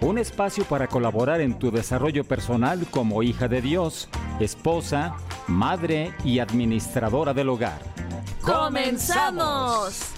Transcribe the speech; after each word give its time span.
un 0.00 0.18
espacio 0.18 0.64
para 0.64 0.88
colaborar 0.88 1.40
en 1.40 1.58
tu 1.58 1.70
desarrollo 1.70 2.24
personal 2.24 2.86
como 2.90 3.22
hija 3.22 3.48
de 3.48 3.60
Dios, 3.60 4.08
esposa, 4.40 5.16
madre 5.46 6.14
y 6.24 6.38
administradora 6.38 7.34
del 7.34 7.50
hogar. 7.50 7.80
¡Comenzamos! 8.42 10.14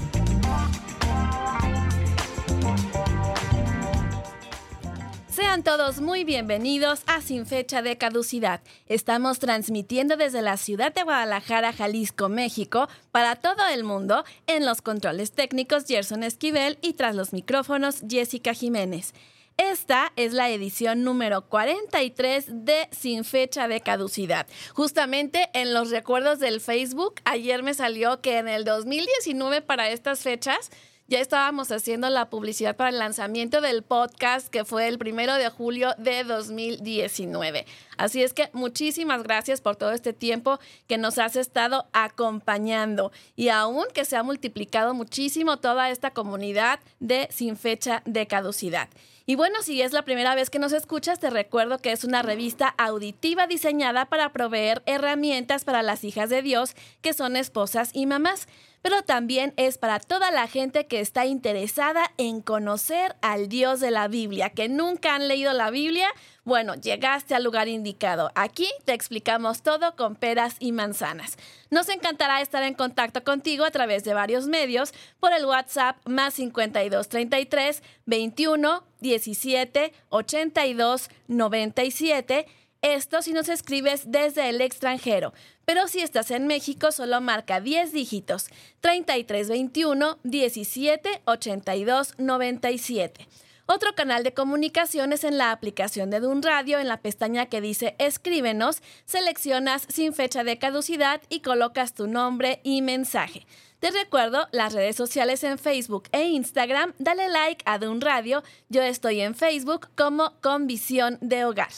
Sean 5.28 5.62
todos 5.62 6.00
muy 6.00 6.24
bienvenidos 6.24 7.02
a 7.06 7.20
Sin 7.22 7.46
Fecha 7.46 7.82
de 7.82 7.96
Caducidad. 7.96 8.60
Estamos 8.86 9.38
transmitiendo 9.38 10.16
desde 10.16 10.42
la 10.42 10.58
ciudad 10.58 10.92
de 10.92 11.02
Guadalajara, 11.02 11.72
Jalisco, 11.72 12.28
México, 12.28 12.86
para 13.10 13.36
todo 13.36 13.66
el 13.72 13.82
mundo, 13.82 14.24
en 14.46 14.66
los 14.66 14.82
controles 14.82 15.32
técnicos 15.32 15.86
Gerson 15.86 16.22
Esquivel 16.22 16.78
y 16.82 16.92
tras 16.92 17.16
los 17.16 17.32
micrófonos 17.32 18.02
Jessica 18.08 18.52
Jiménez. 18.52 19.14
Esta 19.56 20.12
es 20.16 20.32
la 20.32 20.50
edición 20.50 21.04
número 21.04 21.48
43 21.48 22.46
de 22.64 22.88
Sin 22.90 23.24
fecha 23.24 23.68
de 23.68 23.80
caducidad. 23.80 24.46
Justamente 24.74 25.50
en 25.52 25.74
los 25.74 25.90
recuerdos 25.90 26.38
del 26.38 26.60
Facebook, 26.60 27.14
ayer 27.24 27.62
me 27.62 27.74
salió 27.74 28.20
que 28.20 28.38
en 28.38 28.48
el 28.48 28.64
2019 28.64 29.62
para 29.62 29.90
estas 29.90 30.20
fechas 30.20 30.70
ya 31.08 31.20
estábamos 31.20 31.70
haciendo 31.70 32.08
la 32.08 32.30
publicidad 32.30 32.76
para 32.76 32.88
el 32.88 32.98
lanzamiento 32.98 33.60
del 33.60 33.82
podcast 33.82 34.48
que 34.48 34.64
fue 34.64 34.88
el 34.88 34.98
primero 34.98 35.34
de 35.34 35.50
julio 35.50 35.94
de 35.98 36.24
2019. 36.24 37.66
Así 37.98 38.22
es 38.22 38.32
que 38.32 38.48
muchísimas 38.54 39.22
gracias 39.22 39.60
por 39.60 39.76
todo 39.76 39.92
este 39.92 40.14
tiempo 40.14 40.58
que 40.86 40.96
nos 40.96 41.18
has 41.18 41.36
estado 41.36 41.86
acompañando 41.92 43.12
y 43.36 43.48
aún 43.50 43.84
que 43.92 44.06
se 44.06 44.16
ha 44.16 44.22
multiplicado 44.22 44.94
muchísimo 44.94 45.58
toda 45.58 45.90
esta 45.90 46.12
comunidad 46.12 46.80
de 46.98 47.28
sin 47.30 47.56
fecha 47.58 48.02
de 48.06 48.26
caducidad. 48.26 48.88
Y 49.26 49.34
bueno, 49.36 49.62
si 49.62 49.80
es 49.82 49.92
la 49.92 50.02
primera 50.02 50.34
vez 50.34 50.50
que 50.50 50.58
nos 50.58 50.72
escuchas, 50.72 51.18
te 51.18 51.30
recuerdo 51.30 51.78
que 51.78 51.92
es 51.92 52.04
una 52.04 52.22
revista 52.22 52.68
auditiva 52.78 53.46
diseñada 53.46 54.06
para 54.06 54.32
proveer 54.32 54.82
herramientas 54.86 55.64
para 55.64 55.82
las 55.82 56.04
hijas 56.04 56.30
de 56.30 56.42
Dios 56.42 56.74
que 57.00 57.12
son 57.12 57.36
esposas 57.36 57.90
y 57.92 58.06
mamás 58.06 58.48
pero 58.82 59.02
también 59.02 59.54
es 59.56 59.78
para 59.78 60.00
toda 60.00 60.30
la 60.30 60.48
gente 60.48 60.86
que 60.86 61.00
está 61.00 61.24
interesada 61.24 62.12
en 62.18 62.42
conocer 62.42 63.14
al 63.22 63.48
Dios 63.48 63.80
de 63.80 63.92
la 63.92 64.08
Biblia, 64.08 64.50
que 64.50 64.68
nunca 64.68 65.14
han 65.14 65.28
leído 65.28 65.52
la 65.52 65.70
Biblia. 65.70 66.08
Bueno, 66.44 66.74
llegaste 66.74 67.36
al 67.36 67.44
lugar 67.44 67.68
indicado. 67.68 68.32
Aquí 68.34 68.68
te 68.84 68.92
explicamos 68.92 69.62
todo 69.62 69.94
con 69.94 70.16
peras 70.16 70.56
y 70.58 70.72
manzanas. 70.72 71.38
Nos 71.70 71.88
encantará 71.88 72.40
estar 72.40 72.64
en 72.64 72.74
contacto 72.74 73.22
contigo 73.22 73.64
a 73.64 73.70
través 73.70 74.02
de 74.02 74.14
varios 74.14 74.48
medios 74.48 74.92
por 75.20 75.32
el 75.32 75.46
WhatsApp 75.46 75.96
más 76.04 76.34
52 76.34 77.08
33 77.08 77.82
21 78.06 78.91
17 79.02 79.92
82 80.08 81.10
97 81.28 82.46
esto 82.82 83.22
si 83.22 83.32
nos 83.32 83.48
escribes 83.48 84.10
desde 84.10 84.48
el 84.48 84.60
extranjero, 84.60 85.32
pero 85.64 85.86
si 85.86 86.00
estás 86.00 86.32
en 86.32 86.48
México 86.48 86.90
solo 86.90 87.20
marca 87.20 87.60
10 87.60 87.92
dígitos 87.92 88.48
3321 88.80 90.18
17 90.24 91.22
82 91.24 92.14
97. 92.18 93.28
Otro 93.66 93.94
canal 93.94 94.24
de 94.24 94.34
comunicación 94.34 95.12
es 95.12 95.22
en 95.22 95.38
la 95.38 95.52
aplicación 95.52 96.10
de 96.10 96.18
Dun 96.18 96.42
Radio, 96.42 96.80
en 96.80 96.88
la 96.88 97.00
pestaña 97.00 97.46
que 97.46 97.60
dice 97.60 97.94
Escríbenos, 97.98 98.82
seleccionas 99.04 99.86
sin 99.88 100.12
fecha 100.12 100.42
de 100.42 100.58
caducidad 100.58 101.22
y 101.28 101.38
colocas 101.38 101.94
tu 101.94 102.08
nombre 102.08 102.60
y 102.64 102.82
mensaje. 102.82 103.46
Te 103.82 103.90
recuerdo 103.90 104.46
las 104.52 104.74
redes 104.74 104.94
sociales 104.94 105.42
en 105.42 105.58
Facebook 105.58 106.04
e 106.12 106.22
Instagram. 106.22 106.92
Dale 107.00 107.28
like 107.28 107.64
a 107.66 107.78
Dun 107.78 108.00
Radio. 108.00 108.44
Yo 108.68 108.80
estoy 108.80 109.20
en 109.20 109.34
Facebook 109.34 109.88
como 109.96 110.34
Con 110.40 110.68
Visión 110.68 111.18
de 111.20 111.44
Hogar. 111.44 111.70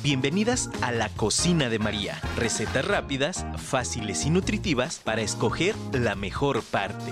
Bienvenidas 0.00 0.70
a 0.80 0.92
la 0.92 1.08
cocina 1.08 1.68
de 1.68 1.80
María. 1.80 2.20
Recetas 2.36 2.86
rápidas, 2.86 3.44
fáciles 3.56 4.24
y 4.24 4.30
nutritivas 4.30 5.00
para 5.00 5.22
escoger 5.22 5.74
la 5.92 6.14
mejor 6.14 6.62
parte. 6.62 7.10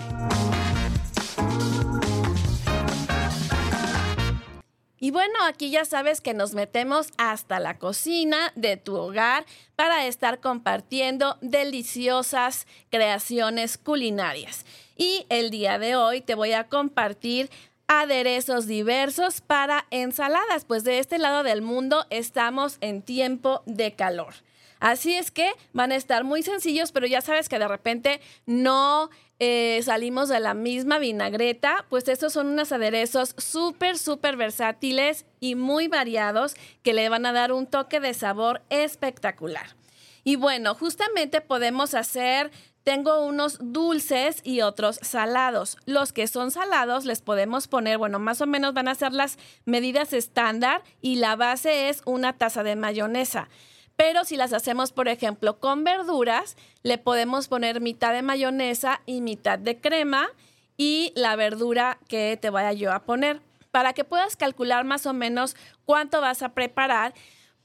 Y 4.98 5.10
bueno, 5.10 5.34
aquí 5.46 5.70
ya 5.70 5.84
sabes 5.84 6.20
que 6.20 6.32
nos 6.32 6.54
metemos 6.54 7.08
hasta 7.18 7.60
la 7.60 7.78
cocina 7.78 8.52
de 8.54 8.76
tu 8.76 8.96
hogar 8.96 9.44
para 9.76 10.06
estar 10.06 10.40
compartiendo 10.40 11.36
deliciosas 11.42 12.66
creaciones 12.90 13.76
culinarias. 13.76 14.64
Y 14.96 15.26
el 15.28 15.50
día 15.50 15.78
de 15.78 15.96
hoy 15.96 16.22
te 16.22 16.34
voy 16.34 16.52
a 16.52 16.68
compartir 16.68 17.50
aderezos 17.88 18.66
diversos 18.66 19.42
para 19.42 19.86
ensaladas, 19.90 20.64
pues 20.64 20.82
de 20.82 20.98
este 20.98 21.18
lado 21.18 21.42
del 21.42 21.62
mundo 21.62 22.06
estamos 22.10 22.78
en 22.80 23.02
tiempo 23.02 23.62
de 23.66 23.92
calor. 23.92 24.34
Así 24.80 25.14
es 25.14 25.30
que 25.30 25.52
van 25.72 25.92
a 25.92 25.96
estar 25.96 26.24
muy 26.24 26.42
sencillos, 26.42 26.92
pero 26.92 27.06
ya 27.06 27.20
sabes 27.20 27.48
que 27.48 27.58
de 27.58 27.68
repente 27.68 28.20
no 28.44 29.10
eh, 29.38 29.80
salimos 29.84 30.28
de 30.28 30.40
la 30.40 30.54
misma 30.54 30.98
vinagreta, 30.98 31.84
pues 31.88 32.08
estos 32.08 32.32
son 32.32 32.48
unos 32.48 32.72
aderezos 32.72 33.34
súper, 33.38 33.98
súper 33.98 34.36
versátiles 34.36 35.26
y 35.40 35.54
muy 35.54 35.88
variados 35.88 36.54
que 36.82 36.94
le 36.94 37.08
van 37.08 37.26
a 37.26 37.32
dar 37.32 37.52
un 37.52 37.66
toque 37.66 38.00
de 38.00 38.14
sabor 38.14 38.62
espectacular. 38.70 39.76
Y 40.24 40.36
bueno, 40.36 40.74
justamente 40.74 41.40
podemos 41.40 41.94
hacer 41.94 42.50
tengo 42.86 43.26
unos 43.26 43.58
dulces 43.60 44.40
y 44.44 44.60
otros 44.60 45.00
salados. 45.02 45.76
Los 45.86 46.12
que 46.12 46.28
son 46.28 46.52
salados 46.52 47.04
les 47.04 47.20
podemos 47.20 47.66
poner, 47.66 47.98
bueno, 47.98 48.20
más 48.20 48.40
o 48.40 48.46
menos 48.46 48.74
van 48.74 48.86
a 48.86 48.94
ser 48.94 49.12
las 49.12 49.38
medidas 49.64 50.12
estándar 50.12 50.84
y 51.00 51.16
la 51.16 51.34
base 51.34 51.88
es 51.88 52.02
una 52.04 52.34
taza 52.34 52.62
de 52.62 52.76
mayonesa. 52.76 53.48
Pero 53.96 54.24
si 54.24 54.36
las 54.36 54.52
hacemos, 54.52 54.92
por 54.92 55.08
ejemplo, 55.08 55.58
con 55.58 55.84
verduras, 55.84 56.56
le 56.82 56.98
podemos 56.98 57.48
poner 57.48 57.80
mitad 57.80 58.12
de 58.12 58.22
mayonesa 58.22 59.00
y 59.06 59.20
mitad 59.20 59.58
de 59.58 59.80
crema 59.80 60.28
y 60.76 61.12
la 61.16 61.36
verdura 61.36 61.98
que 62.08 62.38
te 62.40 62.50
vaya 62.50 62.72
yo 62.72 62.92
a 62.92 63.04
poner 63.04 63.40
para 63.70 63.92
que 63.92 64.04
puedas 64.04 64.36
calcular 64.36 64.84
más 64.84 65.06
o 65.06 65.12
menos 65.12 65.56
cuánto 65.84 66.20
vas 66.20 66.42
a 66.42 66.50
preparar 66.50 67.14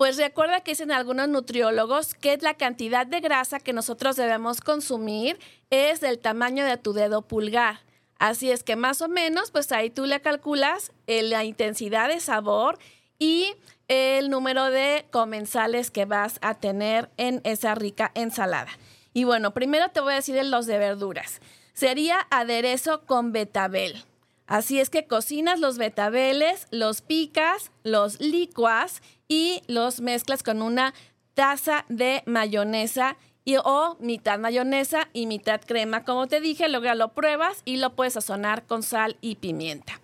pues 0.01 0.17
recuerda 0.17 0.61
que 0.61 0.71
dicen 0.71 0.91
algunos 0.91 1.29
nutriólogos 1.29 2.15
que 2.15 2.35
la 2.37 2.55
cantidad 2.55 3.05
de 3.05 3.19
grasa 3.19 3.59
que 3.59 3.71
nosotros 3.71 4.15
debemos 4.15 4.59
consumir 4.59 5.37
es 5.69 6.01
del 6.01 6.17
tamaño 6.17 6.65
de 6.65 6.75
tu 6.77 6.93
dedo 6.93 7.21
pulgar. 7.21 7.81
Así 8.17 8.49
es 8.49 8.63
que 8.63 8.75
más 8.75 9.03
o 9.03 9.07
menos, 9.07 9.51
pues 9.51 9.71
ahí 9.71 9.91
tú 9.91 10.07
le 10.07 10.19
calculas 10.19 10.91
eh, 11.05 11.21
la 11.21 11.43
intensidad 11.43 12.07
de 12.07 12.19
sabor 12.19 12.79
y 13.19 13.53
el 13.91 14.29
número 14.29 14.71
de 14.71 15.05
comensales 15.11 15.91
que 15.91 16.05
vas 16.05 16.39
a 16.41 16.53
tener 16.53 17.09
en 17.17 17.41
esa 17.43 17.75
rica 17.75 18.09
ensalada. 18.15 18.69
Y 19.13 19.25
bueno, 19.25 19.53
primero 19.53 19.89
te 19.89 19.99
voy 19.99 20.13
a 20.13 20.15
decir 20.15 20.41
los 20.45 20.65
de 20.65 20.77
verduras. 20.77 21.41
Sería 21.73 22.25
aderezo 22.29 23.05
con 23.05 23.33
betabel. 23.33 24.01
Así 24.47 24.79
es 24.79 24.89
que 24.89 25.07
cocinas 25.07 25.59
los 25.59 25.77
betabeles, 25.77 26.67
los 26.71 27.01
picas, 27.01 27.71
los 27.83 28.21
licuas 28.21 29.01
y 29.27 29.61
los 29.67 29.99
mezclas 29.99 30.41
con 30.41 30.61
una 30.61 30.93
taza 31.33 31.83
de 31.89 32.23
mayonesa 32.25 33.17
y, 33.43 33.57
o 33.57 33.97
mitad 33.99 34.39
mayonesa 34.39 35.09
y 35.11 35.25
mitad 35.25 35.59
crema. 35.59 36.05
Como 36.05 36.27
te 36.27 36.39
dije, 36.39 36.69
luego 36.69 36.93
lo 36.95 37.09
pruebas 37.09 37.61
y 37.65 37.75
lo 37.75 37.93
puedes 37.93 38.13
sazonar 38.13 38.65
con 38.65 38.83
sal 38.83 39.17
y 39.19 39.35
pimienta. 39.35 39.99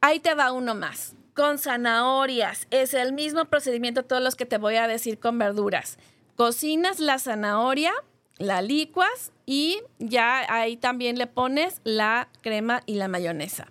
Ahí 0.00 0.18
te 0.18 0.34
va 0.34 0.50
uno 0.50 0.74
más. 0.74 1.14
Con 1.34 1.58
zanahorias. 1.58 2.66
Es 2.70 2.94
el 2.94 3.12
mismo 3.12 3.44
procedimiento 3.46 4.04
todos 4.04 4.22
los 4.22 4.36
que 4.36 4.46
te 4.46 4.58
voy 4.58 4.76
a 4.76 4.86
decir 4.86 5.18
con 5.18 5.38
verduras. 5.38 5.98
Cocinas 6.36 7.00
la 7.00 7.18
zanahoria, 7.18 7.92
la 8.38 8.62
licuas 8.62 9.32
y 9.44 9.80
ya 9.98 10.46
ahí 10.48 10.76
también 10.76 11.18
le 11.18 11.26
pones 11.26 11.80
la 11.84 12.28
crema 12.40 12.82
y 12.86 12.94
la 12.94 13.08
mayonesa. 13.08 13.66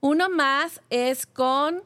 Uno 0.00 0.28
más 0.28 0.80
es 0.90 1.26
con 1.26 1.82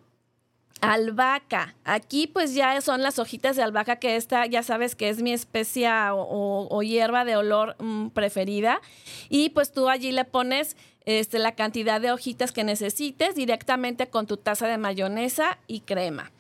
Albahaca. 0.80 1.74
Aquí 1.84 2.26
pues 2.26 2.54
ya 2.54 2.80
son 2.80 3.02
las 3.02 3.18
hojitas 3.18 3.56
de 3.56 3.62
albahaca 3.62 3.96
que 3.96 4.16
esta 4.16 4.46
ya 4.46 4.62
sabes 4.62 4.94
que 4.96 5.08
es 5.08 5.22
mi 5.22 5.32
especia 5.32 6.14
o, 6.14 6.82
hierba 6.82 7.24
de 7.24 7.36
olor 7.36 7.76
mm, 7.78 8.08
preferida. 8.08 8.80
Y 9.28 9.50
pues 9.50 9.72
tú 9.72 9.88
allí 9.88 10.12
le 10.12 10.24
pones 10.24 10.76
este, 11.04 11.38
la 11.38 11.54
cantidad 11.54 12.00
de 12.00 12.12
hojitas 12.12 12.52
que 12.52 12.64
necesites 12.64 13.34
directamente 13.34 14.08
con 14.08 14.26
tu 14.26 14.36
taza 14.36 14.66
de 14.66 14.78
mayonesa 14.78 15.58
y 15.66 15.80
crema. 15.80 16.30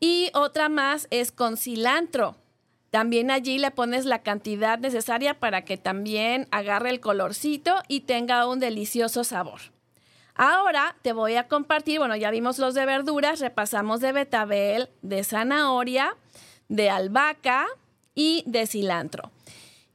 Y 0.00 0.30
otra 0.34 0.68
más 0.68 1.06
es 1.10 1.30
con 1.30 1.56
cilantro. 1.56 2.36
También 2.90 3.30
allí 3.30 3.58
le 3.58 3.70
pones 3.70 4.04
la 4.04 4.22
cantidad 4.22 4.78
necesaria 4.78 5.38
para 5.38 5.64
que 5.64 5.78
también 5.78 6.46
agarre 6.50 6.90
el 6.90 7.00
colorcito 7.00 7.76
y 7.88 8.00
tenga 8.00 8.46
un 8.46 8.60
delicioso 8.60 9.24
sabor. 9.24 9.60
Ahora 10.34 10.96
te 11.02 11.12
voy 11.12 11.36
a 11.36 11.46
compartir, 11.46 11.98
bueno, 11.98 12.16
ya 12.16 12.30
vimos 12.30 12.58
los 12.58 12.74
de 12.74 12.84
verduras, 12.84 13.40
repasamos 13.40 14.00
de 14.00 14.12
betabel, 14.12 14.90
de 15.02 15.24
zanahoria, 15.24 16.16
de 16.68 16.90
albahaca 16.90 17.66
y 18.14 18.42
de 18.46 18.66
cilantro. 18.66 19.30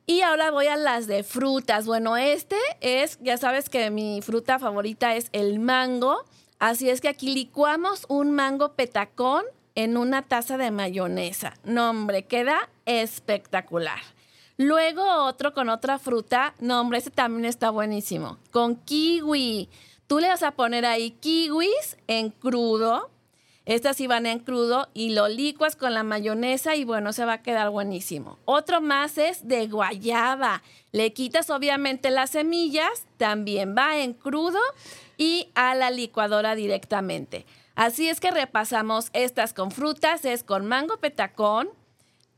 Y 0.10 0.22
ahora 0.22 0.52
voy 0.52 0.68
a 0.68 0.78
las 0.78 1.06
de 1.06 1.22
frutas. 1.22 1.86
Bueno, 1.86 2.16
este 2.16 2.56
es, 2.80 3.20
ya 3.22 3.36
sabes 3.36 3.68
que 3.68 3.92
mi 3.92 4.22
fruta 4.22 4.58
favorita 4.58 5.14
es 5.16 5.28
el 5.34 5.60
mango. 5.60 6.24
Así 6.60 6.90
es 6.90 7.02
que 7.02 7.10
aquí 7.10 7.34
licuamos 7.34 8.06
un 8.08 8.32
mango 8.32 8.72
petacón 8.72 9.44
en 9.76 9.98
una 9.98 10.22
taza 10.22 10.58
de 10.58 10.72
mayonesa. 10.72 11.56
No, 11.66 11.90
hombre, 11.90 12.24
queda 12.24 12.70
espectacular. 12.86 14.00
Luego 14.56 15.04
otro 15.26 15.54
con 15.54 15.68
otra 15.68 16.00
fruta. 16.00 16.56
No, 16.62 16.80
hombre, 16.80 17.00
este 17.00 17.12
también 17.12 17.44
está 17.44 17.70
buenísimo. 17.70 18.38
Con 18.52 18.78
kiwi. 18.78 19.68
Tú 20.08 20.20
le 20.20 20.30
vas 20.30 20.42
a 20.42 20.52
poner 20.52 20.86
ahí 20.86 21.12
kiwis 21.12 21.98
en 22.08 22.30
crudo 22.30 23.10
estas 23.68 23.98
sí 23.98 24.08
van 24.08 24.26
en 24.26 24.40
crudo 24.40 24.88
y 24.94 25.10
lo 25.10 25.28
licuas 25.28 25.76
con 25.76 25.94
la 25.94 26.04
mayonesa 26.04 26.78
y 26.78 26.86
bueno, 26.86 27.12
se 27.12 27.26
va 27.26 27.34
a 27.34 27.42
quedar 27.44 27.70
buenísimo. 27.70 28.40
Otro 28.46 28.80
más 28.80 29.18
es 29.18 29.46
de 29.46 29.68
guayaba. 29.68 30.64
Le 30.94 31.12
quitas 31.12 31.50
obviamente 31.50 32.10
las 32.10 32.30
semillas, 32.30 33.06
también 33.18 33.76
va 33.78 33.98
en 33.98 34.14
crudo 34.14 34.62
y 35.18 35.52
a 35.54 35.76
la 35.76 35.92
licuadora 35.92 36.56
directamente. 36.56 37.46
Así 37.76 38.08
es 38.08 38.22
que 38.22 38.32
repasamos 38.32 39.10
estas 39.12 39.54
con 39.54 39.72
frutas, 39.72 40.24
es 40.24 40.46
con 40.46 40.66
mango 40.66 40.96
petacón, 40.98 41.68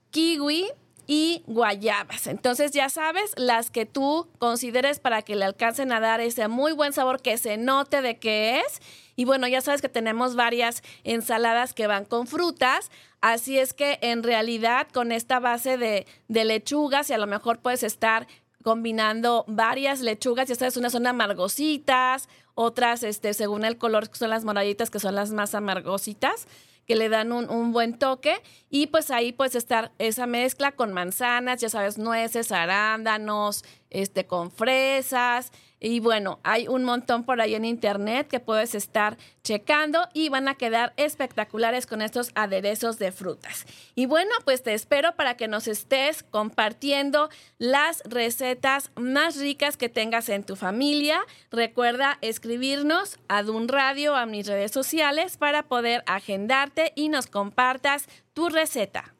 kiwi, 0.09 0.65
y 1.11 1.41
guayabas. 1.47 2.27
Entonces 2.27 2.69
ya 2.69 2.87
sabes, 2.87 3.33
las 3.35 3.71
que 3.71 3.87
tú 3.87 4.27
consideres 4.37 4.99
para 4.99 5.23
que 5.23 5.35
le 5.35 5.43
alcancen 5.43 5.91
a 5.91 5.99
dar 5.99 6.21
ese 6.21 6.47
muy 6.47 6.71
buen 6.71 6.93
sabor 6.93 7.19
que 7.19 7.39
se 7.39 7.57
note 7.57 8.03
de 8.03 8.19
qué 8.19 8.59
es. 8.59 8.79
Y 9.15 9.25
bueno, 9.25 9.47
ya 9.47 9.59
sabes 9.61 9.81
que 9.81 9.89
tenemos 9.89 10.35
varias 10.35 10.83
ensaladas 11.03 11.73
que 11.73 11.87
van 11.87 12.05
con 12.05 12.27
frutas. 12.27 12.91
Así 13.21 13.57
es 13.57 13.73
que 13.73 13.97
en 14.03 14.21
realidad 14.21 14.87
con 14.93 15.11
esta 15.11 15.39
base 15.39 15.79
de, 15.79 16.05
de 16.27 16.45
lechugas 16.45 17.09
y 17.09 17.13
a 17.13 17.17
lo 17.17 17.25
mejor 17.25 17.57
puedes 17.57 17.81
estar 17.81 18.27
combinando 18.63 19.45
varias 19.47 20.01
lechugas, 20.01 20.47
ya 20.47 20.53
sabes, 20.53 20.77
unas 20.77 20.91
son 20.91 21.07
amargositas, 21.07 22.29
otras, 22.53 23.01
este, 23.01 23.33
según 23.33 23.65
el 23.65 23.79
color, 23.79 24.09
son 24.11 24.29
las 24.29 24.45
moraditas, 24.45 24.91
que 24.91 24.99
son 24.99 25.15
las 25.15 25.31
más 25.31 25.55
amargositas 25.55 26.45
que 26.89 26.95
le 26.95 27.07
dan 27.07 27.31
un, 27.31 27.71
buen 27.71 27.99
toque. 27.99 28.41
Y 28.71 28.87
pues 28.87 29.11
ahí 29.11 29.31
puedes 29.31 29.53
estar 29.53 29.91
esa 29.99 30.25
mezcla 30.25 30.71
con 30.71 30.91
manzanas, 30.91 31.61
ya 31.61 31.69
sabes, 31.69 31.99
nueces, 31.99 32.51
arándanos, 32.51 33.63
este, 33.91 34.25
con 34.25 34.49
fresas. 34.49 35.51
Y 35.79 35.99
bueno, 35.99 36.39
hay 36.43 36.67
un 36.67 36.83
montón 36.83 37.23
por 37.23 37.39
ahí 37.39 37.55
en 37.55 37.65
internet 37.65 38.27
que 38.27 38.39
puedes 38.39 38.75
estar 38.75 39.17
checando 39.43 40.07
y 40.13 40.29
van 40.29 40.47
a 40.47 40.55
quedar 40.55 40.93
espectaculares 40.97 41.85
con 41.85 42.01
estos 42.01 42.31
aderezos 42.35 42.99
de 42.99 43.11
frutas. 43.11 43.65
Y 43.95 44.05
bueno, 44.05 44.31
pues 44.43 44.61
te 44.61 44.73
espero 44.73 45.15
para 45.15 45.37
que 45.37 45.47
nos 45.47 45.67
estés 45.67 46.23
compartiendo 46.23 47.29
las 47.57 48.01
recetas 48.05 48.91
más 48.95 49.37
ricas 49.37 49.77
que 49.77 49.89
tengas 49.89 50.29
en 50.29 50.43
tu 50.43 50.55
familia. 50.55 51.21
Recuerda 51.49 52.17
escribirnos 52.21 53.17
a 53.27 53.43
Dun 53.43 53.67
Radio, 53.67 54.15
a 54.15 54.25
mis 54.25 54.47
redes 54.47 54.71
sociales 54.71 55.37
para 55.37 55.63
poder 55.63 56.03
agendarte 56.05 56.91
y 56.95 57.09
nos 57.09 57.27
compartas 57.27 58.07
tu 58.33 58.49
receta. 58.49 59.13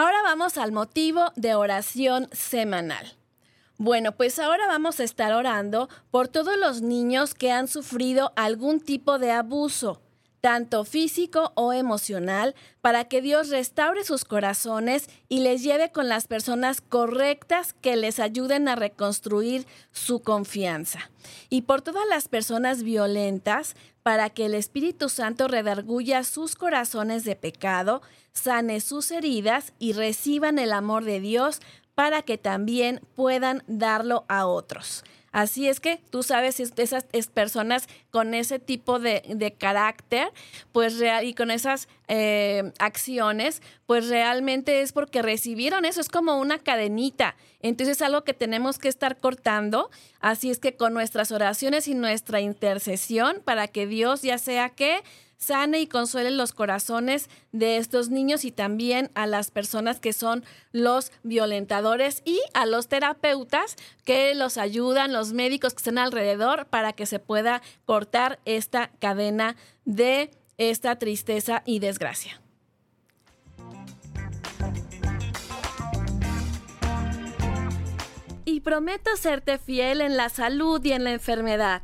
Ahora 0.00 0.22
vamos 0.22 0.58
al 0.58 0.70
motivo 0.70 1.32
de 1.34 1.56
oración 1.56 2.28
semanal. 2.30 3.16
Bueno, 3.78 4.12
pues 4.12 4.38
ahora 4.38 4.68
vamos 4.68 5.00
a 5.00 5.02
estar 5.02 5.32
orando 5.32 5.88
por 6.12 6.28
todos 6.28 6.56
los 6.56 6.82
niños 6.82 7.34
que 7.34 7.50
han 7.50 7.66
sufrido 7.66 8.32
algún 8.36 8.78
tipo 8.78 9.18
de 9.18 9.32
abuso, 9.32 10.00
tanto 10.40 10.84
físico 10.84 11.50
o 11.56 11.72
emocional, 11.72 12.54
para 12.80 13.06
que 13.06 13.20
Dios 13.20 13.48
restaure 13.48 14.04
sus 14.04 14.24
corazones 14.24 15.08
y 15.28 15.40
les 15.40 15.64
lleve 15.64 15.90
con 15.90 16.08
las 16.08 16.28
personas 16.28 16.80
correctas 16.80 17.72
que 17.72 17.96
les 17.96 18.20
ayuden 18.20 18.68
a 18.68 18.76
reconstruir 18.76 19.66
su 19.90 20.20
confianza. 20.20 21.10
Y 21.50 21.62
por 21.62 21.82
todas 21.82 22.06
las 22.08 22.28
personas 22.28 22.84
violentas, 22.84 23.74
para 24.08 24.30
que 24.30 24.46
el 24.46 24.54
Espíritu 24.54 25.10
Santo 25.10 25.48
redarguya 25.48 26.24
sus 26.24 26.54
corazones 26.54 27.24
de 27.24 27.36
pecado, 27.36 28.00
sane 28.32 28.80
sus 28.80 29.10
heridas 29.10 29.74
y 29.78 29.92
reciban 29.92 30.58
el 30.58 30.72
amor 30.72 31.04
de 31.04 31.20
Dios 31.20 31.60
para 31.94 32.22
que 32.22 32.38
también 32.38 33.02
puedan 33.16 33.62
darlo 33.66 34.24
a 34.28 34.46
otros. 34.46 35.04
Así 35.38 35.68
es 35.68 35.78
que 35.78 36.00
tú 36.10 36.24
sabes, 36.24 36.58
esas 36.58 37.04
personas 37.32 37.86
con 38.10 38.34
ese 38.34 38.58
tipo 38.58 38.98
de, 38.98 39.54
carácter, 39.56 40.32
pues 40.72 40.98
real, 40.98 41.24
y 41.24 41.32
con 41.32 41.52
esas 41.52 41.86
eh, 42.08 42.72
acciones, 42.80 43.62
pues 43.86 44.08
realmente 44.08 44.80
es 44.80 44.90
porque 44.90 45.22
recibieron 45.22 45.84
eso, 45.84 46.00
es 46.00 46.08
como 46.08 46.40
una 46.40 46.58
cadenita. 46.58 47.36
Entonces 47.60 47.98
es 47.98 48.02
algo 48.02 48.24
que 48.24 48.34
tenemos 48.34 48.80
que 48.80 48.88
estar 48.88 49.16
cortando. 49.18 49.90
Así 50.18 50.50
es 50.50 50.58
que 50.58 50.74
con 50.74 50.92
nuestras 50.92 51.30
oraciones 51.30 51.86
y 51.86 51.94
nuestra 51.94 52.40
intercesión, 52.40 53.40
para 53.44 53.68
que 53.68 53.86
Dios 53.86 54.22
ya 54.22 54.38
sea 54.38 54.70
que 54.70 55.04
sane 55.38 55.80
y 55.80 55.86
consuele 55.86 56.32
los 56.32 56.52
corazones 56.52 57.30
de 57.52 57.78
estos 57.78 58.10
niños 58.10 58.44
y 58.44 58.50
también 58.50 59.10
a 59.14 59.26
las 59.26 59.50
personas 59.50 60.00
que 60.00 60.12
son 60.12 60.44
los 60.72 61.12
violentadores 61.22 62.22
y 62.24 62.40
a 62.54 62.66
los 62.66 62.88
terapeutas 62.88 63.76
que 64.04 64.34
los 64.34 64.58
ayudan, 64.58 65.12
los 65.12 65.32
médicos 65.32 65.72
que 65.72 65.78
están 65.78 65.98
alrededor 65.98 66.66
para 66.66 66.92
que 66.92 67.06
se 67.06 67.20
pueda 67.20 67.62
cortar 67.86 68.40
esta 68.44 68.90
cadena 68.98 69.56
de 69.84 70.30
esta 70.58 70.98
tristeza 70.98 71.62
y 71.64 71.78
desgracia. 71.78 72.40
Y 78.44 78.60
prometo 78.60 79.14
serte 79.16 79.58
fiel 79.58 80.00
en 80.00 80.16
la 80.16 80.30
salud 80.30 80.84
y 80.84 80.92
en 80.92 81.04
la 81.04 81.12
enfermedad, 81.12 81.82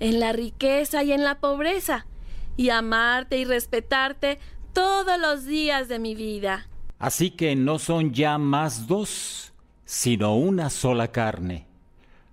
en 0.00 0.20
la 0.20 0.32
riqueza 0.32 1.02
y 1.02 1.12
en 1.12 1.22
la 1.22 1.38
pobreza 1.38 2.06
y 2.56 2.70
amarte 2.70 3.38
y 3.38 3.44
respetarte 3.44 4.38
todos 4.72 5.18
los 5.18 5.44
días 5.44 5.88
de 5.88 5.98
mi 5.98 6.14
vida. 6.14 6.68
Así 6.98 7.30
que 7.30 7.56
no 7.56 7.78
son 7.78 8.12
ya 8.12 8.38
más 8.38 8.86
dos, 8.86 9.52
sino 9.84 10.36
una 10.36 10.70
sola 10.70 11.08
carne. 11.08 11.66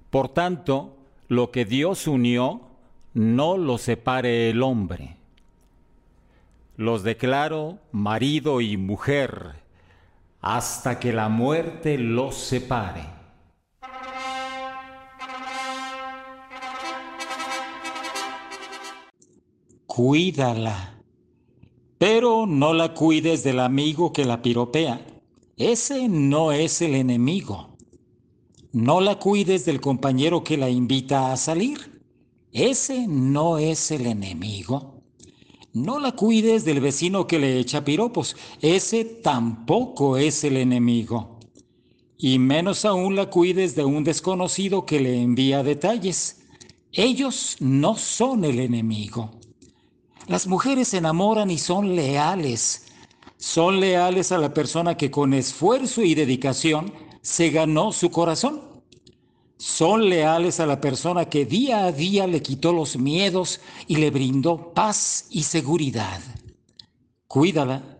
Por 0.10 0.30
tanto, 0.30 0.98
lo 1.28 1.52
que 1.52 1.66
Dios 1.66 2.08
unió, 2.08 2.62
no 3.14 3.58
lo 3.58 3.78
separe 3.78 4.50
el 4.50 4.64
hombre. 4.64 5.18
Los 6.78 7.04
declaro 7.04 7.80
marido 7.92 8.62
y 8.62 8.78
mujer 8.78 9.62
hasta 10.42 11.00
que 11.00 11.14
la 11.14 11.30
muerte 11.30 11.98
los 11.98 12.36
separe. 12.36 13.21
Cuídala. 19.94 21.04
Pero 21.98 22.46
no 22.46 22.74
la 22.74 22.94
cuides 22.94 23.44
del 23.44 23.60
amigo 23.60 24.14
que 24.14 24.24
la 24.24 24.42
piropea. 24.42 25.06
Ese 25.58 26.08
no 26.08 26.54
es 26.54 26.82
el 26.82 26.96
enemigo. 26.96 27.76
No 28.72 29.02
la 29.02 29.20
cuides 29.20 29.66
del 29.66 29.82
compañero 29.82 30.46
que 30.46 30.56
la 30.56 30.70
invita 30.70 31.34
a 31.34 31.36
salir. 31.36 32.02
Ese 32.54 33.06
no 33.06 33.58
es 33.58 33.92
el 33.92 34.06
enemigo. 34.06 35.02
No 35.74 36.00
la 36.00 36.14
cuides 36.14 36.64
del 36.64 36.80
vecino 36.80 37.28
que 37.28 37.40
le 37.40 37.60
echa 37.60 37.84
piropos. 37.84 38.38
Ese 38.62 39.04
tampoco 39.04 40.16
es 40.16 40.46
el 40.46 40.56
enemigo. 40.56 41.38
Y 42.18 42.40
menos 42.40 42.86
aún 42.86 43.18
la 43.18 43.30
cuides 43.30 43.76
de 43.76 43.84
un 43.84 44.06
desconocido 44.06 44.86
que 44.86 45.02
le 45.02 45.22
envía 45.22 45.64
detalles. 45.64 46.46
Ellos 46.94 47.58
no 47.60 47.98
son 47.98 48.46
el 48.46 48.62
enemigo. 48.62 49.41
Las 50.32 50.48
mujeres 50.48 50.88
se 50.88 51.00
enamoran 51.00 51.52
y 51.52 51.58
son 51.58 51.94
leales. 51.94 52.86
Son 53.36 53.82
leales 53.82 54.32
a 54.32 54.38
la 54.38 54.54
persona 54.54 54.96
que 54.96 55.12
con 55.12 55.34
esfuerzo 55.34 56.04
y 56.04 56.16
dedicación 56.16 56.94
se 57.22 57.50
ganó 57.50 57.92
su 57.92 58.10
corazón. 58.12 58.62
Son 59.58 60.08
leales 60.08 60.62
a 60.62 60.66
la 60.66 60.80
persona 60.80 61.26
que 61.26 61.46
día 61.46 61.84
a 61.84 61.92
día 61.92 62.28
le 62.28 62.42
quitó 62.42 62.72
los 62.72 62.96
miedos 62.96 63.60
y 63.88 63.98
le 63.98 64.10
brindó 64.10 64.74
paz 64.74 65.28
y 65.32 65.44
seguridad. 65.44 66.22
Cuídala, 67.28 68.00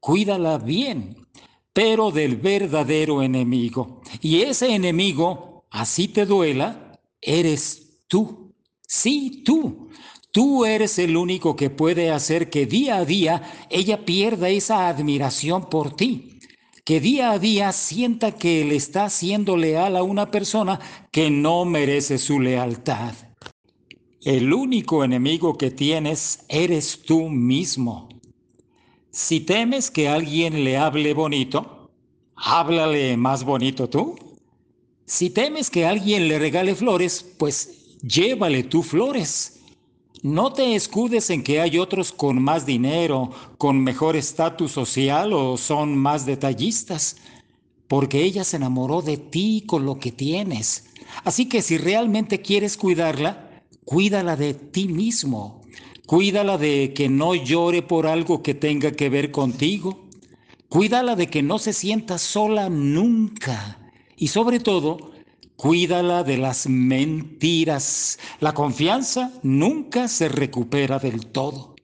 cuídala 0.00 0.58
bien, 0.58 1.28
pero 1.72 2.10
del 2.10 2.38
verdadero 2.38 3.22
enemigo. 3.22 4.02
Y 4.20 4.40
ese 4.40 4.74
enemigo, 4.74 5.64
así 5.70 6.08
te 6.08 6.26
duela, 6.26 6.98
eres 7.20 8.00
tú. 8.08 8.52
Sí, 8.84 9.44
tú. 9.44 9.90
Tú 10.38 10.64
eres 10.64 11.00
el 11.00 11.16
único 11.16 11.56
que 11.56 11.68
puede 11.68 12.12
hacer 12.12 12.48
que 12.48 12.64
día 12.64 12.98
a 12.98 13.04
día 13.04 13.66
ella 13.70 14.04
pierda 14.04 14.48
esa 14.48 14.88
admiración 14.88 15.68
por 15.68 15.96
ti, 15.96 16.38
que 16.84 17.00
día 17.00 17.32
a 17.32 17.40
día 17.40 17.72
sienta 17.72 18.30
que 18.30 18.64
le 18.64 18.76
está 18.76 19.10
siendo 19.10 19.56
leal 19.56 19.96
a 19.96 20.04
una 20.04 20.30
persona 20.30 20.78
que 21.10 21.28
no 21.28 21.64
merece 21.64 22.18
su 22.18 22.38
lealtad. 22.38 23.14
El 24.22 24.52
único 24.52 25.02
enemigo 25.02 25.58
que 25.58 25.72
tienes 25.72 26.44
eres 26.48 27.02
tú 27.02 27.28
mismo. 27.28 28.08
Si 29.10 29.40
temes 29.40 29.90
que 29.90 30.08
alguien 30.08 30.62
le 30.62 30.76
hable 30.76 31.14
bonito, 31.14 31.90
háblale 32.36 33.16
más 33.16 33.42
bonito 33.42 33.88
tú. 33.88 34.14
Si 35.04 35.30
temes 35.30 35.68
que 35.68 35.84
alguien 35.84 36.28
le 36.28 36.38
regale 36.38 36.76
flores, 36.76 37.26
pues 37.40 37.96
llévale 38.02 38.62
tú 38.62 38.84
flores. 38.84 39.57
No 40.22 40.52
te 40.52 40.74
escudes 40.74 41.30
en 41.30 41.44
que 41.44 41.60
hay 41.60 41.78
otros 41.78 42.10
con 42.10 42.42
más 42.42 42.66
dinero, 42.66 43.30
con 43.56 43.80
mejor 43.80 44.16
estatus 44.16 44.72
social 44.72 45.32
o 45.32 45.56
son 45.56 45.96
más 45.96 46.26
detallistas, 46.26 47.18
porque 47.86 48.24
ella 48.24 48.42
se 48.42 48.56
enamoró 48.56 49.00
de 49.00 49.16
ti 49.16 49.62
con 49.66 49.86
lo 49.86 50.00
que 50.00 50.10
tienes. 50.10 50.86
Así 51.24 51.46
que 51.46 51.62
si 51.62 51.78
realmente 51.78 52.42
quieres 52.42 52.76
cuidarla, 52.76 53.62
cuídala 53.84 54.34
de 54.34 54.54
ti 54.54 54.88
mismo. 54.88 55.62
Cuídala 56.06 56.58
de 56.58 56.92
que 56.94 57.08
no 57.08 57.36
llore 57.36 57.82
por 57.82 58.06
algo 58.06 58.42
que 58.42 58.54
tenga 58.54 58.90
que 58.90 59.08
ver 59.08 59.30
contigo. 59.30 60.08
Cuídala 60.68 61.14
de 61.14 61.28
que 61.28 61.42
no 61.42 61.58
se 61.58 61.72
sienta 61.72 62.18
sola 62.18 62.68
nunca. 62.68 63.78
Y 64.16 64.28
sobre 64.28 64.58
todo, 64.58 65.12
Cuídala 65.58 66.22
de 66.22 66.38
las 66.38 66.68
mentiras. 66.68 68.20
La 68.38 68.54
confianza 68.54 69.32
nunca 69.42 70.06
se 70.06 70.28
recupera 70.28 71.00
del 71.00 71.26
todo. 71.32 71.74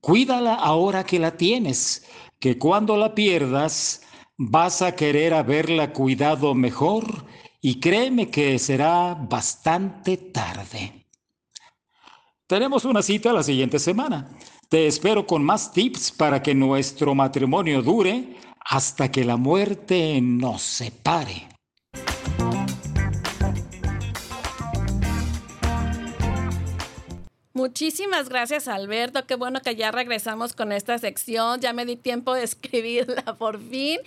Cuídala 0.00 0.54
ahora 0.54 1.04
que 1.04 1.20
la 1.20 1.36
tienes, 1.36 2.04
que 2.40 2.58
cuando 2.58 2.96
la 2.96 3.14
pierdas 3.14 4.02
vas 4.36 4.82
a 4.82 4.96
querer 4.96 5.32
haberla 5.32 5.92
cuidado 5.92 6.56
mejor 6.56 7.24
y 7.60 7.78
créeme 7.78 8.30
que 8.30 8.58
será 8.58 9.14
bastante 9.14 10.16
tarde. 10.16 11.06
Tenemos 12.48 12.84
una 12.84 13.00
cita 13.00 13.32
la 13.32 13.44
siguiente 13.44 13.78
semana. 13.78 14.36
Te 14.68 14.88
espero 14.88 15.24
con 15.24 15.44
más 15.44 15.70
tips 15.72 16.10
para 16.10 16.42
que 16.42 16.52
nuestro 16.52 17.14
matrimonio 17.14 17.80
dure 17.80 18.34
hasta 18.58 19.08
que 19.08 19.24
la 19.24 19.36
muerte 19.36 20.20
nos 20.20 20.62
separe. 20.62 21.57
Muchísimas 27.68 28.30
gracias, 28.30 28.66
Alberto. 28.66 29.26
Qué 29.26 29.34
bueno 29.34 29.60
que 29.60 29.76
ya 29.76 29.90
regresamos 29.90 30.54
con 30.54 30.72
esta 30.72 30.96
sección. 30.96 31.60
Ya 31.60 31.74
me 31.74 31.84
di 31.84 31.96
tiempo 31.96 32.32
de 32.32 32.42
escribirla 32.44 33.36
por 33.36 33.60
fin. 33.60 34.00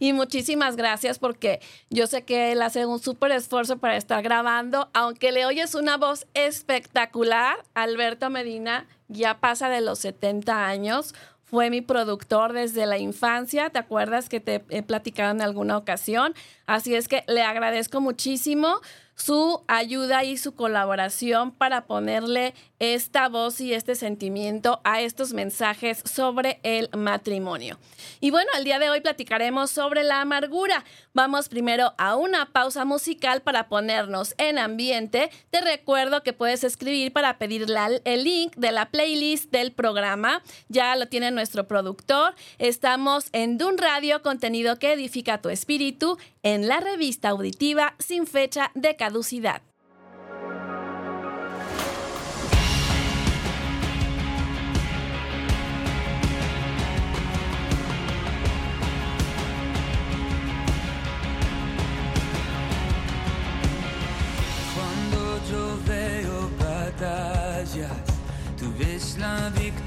Y 0.00 0.12
muchísimas 0.12 0.74
gracias 0.74 1.20
porque 1.20 1.60
yo 1.90 2.08
sé 2.08 2.24
que 2.24 2.50
él 2.50 2.60
hace 2.60 2.86
un 2.86 2.98
súper 2.98 3.30
esfuerzo 3.30 3.78
para 3.78 3.96
estar 3.96 4.20
grabando. 4.24 4.90
Aunque 4.94 5.30
le 5.30 5.46
oyes 5.46 5.76
una 5.76 5.96
voz 5.96 6.26
espectacular, 6.34 7.56
Alberto 7.74 8.30
Medina 8.30 8.88
ya 9.06 9.38
pasa 9.38 9.68
de 9.68 9.80
los 9.80 10.00
70 10.00 10.66
años. 10.66 11.14
Fue 11.44 11.70
mi 11.70 11.82
productor 11.82 12.52
desde 12.52 12.84
la 12.84 12.98
infancia. 12.98 13.70
¿Te 13.70 13.78
acuerdas 13.78 14.28
que 14.28 14.40
te 14.40 14.64
he 14.70 14.82
platicado 14.82 15.30
en 15.30 15.40
alguna 15.40 15.76
ocasión? 15.76 16.34
Así 16.66 16.96
es 16.96 17.06
que 17.06 17.22
le 17.28 17.42
agradezco 17.42 18.00
muchísimo 18.00 18.80
su 19.14 19.62
ayuda 19.68 20.24
y 20.24 20.36
su 20.36 20.54
colaboración 20.54 21.52
para 21.52 21.86
ponerle 21.86 22.54
esta 22.78 23.28
voz 23.28 23.60
y 23.60 23.72
este 23.72 23.94
sentimiento 23.94 24.80
a 24.84 25.00
estos 25.00 25.32
mensajes 25.32 26.02
sobre 26.04 26.60
el 26.62 26.88
matrimonio. 26.96 27.78
Y 28.20 28.30
bueno, 28.30 28.50
el 28.56 28.64
día 28.64 28.78
de 28.78 28.90
hoy 28.90 29.00
platicaremos 29.00 29.70
sobre 29.70 30.04
la 30.04 30.20
amargura. 30.20 30.84
Vamos 31.12 31.48
primero 31.48 31.94
a 31.98 32.16
una 32.16 32.52
pausa 32.52 32.84
musical 32.84 33.42
para 33.42 33.68
ponernos 33.68 34.34
en 34.38 34.58
ambiente. 34.58 35.30
Te 35.50 35.60
recuerdo 35.60 36.22
que 36.22 36.32
puedes 36.32 36.64
escribir 36.64 37.12
para 37.12 37.38
pedir 37.38 37.66
el 38.04 38.24
link 38.24 38.54
de 38.56 38.72
la 38.72 38.90
playlist 38.90 39.50
del 39.50 39.72
programa. 39.72 40.42
Ya 40.68 40.96
lo 40.96 41.06
tiene 41.06 41.30
nuestro 41.30 41.66
productor. 41.68 42.34
Estamos 42.58 43.28
en 43.32 43.58
Dun 43.58 43.78
Radio, 43.78 44.22
contenido 44.22 44.78
que 44.78 44.92
edifica 44.92 45.40
tu 45.40 45.48
espíritu, 45.48 46.18
en 46.42 46.68
la 46.68 46.80
revista 46.80 47.30
auditiva 47.30 47.94
sin 47.98 48.26
fecha 48.26 48.70
de 48.74 48.96
caducidad. 48.96 49.62
La 69.44 69.83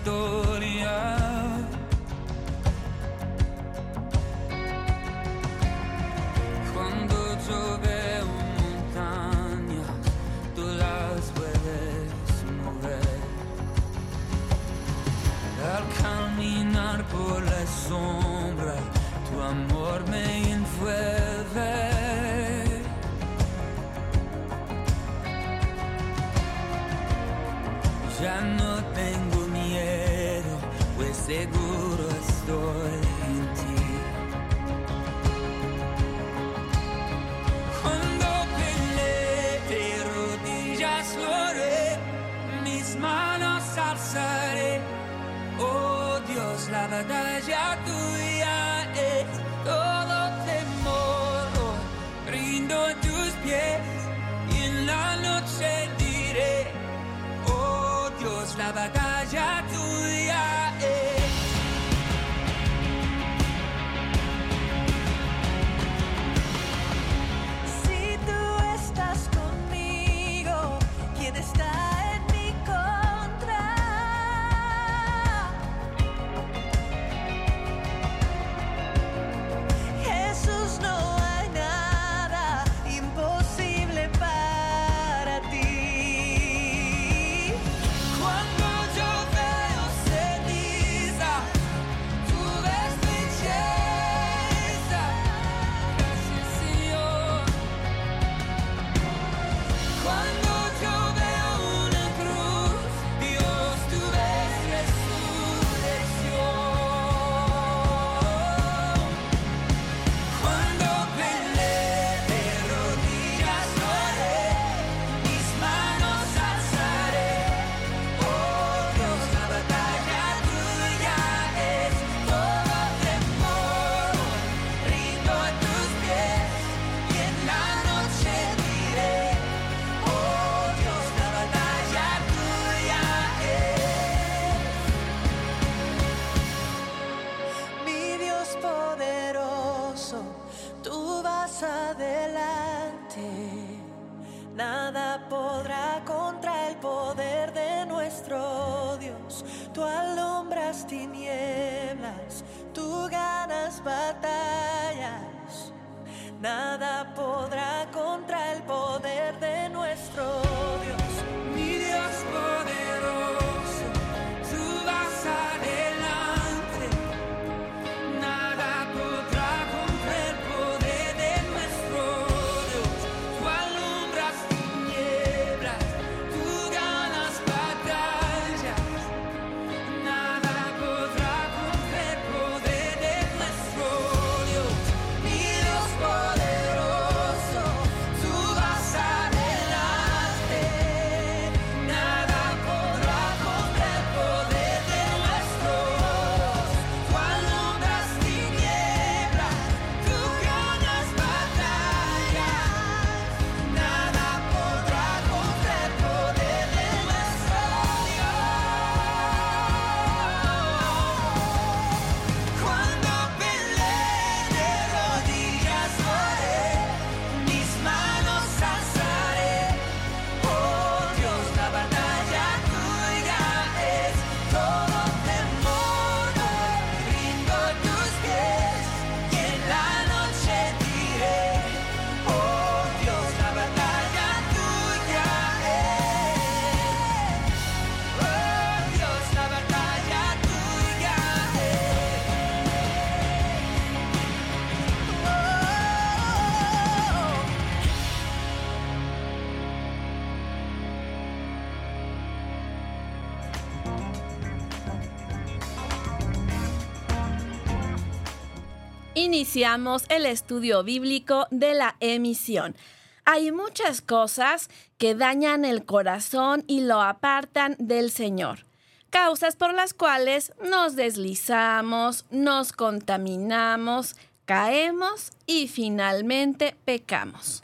Iniciamos 259.27 260.05
el 260.07 260.25
estudio 260.25 260.85
bíblico 260.85 261.47
de 261.51 261.73
la 261.73 261.97
emisión. 261.99 262.77
Hay 263.25 263.51
muchas 263.51 263.99
cosas 263.99 264.69
que 264.97 265.15
dañan 265.15 265.65
el 265.65 265.83
corazón 265.83 266.63
y 266.65 266.79
lo 266.79 267.01
apartan 267.01 267.75
del 267.77 268.09
Señor. 268.09 268.65
Causas 269.09 269.57
por 269.57 269.73
las 269.73 269.93
cuales 269.93 270.53
nos 270.63 270.95
deslizamos, 270.95 272.25
nos 272.31 272.71
contaminamos, 272.71 274.15
caemos 274.45 275.31
y 275.45 275.67
finalmente 275.67 276.77
pecamos. 276.85 277.63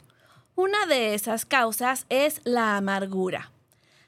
Una 0.56 0.84
de 0.84 1.14
esas 1.14 1.46
causas 1.46 2.04
es 2.10 2.42
la 2.44 2.76
amargura. 2.76 3.52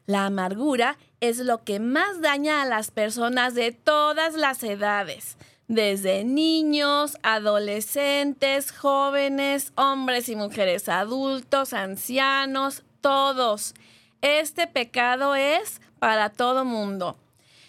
La 0.05 0.27
amargura 0.27 0.99
es 1.21 1.38
lo 1.38 1.64
que 1.64 1.81
más 1.81 2.21
daña 2.21 2.61
a 2.61 2.66
las 2.66 2.90
personas 2.90 3.55
de 3.55 3.73
todas 3.73 4.35
las 4.35 4.62
edades, 4.62 5.38
desde 5.68 6.24
niños, 6.24 7.16
adolescentes, 7.22 8.72
jóvenes, 8.72 9.72
hombres 9.76 10.29
y 10.29 10.37
mujeres 10.37 10.88
adultos, 10.88 11.72
ancianos, 11.72 12.85
todos. 13.00 13.74
Este 14.22 14.66
pecado 14.66 15.35
es 15.35 15.81
para 15.98 16.31
todo 16.31 16.64
mundo. 16.64 17.16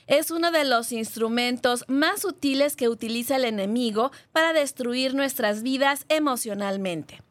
Es 0.08 0.32
uno 0.32 0.52
de 0.52 0.64
los 0.64 0.92
instrumentos 0.92 1.84
más 1.88 2.24
útiles 2.24 2.76
que 2.76 2.88
utiliza 2.88 3.36
el 3.36 3.46
enemigo 3.46 4.12
para 4.32 4.54
destruir 4.54 5.14
nuestras 5.14 5.64
vidas 5.64 6.06
emocionalmente. 6.08 7.22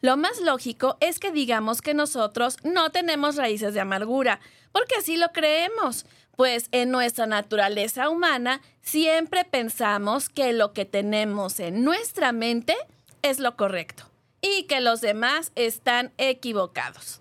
Lo 0.00 0.16
más 0.16 0.40
lógico 0.40 0.96
es 1.00 1.18
que 1.18 1.32
digamos 1.32 1.80
que 1.80 1.94
nosotros 1.94 2.56
no 2.62 2.90
tenemos 2.90 3.36
raíces 3.36 3.74
de 3.74 3.80
amargura, 3.80 4.40
porque 4.72 4.96
así 4.96 5.16
lo 5.16 5.32
creemos, 5.32 6.04
pues 6.36 6.68
en 6.72 6.90
nuestra 6.90 7.26
naturaleza 7.26 8.08
humana 8.10 8.60
siempre 8.82 9.44
pensamos 9.44 10.28
que 10.28 10.52
lo 10.52 10.72
que 10.72 10.84
tenemos 10.84 11.60
en 11.60 11.84
nuestra 11.84 12.32
mente 12.32 12.76
es 13.22 13.38
lo 13.38 13.56
correcto 13.56 14.04
y 14.42 14.64
que 14.64 14.80
los 14.80 15.00
demás 15.00 15.52
están 15.54 16.12
equivocados. 16.18 17.20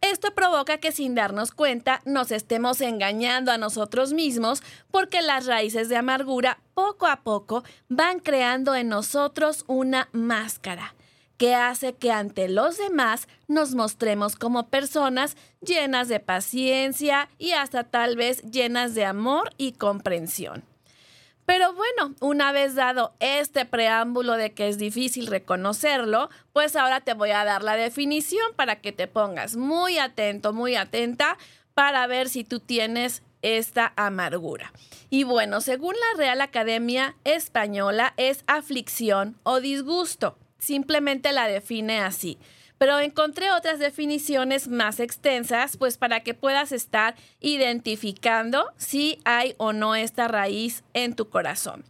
Esto 0.00 0.34
provoca 0.34 0.78
que 0.78 0.92
sin 0.92 1.14
darnos 1.14 1.52
cuenta 1.52 2.02
nos 2.04 2.32
estemos 2.32 2.80
engañando 2.80 3.52
a 3.52 3.58
nosotros 3.58 4.12
mismos 4.12 4.62
porque 4.90 5.22
las 5.22 5.46
raíces 5.46 5.88
de 5.88 5.96
amargura 5.96 6.58
poco 6.74 7.06
a 7.06 7.22
poco 7.22 7.62
van 7.88 8.18
creando 8.18 8.74
en 8.74 8.88
nosotros 8.88 9.64
una 9.68 10.08
máscara 10.12 10.94
que 11.42 11.56
hace 11.56 11.94
que 11.94 12.12
ante 12.12 12.48
los 12.48 12.78
demás 12.78 13.26
nos 13.48 13.74
mostremos 13.74 14.36
como 14.36 14.68
personas 14.68 15.36
llenas 15.60 16.06
de 16.06 16.20
paciencia 16.20 17.28
y 17.36 17.50
hasta 17.50 17.82
tal 17.82 18.14
vez 18.14 18.42
llenas 18.42 18.94
de 18.94 19.04
amor 19.04 19.50
y 19.58 19.72
comprensión. 19.72 20.62
Pero 21.44 21.74
bueno, 21.74 22.14
una 22.20 22.52
vez 22.52 22.76
dado 22.76 23.14
este 23.18 23.64
preámbulo 23.64 24.34
de 24.34 24.52
que 24.52 24.68
es 24.68 24.78
difícil 24.78 25.26
reconocerlo, 25.26 26.30
pues 26.52 26.76
ahora 26.76 27.00
te 27.00 27.14
voy 27.14 27.32
a 27.32 27.44
dar 27.44 27.64
la 27.64 27.74
definición 27.74 28.54
para 28.54 28.76
que 28.76 28.92
te 28.92 29.08
pongas 29.08 29.56
muy 29.56 29.98
atento, 29.98 30.52
muy 30.52 30.76
atenta 30.76 31.38
para 31.74 32.06
ver 32.06 32.28
si 32.28 32.44
tú 32.44 32.60
tienes 32.60 33.24
esta 33.42 33.92
amargura. 33.96 34.72
Y 35.10 35.24
bueno, 35.24 35.60
según 35.60 35.96
la 35.96 36.18
Real 36.18 36.40
Academia 36.40 37.16
Española 37.24 38.14
es 38.16 38.44
aflicción 38.46 39.36
o 39.42 39.58
disgusto. 39.58 40.36
Simplemente 40.62 41.32
la 41.32 41.48
define 41.48 41.98
así. 41.98 42.38
Pero 42.78 43.00
encontré 43.00 43.50
otras 43.50 43.80
definiciones 43.80 44.68
más 44.68 45.00
extensas, 45.00 45.76
pues 45.76 45.98
para 45.98 46.20
que 46.20 46.34
puedas 46.34 46.70
estar 46.70 47.16
identificando 47.40 48.72
si 48.76 49.18
hay 49.24 49.56
o 49.58 49.72
no 49.72 49.96
esta 49.96 50.28
raíz 50.28 50.84
en 50.94 51.16
tu 51.16 51.28
corazón. 51.28 51.84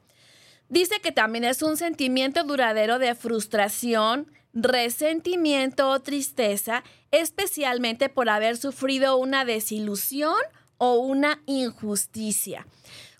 Dice 0.70 1.00
que 1.02 1.12
también 1.12 1.44
es 1.44 1.62
un 1.62 1.76
sentimiento 1.76 2.44
duradero 2.44 2.98
de 2.98 3.14
frustración, 3.14 4.32
resentimiento 4.54 5.90
o 5.90 6.00
tristeza, 6.00 6.82
especialmente 7.10 8.08
por 8.08 8.30
haber 8.30 8.56
sufrido 8.56 9.18
una 9.18 9.44
desilusión 9.44 10.40
o 10.78 10.94
una 10.94 11.42
injusticia. 11.44 12.66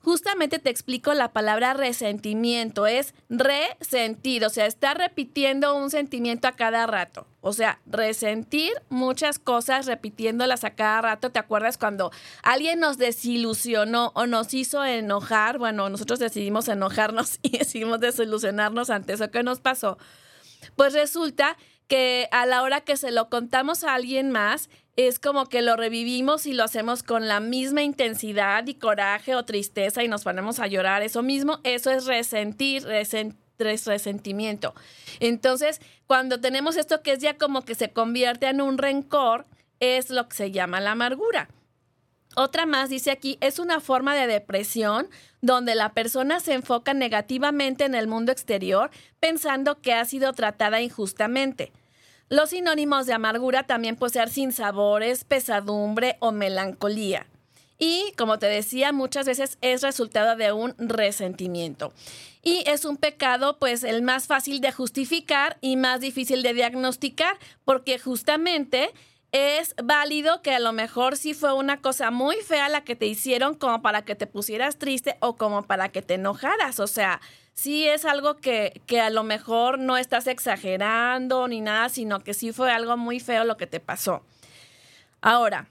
Justamente 0.03 0.59
te 0.59 0.71
explico 0.71 1.15
la 1.15 1.33
palabra 1.33 1.75
resentimiento, 1.75 2.87
es 2.87 3.15
resentir, 3.29 4.45
o 4.45 4.51
sea, 4.51 4.67
está 4.67 4.95
repitiendo 4.95 5.77
un 5.77 5.91
sentimiento 5.91 6.49
a 6.49 6.53
cada 6.53 6.87
rato. 6.87 7.27
O 7.41 7.53
sea, 7.53 7.81
resentir 7.87 8.73
muchas 8.88 9.38
cosas, 9.38 9.87
repitiéndolas 9.87 10.65
a 10.65 10.75
cada 10.75 11.01
rato. 11.03 11.31
¿Te 11.31 11.38
acuerdas 11.38 11.79
cuando 11.79 12.11
alguien 12.43 12.81
nos 12.81 12.99
desilusionó 12.99 14.12
o 14.15 14.27
nos 14.27 14.55
hizo 14.55 14.85
enojar? 14.85 15.59
Bueno, 15.59 15.88
nosotros 15.88 16.19
decidimos 16.19 16.69
enojarnos 16.69 17.38
y 17.43 17.59
decidimos 17.59 18.01
desilusionarnos 18.01 18.91
ante 18.91 19.12
eso 19.12 19.31
que 19.31 19.43
nos 19.43 19.61
pasó. 19.61 19.99
Pues 20.77 20.93
resulta 20.95 21.57
que 21.92 22.26
a 22.31 22.46
la 22.46 22.62
hora 22.62 22.81
que 22.81 22.96
se 22.96 23.11
lo 23.11 23.28
contamos 23.28 23.85
a 23.85 23.92
alguien 23.92 24.31
más, 24.31 24.70
es 24.96 25.18
como 25.18 25.44
que 25.50 25.61
lo 25.61 25.76
revivimos 25.76 26.46
y 26.46 26.55
lo 26.55 26.64
hacemos 26.64 27.02
con 27.02 27.28
la 27.28 27.38
misma 27.38 27.83
intensidad 27.83 28.66
y 28.66 28.76
coraje 28.76 29.35
o 29.35 29.44
tristeza 29.44 30.02
y 30.02 30.09
nos 30.09 30.24
ponemos 30.24 30.59
a 30.59 30.68
llorar. 30.68 31.02
Eso 31.02 31.22
mismo, 31.22 31.61
eso 31.64 31.90
es 31.90 32.07
resentir, 32.07 32.83
resen- 32.85 33.37
res- 33.59 33.85
resentimiento. 33.87 34.74
Entonces, 35.20 35.83
cuando 36.07 36.40
tenemos 36.40 36.78
esto 36.78 37.02
que 37.02 37.12
es 37.12 37.18
ya 37.18 37.37
como 37.37 37.61
que 37.61 37.74
se 37.74 37.92
convierte 37.92 38.46
en 38.46 38.62
un 38.62 38.78
rencor, 38.78 39.44
es 39.78 40.09
lo 40.09 40.31
que 40.31 40.37
se 40.37 40.50
llama 40.50 40.81
la 40.81 40.92
amargura. 40.92 41.50
Otra 42.37 42.64
más 42.64 42.88
dice 42.88 43.11
aquí, 43.11 43.37
es 43.42 43.59
una 43.59 43.81
forma 43.81 44.14
de 44.14 44.26
depresión 44.26 45.09
donde 45.42 45.74
la 45.74 45.92
persona 45.92 46.40
se 46.40 46.55
enfoca 46.55 46.94
negativamente 46.94 47.85
en 47.85 47.94
el 47.94 48.09
mundo 48.09 48.33
exterior 48.33 48.90
pensando 49.20 49.83
que 49.83 49.92
ha 49.92 50.07
sido 50.07 50.33
tratada 50.33 50.81
injustamente. 50.81 51.70
Los 52.33 52.49
sinónimos 52.49 53.05
de 53.05 53.12
amargura 53.12 53.64
también 53.64 53.97
pueden 53.97 54.14
ser 54.14 54.31
sinsabores, 54.31 55.23
pesadumbre 55.25 56.16
o 56.18 56.33
melancolía. 56.33 57.27
y, 57.79 58.14
como 58.16 58.38
te 58.38 58.47
decía, 58.47 58.90
muchas 58.92 59.27
veces 59.27 59.59
es 59.61 59.83
resultado 59.83 60.35
de 60.37 60.51
un 60.53 60.75
resentimiento. 60.79 61.92
Y 62.42 62.64
es 62.66 62.87
un 62.87 62.97
pecado, 62.97 63.59
pues, 63.59 63.85
el 63.85 64.01
más 64.01 64.29
fácil 64.29 64.62
de 64.62 64.73
justificar 64.73 65.59
y 65.61 65.77
más 65.77 66.01
difícil 66.01 66.42
de 66.42 66.55
diagnosticar, 66.55 67.37
porque 67.66 67.99
justamente 67.99 68.92
es 69.33 69.75
válido 69.83 70.40
que 70.40 70.55
a 70.55 70.61
lo 70.61 70.73
mejor 70.73 71.18
sí 71.18 71.35
fue 71.35 71.53
una 71.53 71.83
cosa 71.83 72.11
muy 72.11 72.37
fea 72.37 72.71
la 72.71 72.83
que 72.83 72.97
te 72.97 73.07
hicieron 73.07 73.57
como 73.57 73.83
para 73.83 74.07
que 74.07 74.14
te 74.14 74.27
pusieras 74.27 74.79
triste 74.79 75.16
o 75.21 75.37
como 75.37 75.64
para 75.64 75.90
que 75.90 76.01
te 76.01 76.14
enojaras. 76.14 76.81
O 76.81 76.87
sea, 76.87 77.21
sí 77.55 77.87
es 77.87 78.05
algo 78.05 78.37
que, 78.37 78.81
que 78.87 79.01
a 79.01 79.11
lo 79.11 79.23
mejor 79.25 79.79
no 79.79 79.97
estás 79.97 80.27
exagerando 80.27 81.47
ni 81.49 81.61
nada, 81.61 81.88
sino 81.88 82.21
que 82.21 82.35
sí 82.35 82.53
fue 82.53 82.71
algo 82.73 82.97
muy 82.97 83.21
feo 83.21 83.45
lo 83.45 83.57
que 83.57 83.67
te 83.67 83.81
pasó. 83.81 84.23
Ahora, 85.21 85.69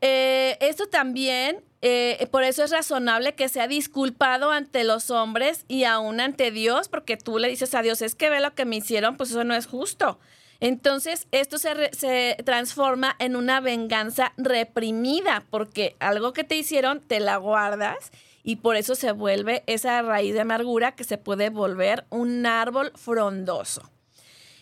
eh, 0.00 0.56
esto 0.60 0.86
también, 0.86 1.62
eh, 1.82 2.26
por 2.30 2.42
eso 2.44 2.62
es 2.64 2.70
razonable 2.70 3.34
que 3.34 3.48
sea 3.48 3.68
disculpado 3.68 4.50
ante 4.50 4.84
los 4.84 5.10
hombres 5.10 5.64
y 5.68 5.84
aún 5.84 6.20
ante 6.20 6.50
Dios, 6.50 6.88
porque 6.88 7.16
tú 7.16 7.38
le 7.38 7.48
dices 7.48 7.74
a 7.74 7.82
Dios, 7.82 8.02
es 8.02 8.14
que 8.14 8.30
ve 8.30 8.40
lo 8.40 8.54
que 8.54 8.64
me 8.64 8.76
hicieron, 8.76 9.16
pues 9.16 9.30
eso 9.30 9.44
no 9.44 9.54
es 9.54 9.66
justo. 9.66 10.18
Entonces, 10.60 11.26
esto 11.32 11.58
se, 11.58 11.74
re- 11.74 11.90
se 11.92 12.38
transforma 12.44 13.16
en 13.18 13.36
una 13.36 13.60
venganza 13.60 14.32
reprimida, 14.38 15.44
porque 15.50 15.96
algo 16.00 16.32
que 16.32 16.44
te 16.44 16.54
hicieron 16.54 17.00
te 17.00 17.20
la 17.20 17.36
guardas 17.36 18.12
y 18.44 18.56
por 18.56 18.76
eso 18.76 18.94
se 18.94 19.10
vuelve 19.10 19.64
esa 19.66 20.00
raíz 20.02 20.34
de 20.34 20.42
amargura 20.42 20.94
que 20.94 21.02
se 21.02 21.18
puede 21.18 21.48
volver 21.48 22.04
un 22.10 22.46
árbol 22.46 22.92
frondoso. 22.94 23.90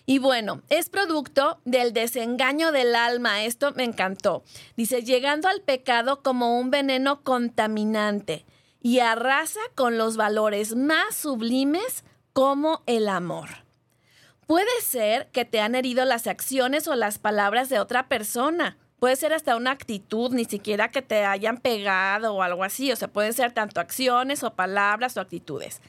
Y 0.06 0.18
bueno, 0.18 0.62
es 0.68 0.88
producto 0.88 1.60
del 1.64 1.92
desengaño 1.92 2.72
del 2.72 2.94
alma. 2.94 3.44
Esto 3.44 3.72
me 3.72 3.84
encantó. 3.84 4.42
Dice, 4.76 5.02
llegando 5.02 5.48
al 5.48 5.60
pecado 5.60 6.22
como 6.22 6.58
un 6.58 6.70
veneno 6.70 7.22
contaminante 7.22 8.44
y 8.80 9.00
arrasa 9.00 9.60
con 9.74 9.98
los 9.98 10.16
valores 10.16 10.74
más 10.74 11.14
sublimes 11.14 12.04
como 12.32 12.82
el 12.86 13.08
amor. 13.08 13.48
Puede 14.46 14.80
ser 14.82 15.28
que 15.30 15.44
te 15.44 15.60
han 15.60 15.74
herido 15.74 16.04
las 16.04 16.26
acciones 16.26 16.88
o 16.88 16.94
las 16.94 17.18
palabras 17.18 17.68
de 17.68 17.78
otra 17.78 18.08
persona. 18.08 18.76
Puede 19.02 19.16
ser 19.16 19.32
hasta 19.32 19.56
una 19.56 19.72
actitud, 19.72 20.30
ni 20.30 20.44
siquiera 20.44 20.92
que 20.92 21.02
te 21.02 21.24
hayan 21.24 21.56
pegado 21.56 22.34
o 22.34 22.40
algo 22.40 22.62
así. 22.62 22.92
O 22.92 22.94
sea, 22.94 23.08
pueden 23.08 23.32
ser 23.32 23.50
tanto 23.50 23.80
acciones 23.80 24.44
o 24.44 24.54
palabras 24.54 25.16
o 25.16 25.20
actitudes. 25.20 25.80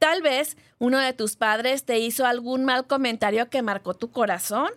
Tal 0.00 0.22
vez 0.22 0.56
uno 0.80 0.98
de 0.98 1.12
tus 1.12 1.36
padres 1.36 1.84
te 1.84 2.00
hizo 2.00 2.26
algún 2.26 2.64
mal 2.64 2.88
comentario 2.88 3.48
que 3.48 3.62
marcó 3.62 3.94
tu 3.94 4.10
corazón. 4.10 4.70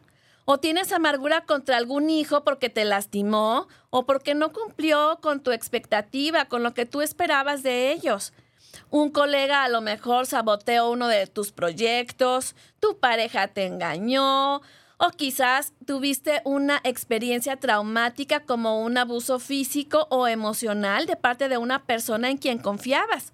O 0.45 0.59
tienes 0.59 0.91
amargura 0.91 1.41
contra 1.45 1.77
algún 1.77 2.11
hijo 2.11 2.43
porque 2.43 2.69
te 2.69 2.85
lastimó 2.85 3.67
o 3.89 4.05
porque 4.05 4.35
no 4.35 4.53
cumplió 4.53 5.17
con 5.19 5.41
tu 5.41 5.51
expectativa, 5.51 6.45
con 6.45 6.61
lo 6.61 6.75
que 6.75 6.85
tú 6.85 7.01
esperabas 7.01 7.63
de 7.63 7.91
ellos. 7.91 8.31
Un 8.91 9.09
colega 9.09 9.63
a 9.63 9.69
lo 9.69 9.81
mejor 9.81 10.27
saboteó 10.27 10.91
uno 10.91 11.07
de 11.07 11.25
tus 11.25 11.51
proyectos, 11.51 12.55
tu 12.79 12.99
pareja 12.99 13.47
te 13.47 13.65
engañó 13.65 14.61
o 15.03 15.09
quizás 15.09 15.73
tuviste 15.87 16.43
una 16.45 16.79
experiencia 16.83 17.57
traumática 17.57 18.41
como 18.41 18.83
un 18.83 18.99
abuso 18.99 19.39
físico 19.39 20.05
o 20.11 20.27
emocional 20.27 21.07
de 21.07 21.15
parte 21.15 21.49
de 21.49 21.57
una 21.57 21.85
persona 21.85 22.29
en 22.29 22.37
quien 22.37 22.59
confiabas. 22.59 23.33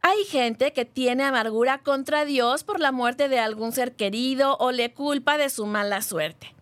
Hay 0.00 0.24
gente 0.24 0.72
que 0.72 0.86
tiene 0.86 1.24
amargura 1.24 1.82
contra 1.82 2.24
Dios 2.24 2.64
por 2.64 2.80
la 2.80 2.90
muerte 2.90 3.28
de 3.28 3.38
algún 3.38 3.72
ser 3.72 3.96
querido 3.96 4.56
o 4.60 4.72
le 4.72 4.94
culpa 4.94 5.36
de 5.36 5.50
su 5.50 5.66
mala 5.66 6.00
suerte. 6.00 6.54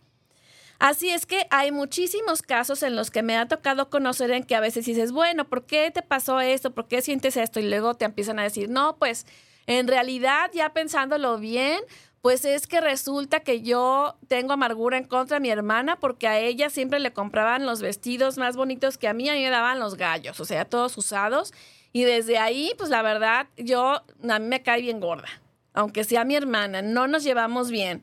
Así 0.80 1.08
es 1.10 1.24
que 1.24 1.46
hay 1.50 1.70
muchísimos 1.70 2.42
casos 2.42 2.82
en 2.82 2.96
los 2.96 3.12
que 3.12 3.22
me 3.22 3.36
ha 3.36 3.46
tocado 3.46 3.90
conocer 3.90 4.32
en 4.32 4.42
que 4.42 4.56
a 4.56 4.60
veces 4.60 4.86
dices, 4.86 5.12
bueno, 5.12 5.48
¿por 5.48 5.66
qué 5.66 5.92
te 5.92 6.02
pasó 6.02 6.40
esto? 6.40 6.74
¿Por 6.74 6.88
qué 6.88 7.00
sientes 7.00 7.36
esto? 7.36 7.60
Y 7.60 7.68
luego 7.68 7.94
te 7.94 8.04
empiezan 8.04 8.40
a 8.40 8.42
decir, 8.42 8.68
no, 8.70 8.96
pues 8.96 9.24
en 9.68 9.86
realidad 9.86 10.50
ya 10.52 10.72
pensándolo 10.72 11.38
bien, 11.38 11.80
pues 12.26 12.44
es 12.44 12.66
que 12.66 12.80
resulta 12.80 13.38
que 13.38 13.62
yo 13.62 14.16
tengo 14.26 14.52
amargura 14.52 14.98
en 14.98 15.04
contra 15.04 15.36
de 15.36 15.40
mi 15.40 15.48
hermana 15.48 15.94
porque 16.00 16.26
a 16.26 16.40
ella 16.40 16.70
siempre 16.70 16.98
le 16.98 17.12
compraban 17.12 17.64
los 17.64 17.80
vestidos 17.80 18.36
más 18.36 18.56
bonitos 18.56 18.98
que 18.98 19.06
a 19.06 19.12
mí, 19.12 19.28
a 19.28 19.34
mí 19.34 19.44
me 19.44 19.50
daban 19.50 19.78
los 19.78 19.96
gallos, 19.96 20.40
o 20.40 20.44
sea, 20.44 20.64
todos 20.64 20.98
usados. 20.98 21.52
Y 21.92 22.02
desde 22.02 22.38
ahí, 22.38 22.72
pues 22.78 22.90
la 22.90 23.00
verdad, 23.02 23.46
yo, 23.56 24.02
a 24.28 24.38
mí 24.40 24.46
me 24.48 24.60
cae 24.64 24.82
bien 24.82 24.98
gorda, 24.98 25.28
aunque 25.72 26.02
sea 26.02 26.24
mi 26.24 26.34
hermana, 26.34 26.82
no 26.82 27.06
nos 27.06 27.22
llevamos 27.22 27.70
bien. 27.70 28.02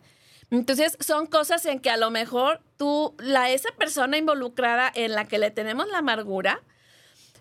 Entonces, 0.52 0.96
son 1.02 1.28
cosas 1.28 1.66
en 1.66 1.82
que 1.82 1.90
a 1.90 1.98
lo 1.98 2.10
mejor 2.10 2.62
tú, 2.78 3.16
la, 3.20 3.50
esa 3.50 3.72
persona 3.78 4.16
involucrada 4.18 4.90
en 4.96 5.12
la 5.12 5.26
que 5.26 5.38
le 5.38 5.52
tenemos 5.52 5.90
la 5.90 5.98
amargura, 5.98 6.62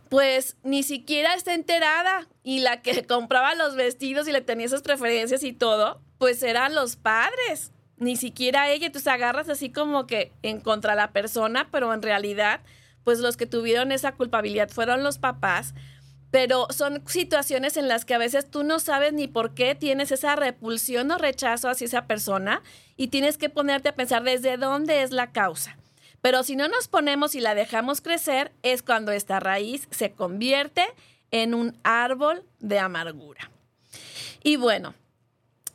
pues 0.08 0.56
ni 0.64 0.82
siquiera 0.82 1.34
está 1.34 1.54
enterada 1.54 2.26
y 2.42 2.58
la 2.58 2.82
que 2.82 3.02
compraba 3.06 3.54
los 3.54 3.76
vestidos 3.76 4.26
y 4.26 4.32
le 4.32 4.40
tenía 4.40 4.66
esas 4.66 4.82
preferencias 4.82 5.44
y 5.44 5.52
todo, 5.52 6.02
pues 6.22 6.44
eran 6.44 6.76
los 6.76 6.94
padres, 6.94 7.72
ni 7.96 8.14
siquiera 8.14 8.70
ella. 8.70 8.86
Entonces 8.86 9.12
agarras 9.12 9.48
así 9.48 9.72
como 9.72 10.06
que 10.06 10.30
en 10.42 10.60
contra 10.60 10.94
la 10.94 11.10
persona, 11.10 11.66
pero 11.72 11.92
en 11.92 12.00
realidad, 12.00 12.60
pues 13.02 13.18
los 13.18 13.36
que 13.36 13.44
tuvieron 13.44 13.90
esa 13.90 14.12
culpabilidad 14.12 14.68
fueron 14.68 15.02
los 15.02 15.18
papás. 15.18 15.74
Pero 16.30 16.68
son 16.70 17.02
situaciones 17.08 17.76
en 17.76 17.88
las 17.88 18.04
que 18.04 18.14
a 18.14 18.18
veces 18.18 18.48
tú 18.48 18.62
no 18.62 18.78
sabes 18.78 19.12
ni 19.12 19.26
por 19.26 19.52
qué 19.54 19.74
tienes 19.74 20.12
esa 20.12 20.36
repulsión 20.36 21.10
o 21.10 21.18
rechazo 21.18 21.68
hacia 21.68 21.86
esa 21.86 22.06
persona 22.06 22.62
y 22.96 23.08
tienes 23.08 23.36
que 23.36 23.50
ponerte 23.50 23.88
a 23.88 23.96
pensar 23.96 24.22
desde 24.22 24.56
dónde 24.58 25.02
es 25.02 25.10
la 25.10 25.32
causa. 25.32 25.76
Pero 26.20 26.44
si 26.44 26.54
no 26.54 26.68
nos 26.68 26.86
ponemos 26.86 27.34
y 27.34 27.40
la 27.40 27.56
dejamos 27.56 28.00
crecer, 28.00 28.52
es 28.62 28.84
cuando 28.84 29.10
esta 29.10 29.40
raíz 29.40 29.88
se 29.90 30.12
convierte 30.12 30.84
en 31.32 31.52
un 31.52 31.76
árbol 31.82 32.44
de 32.60 32.78
amargura. 32.78 33.50
Y 34.44 34.54
bueno, 34.54 34.94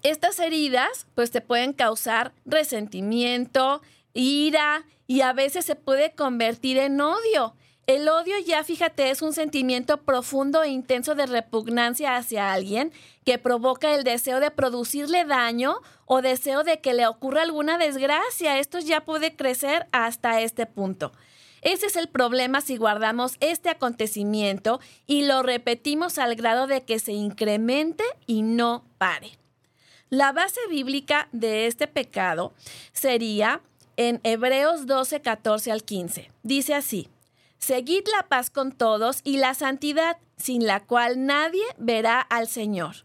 estas 0.03 0.39
heridas 0.39 1.07
pues 1.15 1.31
te 1.31 1.41
pueden 1.41 1.73
causar 1.73 2.33
resentimiento, 2.45 3.81
ira 4.13 4.86
y 5.07 5.21
a 5.21 5.33
veces 5.33 5.65
se 5.65 5.75
puede 5.75 6.13
convertir 6.13 6.77
en 6.77 6.99
odio. 7.01 7.55
El 7.88 8.10
odio 8.10 8.36
ya, 8.45 8.65
fíjate, 8.65 9.12
es 9.12 9.21
un 9.21 9.31
sentimiento 9.31 10.01
profundo 10.01 10.62
e 10.62 10.67
intenso 10.67 11.15
de 11.15 11.25
repugnancia 11.25 12.17
hacia 12.17 12.51
alguien 12.51 12.91
que 13.23 13.38
provoca 13.38 13.95
el 13.95 14.03
deseo 14.03 14.41
de 14.41 14.51
producirle 14.51 15.23
daño 15.23 15.77
o 16.05 16.21
deseo 16.21 16.65
de 16.65 16.81
que 16.81 16.93
le 16.93 17.07
ocurra 17.07 17.43
alguna 17.43 17.77
desgracia. 17.77 18.60
Esto 18.60 18.79
ya 18.79 19.05
puede 19.05 19.38
crecer 19.38 19.88
hasta 19.93 20.41
este 20.41 20.65
punto. 20.65 21.13
Ese 21.62 21.86
es 21.86 21.95
el 21.95 22.10
problema 22.10 22.60
si 22.60 22.75
guardamos 22.75 23.38
este 23.39 23.69
acontecimiento 23.69 24.81
y 25.05 25.23
lo 25.23 25.41
repetimos 25.41 26.17
al 26.17 26.36
grado 26.36 26.67
de 26.67 26.83
que 26.83 26.99
se 26.99 27.13
incremente 27.13 28.03
y 28.25 28.41
no 28.41 28.83
pare. 28.97 29.38
La 30.10 30.32
base 30.32 30.62
bíblica 30.70 31.28
de 31.34 31.67
este 31.67 31.86
pecado 31.86 32.54
sería 32.93 33.62
en 33.98 34.22
Hebreos 34.24 34.86
12, 34.86 35.22
14 35.22 35.72
al 35.72 35.84
15. 35.84 36.32
Dice 36.43 36.76
así. 36.76 37.10
Seguid 37.58 38.08
la 38.15 38.28
paz 38.30 38.50
con 38.50 38.72
todos 38.72 39.20
y 39.26 39.38
la 39.38 39.54
santidad, 39.54 40.17
sin 40.38 40.65
la 40.65 40.86
cual 40.86 41.26
nadie 41.26 41.63
verá 41.78 42.22
al 42.22 42.48
Señor. 42.48 43.04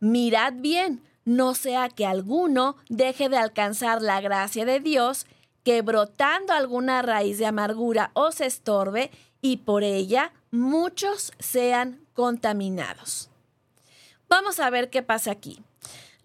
Mirad 0.00 0.54
bien, 0.56 1.02
no 1.24 1.54
sea 1.54 1.88
que 1.88 2.04
alguno 2.04 2.76
deje 2.90 3.30
de 3.30 3.38
alcanzar 3.38 4.02
la 4.02 4.20
gracia 4.20 4.66
de 4.66 4.80
Dios, 4.80 5.26
que 5.62 5.80
brotando 5.80 6.52
alguna 6.52 7.00
raíz 7.00 7.38
de 7.38 7.46
amargura 7.46 8.10
os 8.12 8.42
estorbe 8.42 9.10
y 9.40 9.58
por 9.58 9.82
ella 9.82 10.32
muchos 10.50 11.32
sean 11.38 12.00
contaminados. 12.12 13.30
Vamos 14.28 14.60
a 14.60 14.68
ver 14.68 14.90
qué 14.90 15.02
pasa 15.02 15.30
aquí. 15.30 15.62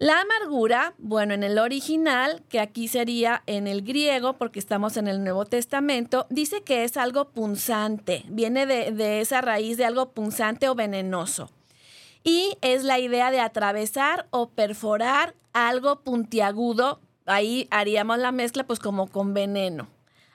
La 0.00 0.22
amargura, 0.22 0.94
bueno, 0.96 1.34
en 1.34 1.42
el 1.42 1.58
original, 1.58 2.42
que 2.48 2.58
aquí 2.58 2.88
sería 2.88 3.42
en 3.44 3.66
el 3.66 3.82
griego, 3.82 4.38
porque 4.38 4.58
estamos 4.58 4.96
en 4.96 5.08
el 5.08 5.22
Nuevo 5.22 5.44
Testamento, 5.44 6.26
dice 6.30 6.62
que 6.62 6.84
es 6.84 6.96
algo 6.96 7.28
punzante, 7.32 8.24
viene 8.30 8.64
de, 8.64 9.20
esa 9.20 9.42
raíz 9.42 9.76
de 9.76 9.84
algo 9.84 10.12
punzante 10.12 10.70
o 10.70 10.74
venenoso. 10.74 11.50
Y 12.24 12.56
es 12.62 12.82
la 12.82 12.98
idea 12.98 13.30
de 13.30 13.40
atravesar 13.40 14.26
o 14.30 14.48
perforar 14.48 15.34
algo 15.52 16.00
puntiagudo, 16.00 17.02
ahí 17.26 17.68
haríamos 17.70 18.16
la 18.16 18.32
mezcla 18.32 18.64
pues 18.64 18.78
como 18.78 19.06
con 19.06 19.34
veneno. 19.34 19.86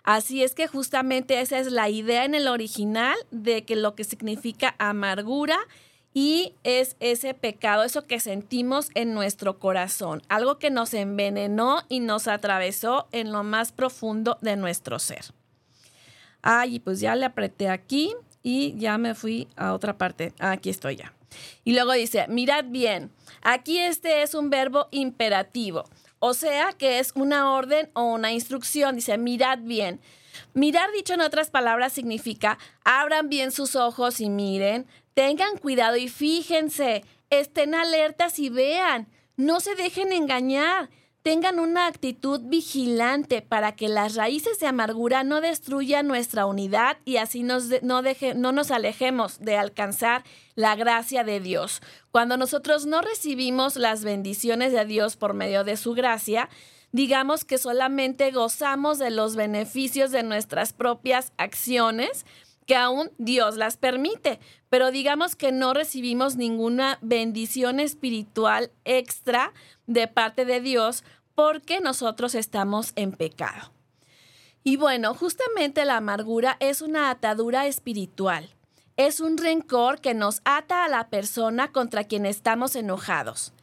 Así 0.03 0.43
es 0.43 0.53
que 0.53 0.67
justamente 0.67 1.41
esa 1.41 1.57
es 1.57 1.71
la 1.71 1.89
idea 1.89 2.23
en 2.23 2.35
el 2.35 2.47
original 2.47 3.15
de 3.31 3.65
que 3.65 3.75
lo 3.75 3.95
que 3.95 4.03
significa 4.03 4.75
amargura 4.77 5.57
y 6.17 6.55
es 6.63 6.95
ese 7.01 7.33
pecado, 7.33 7.83
eso 7.83 8.07
que 8.07 8.21
sentimos 8.21 8.89
en 8.95 9.13
nuestro 9.13 9.59
corazón, 9.59 10.23
algo 10.29 10.59
que 10.59 10.69
nos 10.71 10.93
envenenó 10.93 11.81
y 11.89 11.99
nos 11.99 12.29
atravesó 12.29 13.09
en 13.11 13.33
lo 13.33 13.43
más 13.43 13.73
profundo 13.73 14.37
de 14.39 14.55
nuestro 14.55 14.97
ser. 14.97 15.25
Ay, 16.41 16.79
pues 16.79 17.01
ya 17.01 17.17
le 17.17 17.25
apreté 17.25 17.67
aquí 17.67 18.15
y 18.41 18.77
ya 18.77 18.97
me 18.97 19.13
fui 19.13 19.49
a 19.57 19.73
otra 19.73 19.97
parte. 19.97 20.31
Aquí 20.39 20.69
estoy 20.69 20.95
ya. 20.95 21.13
Y 21.65 21.73
luego 21.73 21.91
dice, 21.91 22.27
mirad 22.29 22.63
bien, 22.69 23.11
aquí 23.41 23.77
este 23.77 24.21
es 24.21 24.35
un 24.35 24.49
verbo 24.49 24.87
imperativo, 24.91 25.83
o 26.19 26.33
sea 26.33 26.71
que 26.71 26.99
es 26.99 27.11
una 27.15 27.51
orden 27.51 27.89
o 27.93 28.05
una 28.05 28.31
instrucción. 28.31 28.95
Dice, 28.95 29.17
mirad 29.17 29.59
bien. 29.61 29.99
Mirar, 30.53 30.89
dicho 30.93 31.13
en 31.13 31.21
otras 31.21 31.49
palabras, 31.49 31.91
significa 31.91 32.57
abran 32.85 33.27
bien 33.27 33.51
sus 33.51 33.75
ojos 33.75 34.21
y 34.21 34.29
miren, 34.29 34.85
tengan 35.15 35.57
cuidado 35.57 35.95
y 35.95 36.07
fíjense, 36.07 37.03
estén 37.31 37.73
alertas 37.73 38.37
y 38.37 38.49
vean, 38.49 39.07
no 39.37 39.59
se 39.59 39.73
dejen 39.75 40.13
engañar, 40.13 40.89
tengan 41.23 41.59
una 41.59 41.87
actitud 41.87 42.39
vigilante 42.43 43.41
para 43.41 43.75
que 43.75 43.89
las 43.89 44.13
raíces 44.13 44.59
de 44.59 44.67
amargura 44.67 45.23
no 45.23 45.41
destruyan 45.41 46.05
nuestra 46.07 46.45
unidad 46.45 46.97
y 47.03 47.17
así 47.17 47.41
no, 47.41 47.59
deje- 47.59 48.35
no 48.35 48.51
nos 48.51 48.69
alejemos 48.69 49.39
de 49.39 49.57
alcanzar 49.57 50.23
la 50.53 50.75
gracia 50.75 51.23
de 51.23 51.39
Dios. 51.39 51.81
Cuando 52.11 52.37
nosotros 52.37 52.85
no 52.85 53.01
recibimos 53.01 53.75
las 53.77 54.03
bendiciones 54.03 54.71
de 54.71 54.85
Dios 54.85 55.15
por 55.17 55.33
medio 55.33 55.63
de 55.63 55.77
su 55.77 55.93
gracia, 55.93 56.47
digamos 56.91 57.43
que 57.43 57.57
solamente 57.57 58.29
gozamos 58.29 58.99
de 58.99 59.09
los 59.09 59.35
beneficios 59.35 60.11
de 60.11 60.21
nuestras 60.21 60.73
propias 60.73 61.33
acciones, 61.37 62.25
que 62.67 62.75
aún 62.75 63.11
Dios 63.17 63.57
las 63.57 63.77
permite, 63.77 64.39
pero 64.75 64.91
digamos 64.91 65.37
que 65.37 65.53
no 65.53 65.73
recibimos 65.73 66.35
ninguna 66.35 66.99
bendición 67.01 67.79
espiritual 67.79 68.71
extra 68.83 69.53
de 69.87 70.09
parte 70.09 70.43
de 70.43 70.59
Dios 70.59 71.05
porque 71.33 71.79
nosotros 71.79 72.35
estamos 72.35 72.91
en 72.97 73.13
pecado. 73.13 73.71
Y 74.65 74.75
bueno, 74.75 75.13
justamente 75.13 75.85
la 75.85 75.95
amargura 75.95 76.57
es 76.59 76.81
una 76.81 77.09
atadura 77.09 77.67
espiritual. 77.67 78.49
Es 78.97 79.21
un 79.21 79.37
rencor 79.37 80.01
que 80.01 80.13
nos 80.13 80.41
ata 80.43 80.83
a 80.83 80.89
la 80.89 81.07
persona 81.07 81.71
contra 81.71 82.03
quien 82.03 82.25
estamos 82.25 82.75
enojados. 82.75 83.53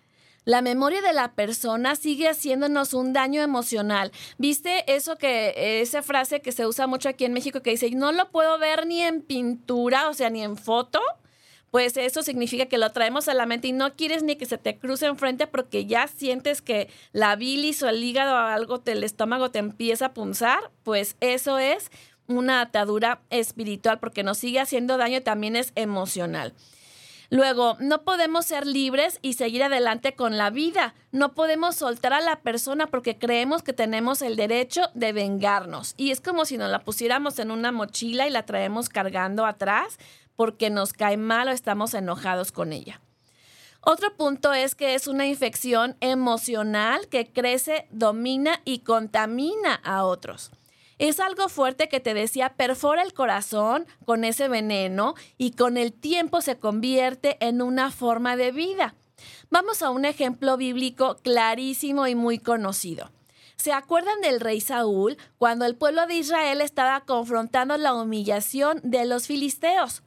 La 0.45 0.61
memoria 0.61 1.01
de 1.03 1.13
la 1.13 1.33
persona 1.35 1.95
sigue 1.95 2.29
haciéndonos 2.29 2.95
un 2.95 3.13
daño 3.13 3.43
emocional. 3.43 4.11
¿Viste 4.39 4.93
eso 4.93 5.17
que, 5.17 5.81
esa 5.81 6.03
frase 6.03 6.41
que 6.41 6.51
se 6.51 6.67
usa 6.67 6.89
mucho 6.89 7.09
aquí 7.09 7.25
en 7.25 7.33
México 7.33 7.63
que 7.63 7.71
dice, 7.71 7.91
no 7.93 8.11
lo 8.11 8.31
puedo 8.31 8.59
ver 8.59 8.87
ni 8.87 9.03
en 9.03 9.23
pintura, 9.23 10.09
o 10.09 10.15
sea, 10.15 10.31
ni 10.31 10.43
en 10.43 10.57
foto? 10.57 11.01
Pues 11.71 11.97
eso 11.97 12.23
significa 12.23 12.67
que 12.67 12.77
lo 12.77 12.91
traemos 12.91 13.29
a 13.29 13.35
la 13.35 13.47
mente 13.47 13.69
y 13.69 13.73
no 13.73 13.95
quieres 13.95 14.25
ni 14.25 14.37
que 14.37 14.45
se 14.45 14.59
te 14.59 14.79
cruce 14.79 15.07
enfrente 15.07 15.47
porque 15.47 15.87
ya 15.87 16.07
sientes 16.09 16.61
que 16.61 16.91
la 17.13 17.35
bilis 17.37 17.83
o 17.83 17.89
el 17.89 18.03
hígado 18.03 18.35
o 18.35 18.37
algo 18.37 18.79
del 18.79 19.05
estómago 19.05 19.51
te 19.51 19.61
empieza 19.61 20.07
a 20.07 20.13
punzar. 20.13 20.73
Pues 20.83 21.17
eso 21.21 21.59
es 21.59 21.91
una 22.27 22.61
atadura 22.61 23.23
espiritual 23.31 24.01
porque 24.01 24.25
nos 24.25 24.39
sigue 24.39 24.61
haciendo 24.61 24.97
daño 24.97 25.19
y 25.19 25.23
también 25.23 25.57
es 25.57 25.73
emocional. 25.77 26.53
Luego, 27.33 27.79
no 27.81 28.03
podemos 28.03 28.45
ser 28.45 28.67
libres 28.67 29.19
y 29.23 29.33
seguir 29.33 29.63
adelante 29.63 30.15
con 30.15 30.37
la 30.37 30.51
vida. 30.51 30.95
No 31.13 31.33
podemos 31.33 31.77
soltar 31.77 32.13
a 32.13 32.21
la 32.21 32.41
persona 32.43 32.89
porque 32.89 33.17
creemos 33.17 33.63
que 33.63 33.73
tenemos 33.73 34.21
el 34.21 34.37
derecho 34.37 34.83
de 34.93 35.15
vengarnos. 35.15 35.95
Y 35.97 36.11
es 36.11 36.21
como 36.21 36.45
si 36.45 36.59
nos 36.59 36.71
la 36.71 36.81
pusiéramos 36.81 37.39
en 37.39 37.51
una 37.51 37.73
mochila 37.73 38.27
y 38.27 38.31
la 38.31 38.45
traemos 38.45 38.91
cargando 38.91 39.47
atrás 39.47 39.97
porque 40.37 40.69
nos 40.69 40.93
cae 40.93 41.17
mal 41.17 41.49
o 41.49 41.53
estamos 41.53 41.95
enojados 41.95 42.53
con 42.53 42.71
ella. 42.75 43.01
Otro 43.81 44.15
punto 44.15 44.53
es 44.53 44.75
que 44.75 44.95
es 44.95 45.07
una 45.07 45.27
infección 45.27 45.97
emocional 46.01 47.09
que 47.09 47.33
crece, 47.33 47.87
domina 47.91 48.61
y 48.67 48.81
contamina 48.81 49.77
a 49.77 50.05
otros. 50.05 50.51
Es 51.03 51.19
algo 51.19 51.49
fuerte 51.49 51.89
que 51.89 51.99
te 51.99 52.15
decía, 52.15 52.51
perfora 52.51 53.03
el 53.03 53.13
corazón 53.13 53.89
con 54.05 54.23
ese 54.23 54.47
veneno 54.47 55.17
y 55.37 55.51
con 55.51 55.77
el 55.77 55.93
tiempo 55.93 56.41
se 56.43 56.61
convierte 56.61 57.39
en 57.41 57.61
una 57.61 57.91
forma 57.91 58.37
de 58.37 58.53
vida. 58.53 58.95
Vamos 59.51 59.83
a 59.83 59.91
un 59.91 60.05
ejemplo 60.05 60.57
bíblico 60.57 61.17
clarísimo 61.17 62.07
y 62.07 62.15
muy 62.15 62.39
conocido. 62.39 63.11
¿Se 63.57 63.73
acuerdan 63.73 64.21
del 64.21 64.39
rey 64.39 64.61
Saúl 64.61 65.17
cuando 65.39 65.65
el 65.65 65.75
pueblo 65.75 66.07
de 66.07 66.15
Israel 66.15 66.61
estaba 66.61 67.01
confrontando 67.01 67.77
la 67.79 67.95
humillación 67.95 68.79
de 68.85 69.05
los 69.05 69.27
filisteos? 69.27 70.05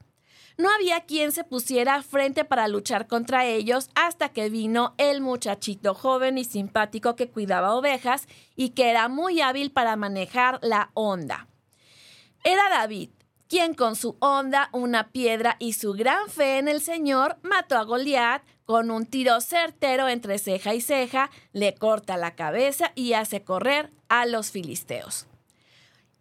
No 0.57 0.69
había 0.73 1.01
quien 1.01 1.31
se 1.31 1.43
pusiera 1.43 2.01
frente 2.01 2.45
para 2.45 2.67
luchar 2.67 3.07
contra 3.07 3.45
ellos 3.45 3.89
hasta 3.93 4.29
que 4.29 4.49
vino 4.49 4.93
el 4.97 5.19
muchachito 5.21 5.93
joven 5.93 6.37
y 6.37 6.45
simpático 6.45 7.15
que 7.15 7.29
cuidaba 7.29 7.75
ovejas 7.75 8.27
y 8.55 8.69
que 8.69 8.89
era 8.89 9.09
muy 9.09 9.41
hábil 9.41 9.71
para 9.71 9.95
manejar 9.97 10.59
la 10.61 10.91
onda. 10.93 11.47
Era 12.43 12.69
David, 12.69 13.09
quien 13.49 13.73
con 13.73 13.95
su 13.95 14.15
onda, 14.19 14.69
una 14.71 15.09
piedra 15.09 15.57
y 15.59 15.73
su 15.73 15.93
gran 15.93 16.29
fe 16.29 16.57
en 16.57 16.67
el 16.67 16.81
Señor 16.81 17.37
mató 17.41 17.77
a 17.77 17.83
Goliat 17.83 18.43
con 18.65 18.91
un 18.91 19.05
tiro 19.05 19.41
certero 19.41 20.07
entre 20.07 20.39
ceja 20.39 20.73
y 20.73 20.81
ceja, 20.81 21.29
le 21.53 21.75
corta 21.75 22.17
la 22.17 22.35
cabeza 22.35 22.91
y 22.95 23.13
hace 23.13 23.43
correr 23.43 23.91
a 24.09 24.25
los 24.25 24.51
filisteos. 24.51 25.27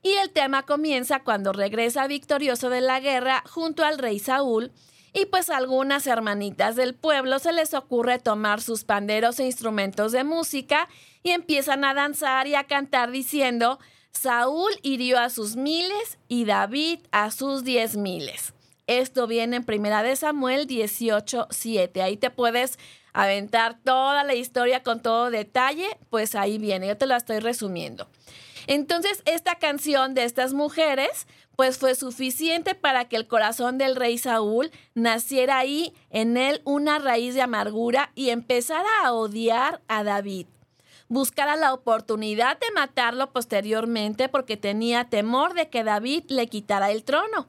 Y 0.05 0.13
el 0.19 0.31
tema 0.31 0.65
comienza 0.65 1.21
cuando 1.21 1.55
regresa 1.55 2.07
victorioso 2.07 2.69
de 2.69 2.83
la 2.83 3.01
guerra 3.01 3.43
junto 3.49 3.87
al 3.87 3.97
rey 3.97 4.19
Saúl 4.19 4.71
y 5.15 5.25
pues 5.25 5.49
algunas 5.49 6.07
hermanitas 6.07 6.77
del 6.77 6.95
pueblo 6.95 7.39
se 7.39 7.55
les 7.55 7.73
ocurre 7.73 8.19
tomar 8.19 8.61
sus 8.61 8.85
panderos 8.85 9.41
e 9.41 9.47
instrumentos 9.47 10.13
de 10.13 10.23
música 10.23 10.91
y 11.23 11.31
empiezan 11.31 11.87
a 11.87 11.95
danzar 11.95 12.47
y 12.47 12.55
a 12.55 12.65
cantar 12.65 13.13
diciendo, 13.13 13.79
Saúl 14.11 14.73
hirió 14.83 15.19
a 15.19 15.31
sus 15.31 15.57
miles 15.57 16.19
y 16.29 16.45
David 16.45 16.99
a 17.11 17.31
sus 17.31 17.65
diez 17.65 17.97
miles. 17.97 18.53
Esto 18.87 19.27
viene 19.27 19.57
en 19.57 19.65
Primera 19.65 20.03
de 20.03 20.17
Samuel 20.17 20.67
18, 20.67 21.49
7. 21.49 22.03
Ahí 22.03 22.19
te 22.19 22.29
puedes 22.29 22.79
aventar 23.15 23.79
toda 23.83 24.23
la 24.23 24.35
historia 24.35 24.83
con 24.83 25.01
todo 25.01 25.31
detalle, 25.31 25.89
pues 26.11 26.35
ahí 26.35 26.59
viene, 26.59 26.89
yo 26.89 26.99
te 26.99 27.07
la 27.07 27.17
estoy 27.17 27.39
resumiendo. 27.39 28.07
Entonces, 28.67 29.23
esta 29.27 29.57
canción 29.57 30.15
de 30.15 30.25
estas 30.25 30.53
mujeres, 30.55 31.27
pues 31.57 31.79
fue 31.79 31.95
suficiente 31.95 32.75
para 32.75 33.07
que 33.07 33.17
el 33.17 33.27
corazón 33.27 33.79
del 33.79 33.97
rey 33.97 34.19
Saúl 34.19 34.71
naciera 34.95 35.59
ahí 35.59 35.93
en 36.11 36.37
él 36.37 36.63
una 36.65 36.99
raíz 36.99 37.35
de 37.35 37.43
amargura 37.43 38.11
y 38.15 38.31
empezara 38.31 38.89
a 39.05 39.13
odiar 39.13 39.83
a 39.89 40.03
David. 40.03 40.47
Buscara 41.09 41.57
la 41.57 41.75
oportunidad 41.75 42.59
de 42.59 42.71
matarlo 42.75 43.31
posteriormente 43.31 44.29
porque 44.29 44.57
tenía 44.57 45.05
temor 45.05 45.55
de 45.55 45.69
que 45.69 45.85
David 45.85 46.25
le 46.29 46.47
quitara 46.47 46.91
el 46.91 47.05
trono. 47.05 47.49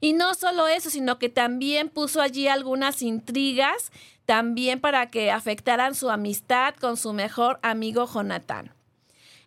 Y 0.00 0.14
no 0.14 0.34
solo 0.34 0.66
eso, 0.68 0.90
sino 0.90 1.18
que 1.18 1.28
también 1.28 1.88
puso 1.88 2.20
allí 2.20 2.48
algunas 2.48 3.02
intrigas, 3.02 3.92
también 4.24 4.80
para 4.80 5.10
que 5.10 5.30
afectaran 5.30 5.94
su 5.94 6.10
amistad 6.10 6.74
con 6.74 6.96
su 6.96 7.12
mejor 7.12 7.58
amigo 7.62 8.06
Jonatán. 8.06 8.72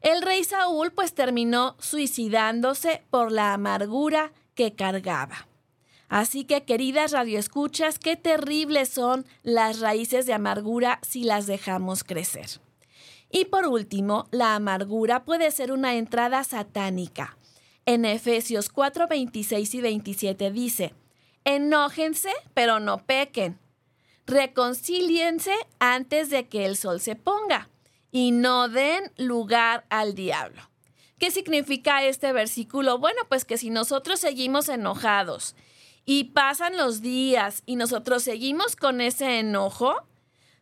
El 0.05 0.21
rey 0.21 0.43
Saúl 0.43 0.91
pues 0.91 1.15
terminó 1.15 1.75
suicidándose 1.79 3.01
por 3.09 3.31
la 3.31 3.55
amargura 3.55 4.33
que 4.53 4.75
cargaba. 4.75 5.47
Así 6.09 6.43
que, 6.43 6.63
queridas 6.63 7.11
radioescuchas, 7.11 7.97
qué 7.97 8.15
terribles 8.15 8.89
son 8.89 9.25
las 9.41 9.79
raíces 9.79 10.27
de 10.27 10.33
amargura 10.33 10.99
si 11.01 11.23
las 11.23 11.47
dejamos 11.47 12.03
crecer. 12.03 12.45
Y 13.31 13.45
por 13.45 13.65
último, 13.65 14.27
la 14.29 14.53
amargura 14.53 15.25
puede 15.25 15.49
ser 15.49 15.71
una 15.71 15.95
entrada 15.95 16.43
satánica. 16.43 17.35
En 17.87 18.05
Efesios 18.05 18.69
4, 18.69 19.07
26 19.07 19.73
y 19.73 19.81
27 19.81 20.51
dice, 20.51 20.93
enójense, 21.45 22.29
pero 22.53 22.79
no 22.79 23.03
pequen. 23.07 23.57
Reconcíliense 24.27 25.55
antes 25.79 26.29
de 26.29 26.47
que 26.47 26.67
el 26.67 26.77
sol 26.77 27.01
se 27.01 27.15
ponga 27.15 27.71
y 28.15 28.31
no 28.31 28.69
den 28.69 29.11
lugar 29.17 29.83
al 29.89 30.15
diablo. 30.15 30.61
¿Qué 31.19 31.31
significa 31.31 32.01
este 32.05 32.31
versículo? 32.31 32.97
Bueno, 32.97 33.19
pues 33.27 33.43
que 33.43 33.57
si 33.57 33.69
nosotros 33.69 34.21
seguimos 34.21 34.69
enojados 34.69 35.53
y 36.05 36.23
pasan 36.23 36.77
los 36.77 37.01
días 37.01 37.61
y 37.65 37.75
nosotros 37.75 38.23
seguimos 38.23 38.77
con 38.77 39.01
ese 39.01 39.39
enojo, 39.39 40.07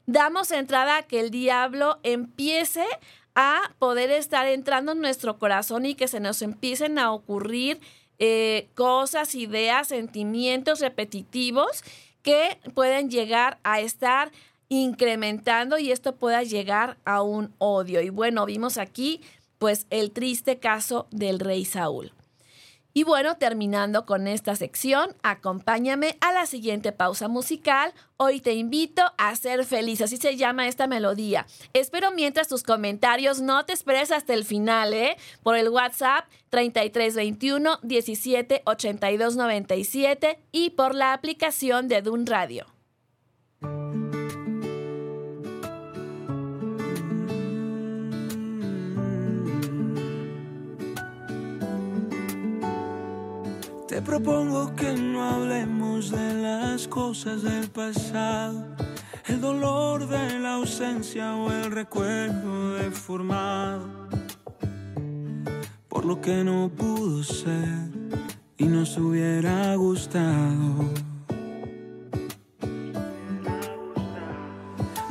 damos 0.08 0.50
entrada 0.50 0.98
a 0.98 1.04
que 1.04 1.20
el 1.20 1.30
diablo 1.30 2.00
empiece 2.02 2.88
a 3.36 3.76
poder 3.78 4.10
estar 4.10 4.48
entrando 4.48 4.94
en 4.94 5.02
nuestro 5.02 5.38
corazón 5.38 5.86
y 5.86 5.94
que 5.94 6.08
se 6.08 6.20
nos 6.20 6.42
empiecen 6.42 6.98
a 6.98 7.12
ocurrir 7.12 7.80
eh, 8.18 8.68
cosas, 8.74 9.36
ideas, 9.36 9.90
sentimientos 9.90 10.80
repetitivos 10.80 11.84
que 12.24 12.58
pueden 12.74 13.12
llegar 13.12 13.60
a 13.64 13.80
estar 13.80 14.32
incrementando 14.82 15.78
y 15.78 15.92
esto 15.92 16.16
pueda 16.16 16.44
llegar 16.44 16.98
a 17.06 17.22
un 17.22 17.54
odio. 17.60 18.02
Y 18.02 18.10
bueno, 18.10 18.46
vimos 18.46 18.78
aquí 18.78 19.22
pues 19.60 19.88
el 19.90 20.12
triste 20.12 20.60
caso 20.60 21.08
del 21.12 21.40
rey 21.40 21.64
Saúl. 21.64 22.12
Y 22.96 23.04
bueno, 23.06 23.38
terminando 23.38 24.06
con 24.06 24.28
esta 24.28 24.56
sección, 24.56 25.16
acompáñame 25.24 26.16
a 26.22 26.32
la 26.32 26.46
siguiente 26.46 26.92
pausa 26.92 27.28
musical. 27.28 27.92
Hoy 28.18 28.40
te 28.40 28.54
invito 28.54 29.02
a 29.18 29.36
ser 29.36 29.66
feliz, 29.66 30.02
así 30.02 30.18
se 30.18 30.38
llama 30.38 30.68
esta 30.68 30.86
melodía. 30.86 31.48
Espero 31.74 32.12
mientras 32.12 32.48
tus 32.48 32.62
comentarios 32.62 33.42
no 33.42 33.66
te 33.66 33.74
esperes 33.74 34.12
hasta 34.12 34.36
el 34.36 34.46
final, 34.46 34.94
¿eh? 34.94 35.18
Por 35.42 35.56
el 35.56 35.70
WhatsApp 35.70 36.26
3321 36.50 37.80
17 37.82 38.62
82 38.66 39.36
97 39.38 40.40
y 40.52 40.70
por 40.72 40.94
la 40.94 41.14
aplicación 41.14 41.88
de 41.88 42.04
Dun 42.04 42.28
Radio. 42.28 42.68
Propongo 54.02 54.76
que 54.76 54.94
no 54.94 55.24
hablemos 55.24 56.10
de 56.10 56.34
las 56.34 56.88
cosas 56.88 57.44
del 57.44 57.70
pasado, 57.70 58.66
el 59.28 59.40
dolor 59.40 60.08
de 60.08 60.40
la 60.40 60.56
ausencia 60.56 61.36
o 61.36 61.52
el 61.52 61.72
recuerdo 61.72 62.74
deformado, 62.76 63.88
por 65.88 66.06
lo 66.06 66.20
que 66.20 66.44
no 66.44 66.70
pudo 66.70 67.24
ser 67.24 67.90
y 68.58 68.66
nos 68.66 68.98
hubiera 68.98 69.76
gustado. 69.76 70.90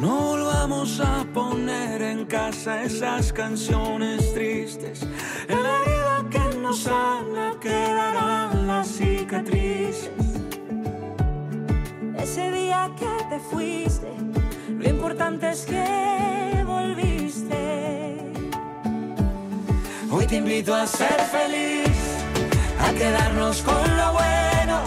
No 0.01 0.17
volvamos 0.17 0.99
a 0.99 1.25
poner 1.33 2.03
en 2.03 2.25
casa 2.27 2.83
esas 2.83 3.33
canciones 3.33 4.35
tristes. 4.35 5.07
En 5.49 5.63
la 5.63 5.79
herida 5.83 6.29
que 6.29 6.59
nos 6.59 6.81
sana 6.81 7.53
las 8.67 8.89
cicatrices. 8.89 10.11
Ese 12.17 12.51
día 12.51 12.91
que 12.99 13.25
te 13.31 13.39
fuiste, 13.41 14.09
lo 14.79 14.89
importante 14.89 15.51
es 15.51 15.65
que 15.65 16.63
volviste. 16.65 18.33
Hoy 20.11 20.27
te 20.27 20.37
invito 20.37 20.75
a 20.75 20.87
ser 20.87 21.21
feliz, 21.31 21.97
a 22.81 22.93
quedarnos 22.93 23.63
con 23.63 23.97
lo 23.97 24.13
bueno. 24.13 24.81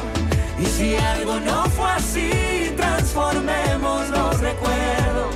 Y 0.60 0.66
si 0.66 0.96
algo 0.96 1.40
no 1.40 1.66
fue 1.66 1.92
así, 1.92 2.74
transformemos 2.78 4.10
los 4.10 4.40
recuerdos. 4.40 5.36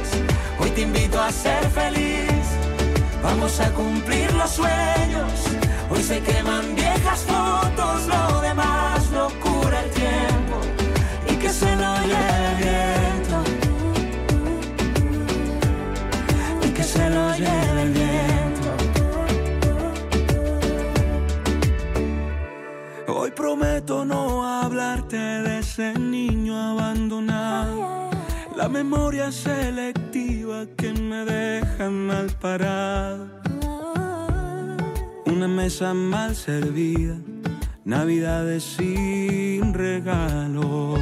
Hoy 0.59 0.69
te 0.71 0.81
invito 0.81 1.19
a 1.21 1.31
ser 1.31 1.63
feliz, 1.69 2.43
vamos 3.21 3.59
a 3.59 3.71
cumplir 3.71 4.31
los 4.33 4.51
sueños. 4.51 5.68
Hoy 5.91 6.03
se 6.03 6.21
queman 6.21 6.75
viejas 6.75 7.21
fotos, 7.23 8.07
lo 8.07 8.41
demás 8.41 9.09
lo 9.11 9.27
cura 9.39 9.83
el 9.83 9.89
tiempo. 9.91 10.61
Y 11.27 11.35
que 11.35 11.49
se 11.49 11.75
lo 11.75 11.95
lleve 12.01 12.47
el 12.51 12.55
viento. 12.63 13.43
Y 16.67 16.69
que 16.69 16.83
se 16.83 17.09
lo 17.09 17.33
lleve 17.33 17.81
el 17.81 17.93
viento. 17.93 18.69
Hoy 23.07 23.31
prometo 23.31 24.05
no 24.05 24.45
hablarte 24.61 25.17
de 25.17 25.59
ese 25.59 25.93
niño 25.97 26.55
abandonado. 26.55 28.09
La 28.55 28.69
memoria 28.69 29.31
selectiva 29.31 30.67
que 30.77 30.93
me 30.93 31.25
deja 31.25 31.89
mal 31.89 32.29
parado. 32.39 33.38
Una 35.39 35.47
mesa 35.47 35.93
mal 35.93 36.35
servida, 36.35 37.15
navidades 37.85 38.61
sin 38.61 39.73
regalos. 39.73 40.99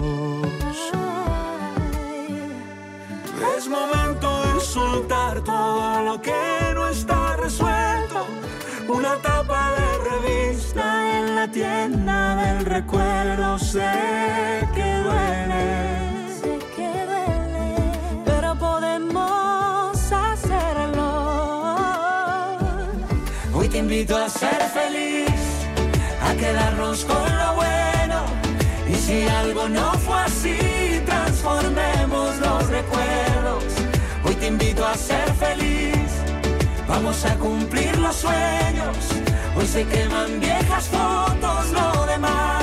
Es 3.58 3.68
momento 3.68 4.30
de 4.44 4.60
soltar 4.60 5.44
todo 5.44 6.04
lo 6.04 6.22
que 6.22 6.72
no 6.76 6.88
está 6.88 7.36
resuelto. 7.38 8.28
Una 8.88 9.16
tapa 9.24 9.72
de 9.72 9.88
revista 10.12 11.18
en 11.18 11.34
la 11.34 11.48
tienda 11.50 12.36
del 12.36 12.64
recuerdo. 12.64 13.58
Sé 13.58 13.90
que 14.76 14.98
duele. 15.04 15.87
Invito 23.98 24.16
a 24.16 24.30
ser 24.30 24.62
feliz, 24.76 25.42
a 26.22 26.32
quedarnos 26.36 27.04
con 27.04 27.38
lo 27.38 27.56
bueno. 27.56 28.26
Y 28.88 28.94
si 28.94 29.28
algo 29.28 29.68
no 29.68 29.92
fue 29.94 30.20
así, 30.20 31.02
transformemos 31.04 32.38
los 32.38 32.70
recuerdos. 32.70 33.64
Hoy 34.24 34.36
te 34.36 34.48
invito 34.48 34.86
a 34.86 34.94
ser 34.94 35.28
feliz, 35.34 36.12
vamos 36.88 37.26
a 37.26 37.34
cumplir 37.40 37.98
los 37.98 38.16
sueños. 38.18 38.98
Hoy 39.56 39.66
se 39.66 39.84
queman 39.88 40.40
viejas 40.42 40.90
fotos, 40.90 41.72
lo 41.72 42.06
demás 42.06 42.57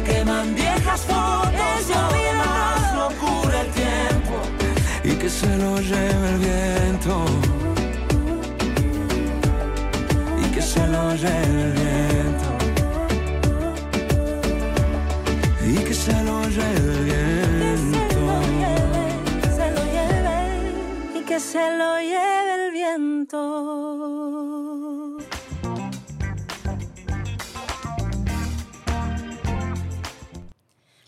se 0.00 0.12
queman 0.12 0.54
viejas 0.54 1.00
fotos, 1.02 1.52
Eso 1.80 1.94
lo 2.00 2.06
mira. 2.12 2.32
demás 2.32 2.94
no 2.94 3.08
cura 3.20 3.60
el 3.60 3.70
tiempo. 3.70 4.34
Y 5.04 5.12
que 5.16 5.28
se 5.28 5.56
lo 5.58 5.78
lleve 5.80 6.28
el 6.34 6.38
viento. 6.38 7.24
Y 10.42 10.50
que 10.54 10.62
se 10.62 10.86
lo 10.86 11.14
lleve 11.14 11.62
el 11.62 11.72
viento. 11.72 12.50
Y 15.66 15.76
que 15.84 15.94
se 15.94 16.22
lo 16.24 16.42
lleve 16.48 16.92
el 16.94 17.90
Que 17.92 18.06
se 18.06 18.16
lo 18.16 18.40
viento. 18.40 18.50
lleve, 18.60 19.04
se 19.56 19.70
lo 19.76 19.84
lleve 19.96 21.18
y 21.18 21.24
que 21.24 21.40
se 21.40 21.76
lo 21.78 21.98
lleve 22.00 22.54
el 22.66 22.72
viento. 22.72 23.89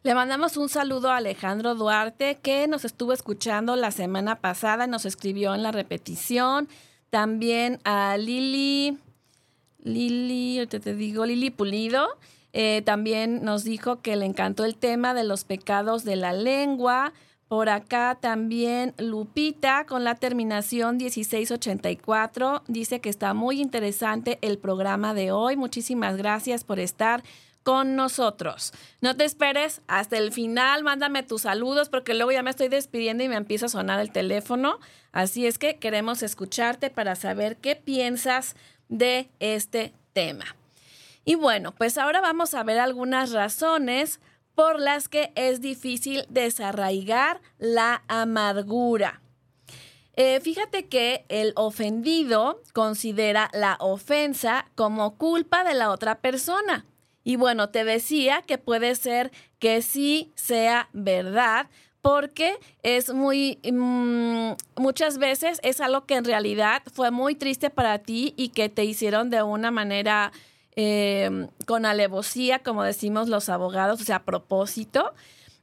Le 0.05 0.17
mandamos 0.17 0.57
un 0.57 0.69
saludo 0.69 1.11
a 1.11 1.19
Alejandro 1.19 1.77
Duarte 1.77 2.39
que 2.43 2.67
nos 2.67 2.85
estuvo 2.85 3.13
escuchando 3.13 3.77
la 3.77 3.93
semana 3.93 4.41
pasada, 4.41 4.89
nos 4.89 5.05
escribió 5.05 5.55
en 5.55 5.63
la 5.63 5.71
repetición. 5.71 6.69
También 7.11 7.79
a 7.85 8.17
Lili, 8.17 8.99
Lili, 9.79 10.59
ahorita 10.59 10.81
te 10.81 10.97
digo, 10.97 11.25
Lili 11.25 11.51
Pulido. 11.51 12.09
eh, 12.53 12.83
también 12.85 13.45
nos 13.45 13.63
dijo 13.63 14.03
que 14.03 14.17
le 14.17 14.27
encantó 14.27 14.65
el 14.65 14.75
tema 14.75 15.15
de 15.15 15.23
los 15.23 15.45
pecados 15.45 16.03
de 16.03 16.17
la 16.17 16.33
lengua. 16.33 17.13
Por 17.47 17.69
acá 17.69 18.19
también 18.21 18.95
Lupita 18.99 19.87
con 19.87 20.03
la 20.03 20.17
terminación 20.17 20.97
1684 20.97 22.65
dice 22.67 23.01
que 23.01 23.09
está 23.09 23.35
muy 23.35 23.61
interesante 23.61 24.39
el 24.43 24.59
programa 24.59 25.15
de 25.15 25.31
hoy. 25.31 25.57
Muchísimas 25.57 26.17
gracias 26.17 26.65
por 26.65 26.81
estar 26.81 27.23
con 27.63 27.97
nosotros. 27.97 28.73
No 29.01 29.17
te 29.17 29.25
esperes 29.25 29.83
hasta 29.87 30.19
el 30.19 30.33
final, 30.33 30.83
mándame 30.83 31.23
tus 31.23 31.43
saludos 31.43 31.89
porque 31.89 32.15
luego 32.15 32.33
ya 32.33 32.43
me 32.43 32.51
estoy 32.51 32.69
despidiendo 32.69 33.25
y 33.25 33.29
me 33.29 33.37
empieza 33.37 33.67
a 33.67 33.71
sonar 33.71 34.01
el 34.01 34.13
teléfono. 34.13 34.79
Así 35.13 35.47
es 35.47 35.59
que 35.59 35.77
queremos 35.77 36.23
escucharte 36.23 36.91
para 36.91 37.15
saber 37.15 37.57
qué 37.57 37.77
piensas 37.77 38.57
de 38.89 39.31
este 39.41 39.95
tema. 40.13 40.57
Y 41.25 41.37
bueno, 41.37 41.73
pues 41.73 41.99
ahora 41.99 42.21
vamos 42.21 42.55
a 42.55 42.63
ver 42.63 42.81
algunas 42.81 43.33
razones 43.33 44.21
por 44.55 44.81
las 44.81 45.09
que 45.09 45.33
es 45.35 45.61
difícil 45.61 46.27
desarraigar 46.29 47.41
la 47.59 48.03
amargura. 48.09 49.21
Eh, 50.15 50.41
fíjate 50.41 50.89
que 50.89 51.25
el 51.29 51.53
ofendido 51.57 52.61
considera 52.75 53.51
la 53.55 53.77
ofensa 53.81 54.67
como 54.75 55.17
culpa 55.17 55.65
de 55.65 55.75
la 55.75 55.91
otra 55.91 56.21
persona. 56.21 56.85
Y 57.25 57.37
bueno, 57.37 57.69
te 57.69 57.85
decía 57.85 58.43
que 58.43 58.59
puede 58.59 58.95
ser 58.95 59.31
que 59.59 59.83
sí 59.83 60.33
sea 60.35 60.89
verdad, 60.93 61.69
porque 62.01 62.57
es 62.83 63.15
muy, 63.15 63.61
mm, 63.63 64.53
muchas 64.77 65.19
veces 65.19 65.61
es 65.63 65.81
algo 65.81 66.05
que 66.05 66.17
en 66.17 66.25
realidad 66.25 66.83
fue 66.93 67.13
muy 67.13 67.37
triste 67.37 67.71
para 67.71 67.99
ti 68.01 68.35
y 68.37 68.49
que 68.49 68.69
te 68.69 68.85
hicieron 68.85 69.31
de 69.31 69.43
una 69.43 69.71
manera 69.71 70.33
eh, 70.75 71.49
con 71.67 71.87
alevosía, 71.87 72.61
como 72.61 72.83
decimos 72.83 73.29
los 73.29 73.49
abogados, 73.49 74.01
o 74.01 74.05
sea, 74.05 74.17
a 74.17 74.25
propósito. 74.25 75.15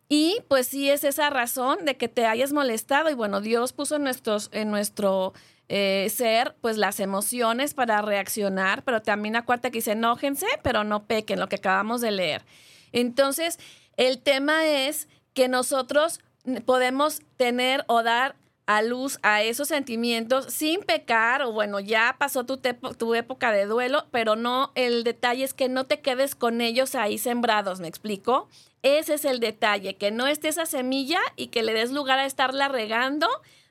Y 0.08 0.38
pues 0.48 0.68
sí 0.68 0.90
es 0.90 1.04
esa 1.04 1.30
razón 1.30 1.86
de 1.86 1.98
que 1.98 2.08
te 2.08 2.26
hayas 2.26 2.54
molestado 2.54 3.10
y 3.10 3.14
bueno, 3.14 3.42
Dios 3.42 3.74
puso 3.74 4.00
nuestros, 4.00 4.50
en 4.54 4.72
nuestro 4.72 5.34
eh, 5.70 6.10
ser 6.10 6.56
pues 6.62 6.78
las 6.78 7.00
emociones 7.00 7.76
para 7.76 8.02
reaccionar, 8.02 8.84
pero 8.84 9.02
también 9.02 9.36
acuérdate 9.36 9.70
que 9.70 9.78
dice 9.78 9.92
enójense, 9.92 10.48
pero 10.64 10.84
no 10.84 11.06
pequen, 11.06 11.40
lo 11.40 11.48
que 11.48 11.58
acabamos 11.58 12.02
de 12.02 12.10
leer. 12.10 12.44
Entonces, 12.92 13.60
el 13.96 14.20
tema 14.20 14.66
es 14.66 15.08
que 15.34 15.48
nosotros 15.48 16.22
podemos 16.66 17.22
tener 17.38 17.86
o 17.88 18.02
dar 18.02 18.36
a 18.66 18.82
luz 18.82 19.20
a 19.24 19.42
esos 19.44 19.68
sentimientos 19.68 20.46
sin 20.46 20.82
pecar, 20.82 21.44
o 21.44 21.52
bueno, 21.52 21.80
ya 21.80 22.16
pasó 22.18 22.46
tu, 22.46 22.58
tu 22.58 23.16
época 23.16 23.52
de 23.52 23.66
duelo, 23.66 24.08
pero 24.12 24.36
no, 24.36 24.72
el 24.76 25.04
detalle 25.04 25.44
es 25.44 25.54
que 25.54 25.70
no 25.70 25.86
te 25.86 26.02
quedes 26.02 26.36
con 26.36 26.62
ellos 26.62 26.96
ahí 26.96 27.18
sembrados, 27.18 27.80
¿me 27.80 27.88
explico? 27.88 28.48
Ese 28.82 29.16
es 29.16 29.26
el 29.26 29.40
detalle, 29.40 29.96
que 29.96 30.12
no 30.12 30.28
esté 30.28 30.48
esa 30.48 30.66
semilla 30.66 31.20
y 31.36 31.48
que 31.48 31.64
le 31.64 31.74
des 31.74 31.92
lugar 31.92 32.20
a 32.20 32.26
estarla 32.26 32.70
regando 32.70 33.28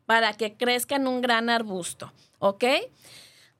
para 0.08 0.32
que 0.32 0.54
crezca 0.54 0.96
en 0.96 1.06
un 1.06 1.20
gran 1.20 1.50
arbusto, 1.50 2.14
¿ok? 2.38 2.64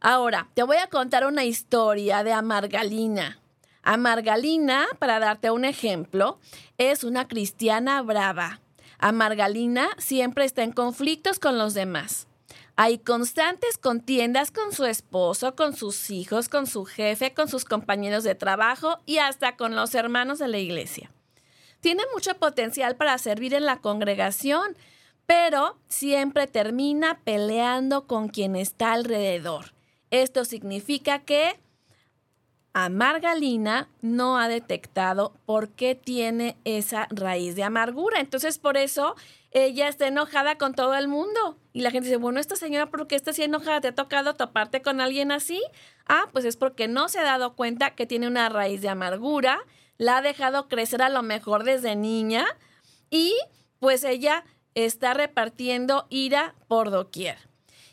Ahora, 0.01 0.49
te 0.55 0.63
voy 0.63 0.79
a 0.79 0.87
contar 0.87 1.27
una 1.27 1.45
historia 1.45 2.25
de 2.25 2.33
Amargalina. 2.33 3.39
Amargalina, 3.83 4.87
para 4.99 5.19
darte 5.19 5.51
un 5.51 5.67
ejemplo, 5.67 6.41
es 6.79 7.05
una 7.05 7.29
cristiana 7.29 8.01
brava. 8.01 8.63
Amargalina 8.99 9.91
siempre 9.99 10.47
está 10.47 10.63
en 10.63 10.73
conflictos 10.73 11.39
con 11.39 11.59
los 11.59 11.75
demás. 11.75 12.29
Hay 12.77 12.97
constantes 12.97 13.77
contiendas 13.77 14.51
con 14.51 14.73
su 14.73 14.87
esposo, 14.87 15.55
con 15.55 15.77
sus 15.77 16.09
hijos, 16.09 16.49
con 16.49 16.67
su 16.67 16.87
jefe, 16.87 17.35
con 17.35 17.49
sus 17.49 17.67
compañeros 17.67 18.25
de 18.25 18.35
trabajo 18.35 19.01
y 19.05 19.19
hasta 19.19 19.57
con 19.57 19.77
los 19.77 19.95
hermanos 19.95 20.39
de 20.39 20.49
la 20.49 20.57
iglesia. 20.57 21.11
Tiene 21.81 22.05
mucho 22.15 22.39
potencial 22.39 22.97
para 22.97 23.19
servir 23.19 23.53
en 23.53 23.67
la 23.67 23.83
congregación, 23.83 24.79
pero 25.29 25.77
siempre 25.89 26.47
termina 26.47 27.21
peleando 27.23 28.07
con 28.07 28.29
quien 28.29 28.57
está 28.57 28.95
alrededor. 28.95 29.75
Esto 30.11 30.47
significa 30.47 31.19
que 31.19 31.61
Amargalina 32.73 33.91
no 34.01 34.39
ha 34.39 34.49
detectado 34.49 35.35
por 35.45 35.69
qué 35.69 35.95
tiene 35.95 36.57
esa 36.65 37.09
raíz 37.11 37.57
de 37.57 37.63
amargura. 37.63 38.21
Entonces, 38.21 38.59
por 38.59 38.79
eso 38.79 39.17
ella 39.51 39.89
está 39.89 40.07
enojada 40.07 40.57
con 40.57 40.73
todo 40.73 40.95
el 40.95 41.09
mundo. 41.09 41.59
Y 41.75 41.83
la 41.83 41.91
gente 41.91 42.07
dice, 42.09 42.17
bueno, 42.17 42.41
esta 42.41 42.57
señora, 42.57 42.87
¿por 42.87 43.07
qué 43.07 43.15
está 43.15 43.33
así 43.33 43.43
enojada? 43.43 43.83
¿Te 43.83 43.89
ha 43.89 43.95
tocado 43.95 44.35
toparte 44.35 44.81
con 44.81 44.99
alguien 45.03 45.31
así? 45.31 45.63
Ah, 46.07 46.29
pues 46.33 46.47
es 46.47 46.57
porque 46.57 46.89
no 46.89 47.11
se 47.11 47.19
ha 47.19 47.25
dado 47.25 47.55
cuenta 47.55 47.95
que 47.95 48.07
tiene 48.07 48.29
una 48.29 48.49
raíz 48.49 48.81
de 48.81 48.89
amargura, 48.89 49.61
la 49.99 50.17
ha 50.17 50.23
dejado 50.23 50.69
crecer 50.69 51.03
a 51.03 51.11
lo 51.11 51.23
mejor 51.23 51.65
desde 51.65 51.97
niña 51.97 52.47
y 53.11 53.37
pues 53.79 54.05
ella 54.05 54.45
está 54.85 55.15
repartiendo 55.15 56.07
ira 56.11 56.55
por 56.69 56.91
doquier. 56.91 57.39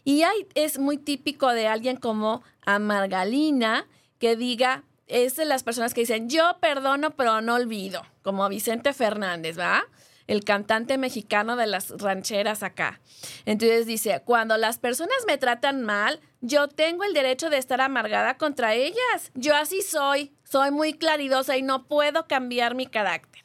Y 0.04 0.24
es 0.54 0.78
muy 0.78 0.98
típico 0.98 1.52
de 1.52 1.68
alguien 1.68 1.98
como 1.98 2.44
Amargalina 2.66 3.88
que 4.20 4.36
diga, 4.36 4.84
es 5.08 5.36
de 5.36 5.46
las 5.46 5.64
personas 5.64 5.94
que 5.94 6.02
dicen, 6.02 6.30
yo 6.30 6.58
perdono 6.60 7.16
pero 7.16 7.42
no 7.42 7.56
olvido, 7.56 8.04
como 8.22 8.48
Vicente 8.50 8.94
Fernández, 8.94 9.58
¿va? 9.58 9.86
el 10.28 10.44
cantante 10.44 10.98
mexicano 10.98 11.56
de 11.56 11.68
las 11.68 11.90
rancheras 11.92 12.64
acá. 12.64 13.00
Entonces 13.46 13.86
dice, 13.86 14.22
cuando 14.26 14.58
las 14.58 14.80
personas 14.80 15.18
me 15.28 15.38
tratan 15.38 15.84
mal, 15.84 16.20
yo 16.42 16.68
tengo 16.68 17.04
el 17.04 17.14
derecho 17.14 17.50
de 17.50 17.58
estar 17.58 17.82
amargada 17.82 18.38
contra 18.38 18.74
ellas. 18.74 19.32
Yo 19.34 19.56
así 19.56 19.82
soy, 19.82 20.34
soy 20.44 20.72
muy 20.72 20.94
claridosa 20.94 21.58
y 21.58 21.62
no 21.62 21.88
puedo 21.88 22.28
cambiar 22.28 22.76
mi 22.76 22.88
carácter. 22.88 23.45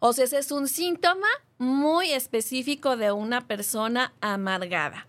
O 0.00 0.12
sea, 0.12 0.24
ese 0.24 0.38
es 0.38 0.50
un 0.50 0.66
síntoma 0.66 1.28
muy 1.58 2.10
específico 2.10 2.96
de 2.96 3.12
una 3.12 3.46
persona 3.46 4.12
amargada. 4.20 5.06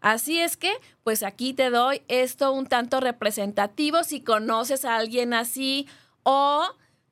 Así 0.00 0.40
es 0.40 0.56
que, 0.56 0.72
pues 1.04 1.22
aquí 1.22 1.52
te 1.52 1.70
doy 1.70 2.02
esto 2.08 2.52
un 2.52 2.66
tanto 2.66 3.00
representativo 3.00 4.02
si 4.02 4.22
conoces 4.22 4.84
a 4.84 4.96
alguien 4.96 5.34
así 5.34 5.86
o 6.22 6.64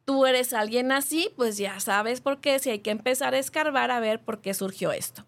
tú 0.07 0.25
eres 0.25 0.55
alguien 0.55 0.91
así, 0.91 1.31
pues 1.37 1.59
ya 1.59 1.81
sabes 1.81 2.23
por 2.23 2.41
qué, 2.41 2.59
si 2.59 2.71
hay 2.71 2.79
que 2.79 2.91
empezar 2.91 3.35
a 3.35 3.39
escarbar 3.39 3.91
a 3.91 4.01
ver 4.01 4.25
por 4.25 4.41
qué 4.41 4.55
surgió 4.55 4.91
esto. 4.91 5.27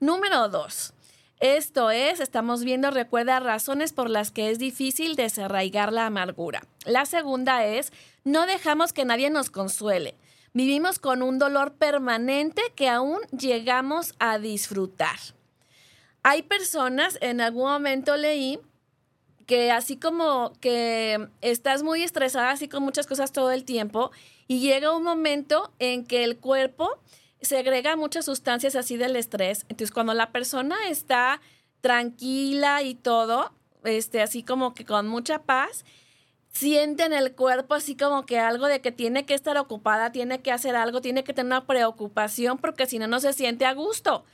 Número 0.00 0.48
dos. 0.48 0.92
Esto 1.38 1.92
es, 1.92 2.18
estamos 2.18 2.64
viendo, 2.64 2.90
recuerda, 2.90 3.38
razones 3.38 3.92
por 3.92 4.10
las 4.10 4.32
que 4.32 4.50
es 4.50 4.58
difícil 4.58 5.14
desarraigar 5.14 5.92
la 5.92 6.06
amargura. 6.06 6.64
La 6.84 7.06
segunda 7.06 7.64
es, 7.64 7.92
no 8.24 8.44
dejamos 8.46 8.92
que 8.92 9.04
nadie 9.04 9.30
nos 9.30 9.50
consuele. 9.50 10.16
Vivimos 10.58 10.98
con 10.98 11.22
un 11.22 11.38
dolor 11.38 11.74
permanente 11.74 12.60
que 12.74 12.88
aún 12.88 13.20
llegamos 13.30 14.16
a 14.18 14.40
disfrutar. 14.40 15.16
Hay 16.24 16.42
personas, 16.42 17.16
en 17.20 17.40
algún 17.40 17.70
momento 17.70 18.16
leí, 18.16 18.58
que 19.46 19.70
así 19.70 19.98
como 19.98 20.52
que 20.60 21.28
estás 21.42 21.84
muy 21.84 22.02
estresada, 22.02 22.50
así 22.50 22.66
con 22.66 22.82
muchas 22.82 23.06
cosas 23.06 23.30
todo 23.30 23.52
el 23.52 23.62
tiempo, 23.62 24.10
y 24.48 24.58
llega 24.58 24.96
un 24.96 25.04
momento 25.04 25.72
en 25.78 26.04
que 26.04 26.24
el 26.24 26.38
cuerpo 26.38 26.98
segrega 27.40 27.94
muchas 27.94 28.24
sustancias 28.24 28.74
así 28.74 28.96
del 28.96 29.14
estrés. 29.14 29.60
Entonces, 29.68 29.92
cuando 29.92 30.12
la 30.12 30.32
persona 30.32 30.88
está 30.88 31.40
tranquila 31.82 32.82
y 32.82 32.96
todo, 32.96 33.52
este, 33.84 34.22
así 34.22 34.42
como 34.42 34.74
que 34.74 34.84
con 34.84 35.06
mucha 35.06 35.40
paz, 35.44 35.84
siente 36.50 37.04
en 37.04 37.12
el 37.12 37.34
cuerpo 37.34 37.74
así 37.74 37.96
como 37.96 38.26
que 38.26 38.38
algo 38.38 38.66
de 38.66 38.80
que 38.80 38.92
tiene 38.92 39.26
que 39.26 39.34
estar 39.34 39.56
ocupada, 39.58 40.12
tiene 40.12 40.40
que 40.40 40.52
hacer 40.52 40.76
algo, 40.76 41.00
tiene 41.00 41.24
que 41.24 41.32
tener 41.32 41.46
una 41.46 41.66
preocupación, 41.66 42.58
porque 42.58 42.86
si 42.86 42.98
no, 42.98 43.06
no 43.06 43.20
se 43.20 43.32
siente 43.32 43.64
a 43.66 43.74
gusto. 43.74 44.24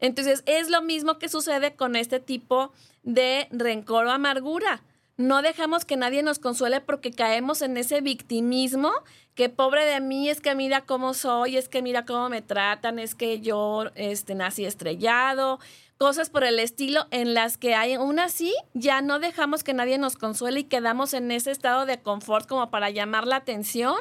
Entonces, 0.00 0.42
es 0.46 0.70
lo 0.70 0.82
mismo 0.82 1.18
que 1.18 1.28
sucede 1.28 1.74
con 1.74 1.94
este 1.94 2.20
tipo 2.20 2.72
de 3.02 3.48
rencor 3.50 4.06
o 4.06 4.10
amargura. 4.10 4.82
No 5.20 5.42
dejamos 5.42 5.84
que 5.84 5.98
nadie 5.98 6.22
nos 6.22 6.38
consuele 6.38 6.80
porque 6.80 7.10
caemos 7.10 7.60
en 7.60 7.76
ese 7.76 8.00
victimismo 8.00 8.90
que 9.34 9.50
pobre 9.50 9.84
de 9.84 10.00
mí, 10.00 10.30
es 10.30 10.40
que 10.40 10.54
mira 10.54 10.86
cómo 10.86 11.12
soy, 11.12 11.58
es 11.58 11.68
que 11.68 11.82
mira 11.82 12.06
cómo 12.06 12.30
me 12.30 12.40
tratan, 12.40 12.98
es 12.98 13.14
que 13.14 13.38
yo 13.42 13.90
este, 13.96 14.34
nací 14.34 14.64
estrellado, 14.64 15.60
cosas 15.98 16.30
por 16.30 16.42
el 16.42 16.58
estilo 16.58 17.06
en 17.10 17.34
las 17.34 17.58
que 17.58 17.74
hay, 17.74 17.92
aún 17.92 18.18
así 18.18 18.54
ya 18.72 19.02
no 19.02 19.18
dejamos 19.18 19.62
que 19.62 19.74
nadie 19.74 19.98
nos 19.98 20.16
consuele 20.16 20.60
y 20.60 20.64
quedamos 20.64 21.12
en 21.12 21.30
ese 21.32 21.50
estado 21.50 21.84
de 21.84 22.00
confort 22.00 22.48
como 22.48 22.70
para 22.70 22.88
llamar 22.88 23.26
la 23.26 23.36
atención 23.36 23.96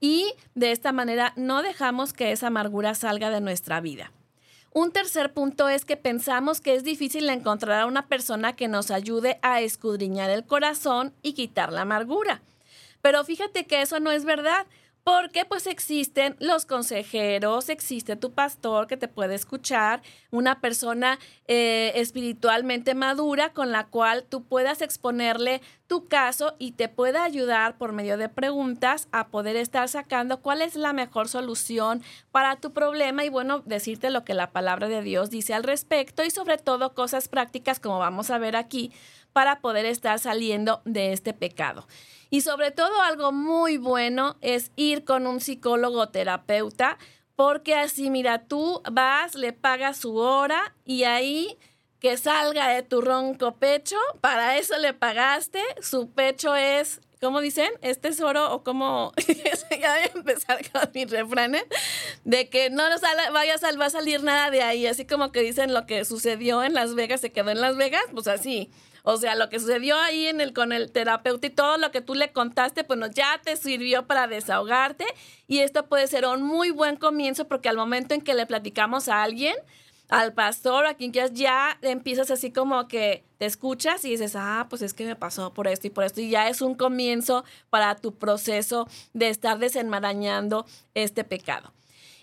y 0.00 0.32
de 0.54 0.72
esta 0.72 0.92
manera 0.92 1.34
no 1.36 1.60
dejamos 1.60 2.14
que 2.14 2.32
esa 2.32 2.46
amargura 2.46 2.94
salga 2.94 3.28
de 3.28 3.42
nuestra 3.42 3.82
vida. 3.82 4.12
Un 4.76 4.90
tercer 4.90 5.32
punto 5.32 5.68
es 5.68 5.84
que 5.84 5.96
pensamos 5.96 6.60
que 6.60 6.74
es 6.74 6.82
difícil 6.82 7.30
encontrar 7.30 7.80
a 7.80 7.86
una 7.86 8.08
persona 8.08 8.56
que 8.56 8.66
nos 8.66 8.90
ayude 8.90 9.38
a 9.40 9.60
escudriñar 9.60 10.30
el 10.30 10.44
corazón 10.44 11.14
y 11.22 11.34
quitar 11.34 11.72
la 11.72 11.82
amargura. 11.82 12.42
Pero 13.00 13.22
fíjate 13.22 13.66
que 13.68 13.82
eso 13.82 14.00
no 14.00 14.10
es 14.10 14.24
verdad. 14.24 14.66
Porque 15.04 15.44
pues 15.44 15.66
existen 15.66 16.34
los 16.40 16.64
consejeros, 16.64 17.68
existe 17.68 18.16
tu 18.16 18.32
pastor 18.32 18.86
que 18.86 18.96
te 18.96 19.06
puede 19.06 19.34
escuchar, 19.34 20.00
una 20.30 20.62
persona 20.62 21.18
eh, 21.46 21.92
espiritualmente 21.96 22.94
madura 22.94 23.52
con 23.52 23.70
la 23.70 23.86
cual 23.86 24.24
tú 24.26 24.44
puedas 24.44 24.80
exponerle 24.80 25.60
tu 25.86 26.08
caso 26.08 26.56
y 26.58 26.72
te 26.72 26.88
pueda 26.88 27.22
ayudar 27.22 27.76
por 27.76 27.92
medio 27.92 28.16
de 28.16 28.30
preguntas 28.30 29.08
a 29.12 29.28
poder 29.28 29.56
estar 29.56 29.90
sacando 29.90 30.40
cuál 30.40 30.62
es 30.62 30.74
la 30.74 30.94
mejor 30.94 31.28
solución 31.28 32.02
para 32.32 32.56
tu 32.56 32.72
problema 32.72 33.26
y 33.26 33.28
bueno, 33.28 33.60
decirte 33.66 34.08
lo 34.08 34.24
que 34.24 34.32
la 34.32 34.52
palabra 34.52 34.88
de 34.88 35.02
Dios 35.02 35.28
dice 35.28 35.52
al 35.52 35.64
respecto 35.64 36.24
y 36.24 36.30
sobre 36.30 36.56
todo 36.56 36.94
cosas 36.94 37.28
prácticas 37.28 37.78
como 37.78 37.98
vamos 37.98 38.30
a 38.30 38.38
ver 38.38 38.56
aquí 38.56 38.90
para 39.34 39.60
poder 39.60 39.84
estar 39.84 40.18
saliendo 40.20 40.80
de 40.86 41.12
este 41.12 41.34
pecado. 41.34 41.86
Y 42.30 42.40
sobre 42.40 42.70
todo 42.70 43.02
algo 43.02 43.32
muy 43.32 43.76
bueno 43.76 44.36
es 44.40 44.70
ir 44.76 45.04
con 45.04 45.26
un 45.26 45.40
psicólogo 45.40 46.08
terapeuta, 46.08 46.98
porque 47.36 47.74
así, 47.74 48.10
mira, 48.10 48.46
tú 48.46 48.80
vas, 48.90 49.34
le 49.34 49.52
pagas 49.52 49.98
su 49.98 50.16
hora 50.16 50.74
y 50.84 51.02
ahí 51.02 51.58
que 51.98 52.16
salga 52.16 52.68
de 52.68 52.82
tu 52.82 53.00
ronco 53.00 53.56
pecho, 53.56 53.96
para 54.20 54.56
eso 54.56 54.78
le 54.78 54.94
pagaste, 54.94 55.60
su 55.80 56.10
pecho 56.10 56.54
es, 56.54 57.00
¿cómo 57.20 57.40
dicen? 57.40 57.70
¿Es 57.82 58.00
tesoro 58.00 58.52
o 58.52 58.62
cómo? 58.62 59.12
ya 59.26 59.94
voy 59.94 60.02
a 60.02 60.04
empezar 60.14 60.58
con 60.70 60.82
mi 60.94 61.06
refrán, 61.06 61.56
¿eh? 61.56 61.64
de 62.24 62.48
que 62.50 62.70
no 62.70 62.88
nos 62.88 63.00
vaya 63.00 63.54
a, 63.54 63.76
va 63.76 63.86
a 63.86 63.90
salir 63.90 64.22
nada 64.22 64.50
de 64.50 64.62
ahí, 64.62 64.86
así 64.86 65.04
como 65.06 65.32
que 65.32 65.40
dicen 65.40 65.74
lo 65.74 65.86
que 65.86 66.04
sucedió 66.04 66.62
en 66.62 66.74
Las 66.74 66.94
Vegas, 66.94 67.20
se 67.20 67.32
quedó 67.32 67.50
en 67.50 67.60
Las 67.60 67.76
Vegas, 67.76 68.04
pues 68.12 68.28
así. 68.28 68.70
O 69.06 69.18
sea, 69.18 69.34
lo 69.34 69.50
que 69.50 69.60
sucedió 69.60 69.98
ahí 69.98 70.28
en 70.28 70.40
el, 70.40 70.54
con 70.54 70.72
el 70.72 70.90
terapeuta 70.90 71.46
y 71.46 71.50
todo 71.50 71.76
lo 71.76 71.90
que 71.90 72.00
tú 72.00 72.14
le 72.14 72.32
contaste, 72.32 72.84
pues 72.84 72.98
ya 73.14 73.38
te 73.44 73.54
sirvió 73.56 74.06
para 74.06 74.26
desahogarte. 74.26 75.04
Y 75.46 75.58
esto 75.58 75.86
puede 75.86 76.06
ser 76.06 76.26
un 76.26 76.42
muy 76.42 76.70
buen 76.70 76.96
comienzo 76.96 77.46
porque 77.46 77.68
al 77.68 77.76
momento 77.76 78.14
en 78.14 78.22
que 78.22 78.32
le 78.32 78.46
platicamos 78.46 79.08
a 79.08 79.22
alguien, 79.22 79.54
al 80.08 80.32
pastor, 80.32 80.86
a 80.86 80.94
quien 80.94 81.12
quieras, 81.12 81.32
ya 81.34 81.78
empiezas 81.82 82.30
así 82.30 82.50
como 82.50 82.88
que 82.88 83.24
te 83.36 83.44
escuchas 83.44 84.06
y 84.06 84.10
dices, 84.10 84.36
ah, 84.36 84.68
pues 84.70 84.80
es 84.80 84.94
que 84.94 85.04
me 85.04 85.16
pasó 85.16 85.52
por 85.52 85.68
esto 85.68 85.86
y 85.86 85.90
por 85.90 86.04
esto. 86.04 86.22
Y 86.22 86.30
ya 86.30 86.48
es 86.48 86.62
un 86.62 86.74
comienzo 86.74 87.44
para 87.68 87.96
tu 87.96 88.14
proceso 88.14 88.88
de 89.12 89.28
estar 89.28 89.58
desenmarañando 89.58 90.64
este 90.94 91.24
pecado. 91.24 91.74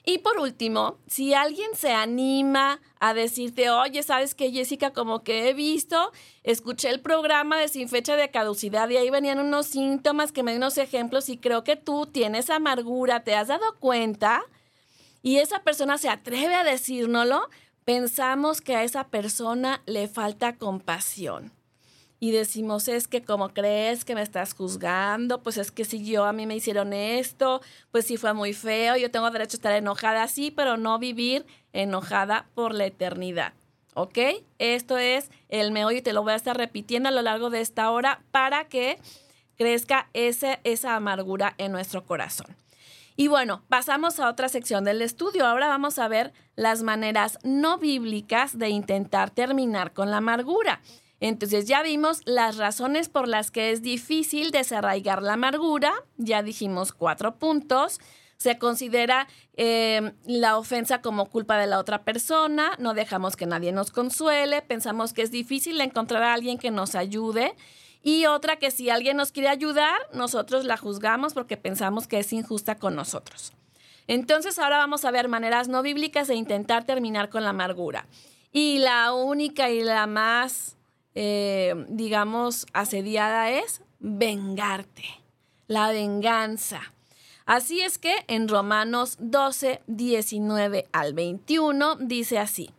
Y 0.04 0.18
por 0.20 0.40
último, 0.40 0.98
si 1.08 1.34
alguien 1.34 1.76
se 1.76 1.92
anima 1.92 2.82
a 3.00 3.14
decirte, 3.14 3.70
oye, 3.70 4.02
¿sabes 4.02 4.34
qué, 4.34 4.52
Jessica? 4.52 4.94
Como 4.94 5.24
que 5.24 5.48
he 5.48 5.54
visto, 5.54 6.12
escuché 6.44 6.90
el 6.90 7.02
programa 7.02 7.58
de 7.60 7.68
sin 7.68 7.88
fecha 7.88 8.16
de 8.16 8.32
caducidad 8.32 8.90
y 8.90 8.98
ahí 8.98 9.12
venían 9.12 9.40
unos 9.40 9.68
síntomas 9.68 10.32
que 10.32 10.42
me 10.42 10.52
dio 10.52 10.58
unos 10.58 10.80
ejemplos 10.80 11.30
y 11.30 11.38
creo 11.38 11.64
que 11.64 11.76
tú 11.76 12.08
tienes 12.08 12.50
amargura, 12.50 13.24
te 13.24 13.36
has 13.36 13.50
dado 13.50 13.76
cuenta 13.80 14.42
y 15.22 15.38
esa 15.38 15.60
persona 15.60 16.00
se 16.00 16.10
atreve 16.10 16.56
a 16.56 16.64
decírnoslo, 16.64 17.48
pensamos 17.86 18.62
que 18.62 18.76
a 18.76 18.84
esa 18.84 19.08
persona 19.10 19.84
le 19.86 20.08
falta 20.08 20.58
compasión 20.58 21.52
y 22.24 22.30
decimos, 22.30 22.88
es 22.88 23.08
que 23.08 23.24
como 23.24 23.50
crees 23.50 24.06
que 24.06 24.14
me 24.14 24.22
estás 24.22 24.54
juzgando, 24.54 25.42
pues 25.42 25.58
es 25.58 25.72
que 25.72 25.86
si 25.86 26.06
yo 26.06 26.26
a 26.26 26.34
mí 26.34 26.46
me 26.46 26.56
hicieron 26.56 26.94
esto, 26.94 27.62
pues 27.90 28.06
sí 28.06 28.16
fue 28.16 28.34
muy 28.34 28.54
feo, 28.54 28.96
yo 28.96 29.10
tengo 29.10 29.32
derecho 29.32 29.56
a 29.56 29.58
estar 29.58 29.74
enojada 29.74 30.22
así, 30.22 30.52
pero 30.52 30.78
no 30.78 31.00
vivir 31.00 31.48
enojada 31.74 32.46
por 32.54 32.76
la 32.76 32.86
eternidad. 32.86 33.54
¿Ok? 33.96 34.20
Esto 34.60 35.00
es 35.00 35.32
el 35.50 35.72
meollo 35.72 35.98
y 35.98 36.04
te 36.04 36.14
lo 36.14 36.22
voy 36.22 36.34
a 36.34 36.36
estar 36.36 36.56
repitiendo 36.56 37.10
a 37.10 37.12
lo 37.12 37.24
largo 37.24 37.50
de 37.50 37.62
esta 37.62 37.90
hora 37.90 38.22
para 38.30 38.66
que 38.66 39.00
crezca 39.58 40.08
ese, 40.14 40.60
esa 40.64 40.96
amargura 40.96 41.56
en 41.58 41.72
nuestro 41.72 42.06
corazón. 42.06 42.56
Y 43.16 43.30
bueno, 43.30 43.64
pasamos 43.68 44.20
a 44.20 44.30
otra 44.30 44.48
sección 44.48 44.84
del 44.84 45.02
estudio. 45.02 45.48
Ahora 45.48 45.68
vamos 45.68 45.98
a 45.98 46.08
ver 46.08 46.34
las 46.56 46.84
maneras 46.84 47.40
no 47.44 47.80
bíblicas 47.80 48.60
de 48.60 48.70
intentar 48.70 49.32
terminar 49.32 49.92
con 49.94 50.12
la 50.12 50.18
amargura. 50.18 50.82
Entonces 51.22 51.66
ya 51.68 51.84
vimos 51.84 52.22
las 52.26 52.58
razones 52.58 53.08
por 53.08 53.28
las 53.28 53.52
que 53.52 53.72
es 53.72 53.82
difícil 53.82 54.52
desarraigar 54.52 55.22
la 55.22 55.34
amargura, 55.34 55.94
ya 56.18 56.44
dijimos 56.44 56.92
cuatro 56.92 57.36
puntos. 57.36 58.00
Se 58.38 58.58
considera 58.58 59.28
eh, 59.54 60.14
la 60.26 60.58
ofensa 60.58 61.04
como 61.04 61.28
culpa 61.28 61.60
de 61.60 61.68
la 61.68 61.78
otra 61.78 62.04
persona, 62.04 62.72
no 62.80 62.96
dejamos 62.96 63.36
que 63.36 63.46
nadie 63.46 63.72
nos 63.72 63.92
consuele, 63.92 64.64
pensamos 64.64 65.14
que 65.14 65.22
es 65.22 65.30
difícil 65.30 65.80
encontrar 65.80 66.24
a 66.24 66.34
alguien 66.34 66.58
que 66.58 66.72
nos 66.72 66.96
ayude 66.96 67.56
y 68.02 68.26
otra 68.26 68.56
que 68.56 68.72
si 68.72 68.90
alguien 68.90 69.16
nos 69.16 69.32
quiere 69.32 69.50
ayudar, 69.50 70.00
nosotros 70.14 70.66
la 70.66 70.76
juzgamos 70.76 71.36
porque 71.36 71.56
pensamos 71.56 72.08
que 72.08 72.18
es 72.18 72.34
injusta 72.34 72.76
con 72.76 72.96
nosotros. 72.96 73.54
Entonces 74.08 74.58
ahora 74.58 74.80
vamos 74.80 75.06
a 75.06 75.12
ver 75.12 75.28
maneras 75.28 75.68
no 75.68 75.84
bíblicas 75.84 76.28
de 76.28 76.34
intentar 76.34 76.84
terminar 76.84 77.30
con 77.30 77.44
la 77.44 77.52
amargura. 77.52 78.08
Y 78.52 78.80
la 78.80 79.14
única 79.14 79.70
y 79.70 79.84
la 79.84 80.08
más, 80.08 80.78
eh, 81.16 81.86
digamos, 81.90 82.66
asediada 82.74 83.52
es 83.52 83.82
vengarte, 84.00 85.04
la 85.68 85.92
venganza. 85.92 86.82
Así 87.46 87.82
es 87.82 87.98
que 87.98 88.14
en 88.28 88.48
Romanos 88.48 89.18
12, 89.20 89.82
19 89.88 90.88
al 90.92 91.14
21 91.14 91.96
dice 91.98 92.40
así. 92.40 92.72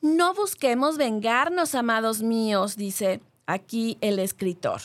No 0.00 0.34
busquemos 0.34 0.96
vengarnos, 0.96 1.74
amados 1.74 2.22
míos, 2.22 2.76
dice 2.76 3.20
aquí 3.46 3.98
el 4.00 4.18
escritor. 4.18 4.80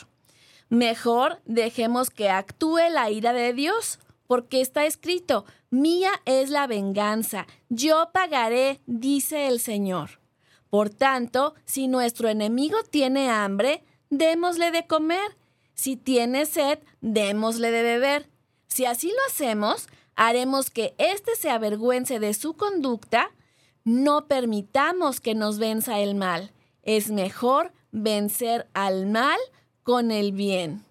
Mejor 0.69 1.41
dejemos 1.45 2.09
que 2.09 2.29
actúe 2.29 2.79
la 2.91 3.09
ira 3.11 3.31
de 3.33 3.53
Dios, 3.53 3.99
porque 4.27 4.61
está 4.61 4.85
escrito, 4.85 5.45
mía 5.69 6.11
es 6.25 6.49
la 6.49 6.67
venganza, 6.67 7.47
yo 7.69 8.09
pagaré, 8.11 8.81
dice 8.87 9.47
el 9.47 9.59
Señor. 9.59 10.19
Por 10.69 10.89
tanto, 10.89 11.55
si 11.65 11.87
nuestro 11.87 12.29
enemigo 12.29 12.77
tiene 12.89 13.29
hambre, 13.29 13.83
démosle 14.09 14.71
de 14.71 14.87
comer. 14.87 15.37
Si 15.73 15.95
tiene 15.95 16.45
sed, 16.45 16.79
démosle 17.01 17.71
de 17.71 17.83
beber. 17.83 18.29
Si 18.67 18.85
así 18.85 19.07
lo 19.07 19.17
hacemos, 19.27 19.87
haremos 20.15 20.69
que 20.69 20.95
éste 20.97 21.35
se 21.35 21.49
avergüence 21.49 22.19
de 22.19 22.33
su 22.33 22.53
conducta. 22.53 23.31
No 23.83 24.27
permitamos 24.27 25.21
que 25.21 25.35
nos 25.35 25.59
venza 25.59 25.99
el 25.99 26.15
mal. 26.15 26.51
Es 26.81 27.11
mejor 27.11 27.71
vencer 27.91 28.67
al 28.73 29.05
mal 29.05 29.39
con 29.83 30.11
el 30.11 30.31
bien. 30.31 30.83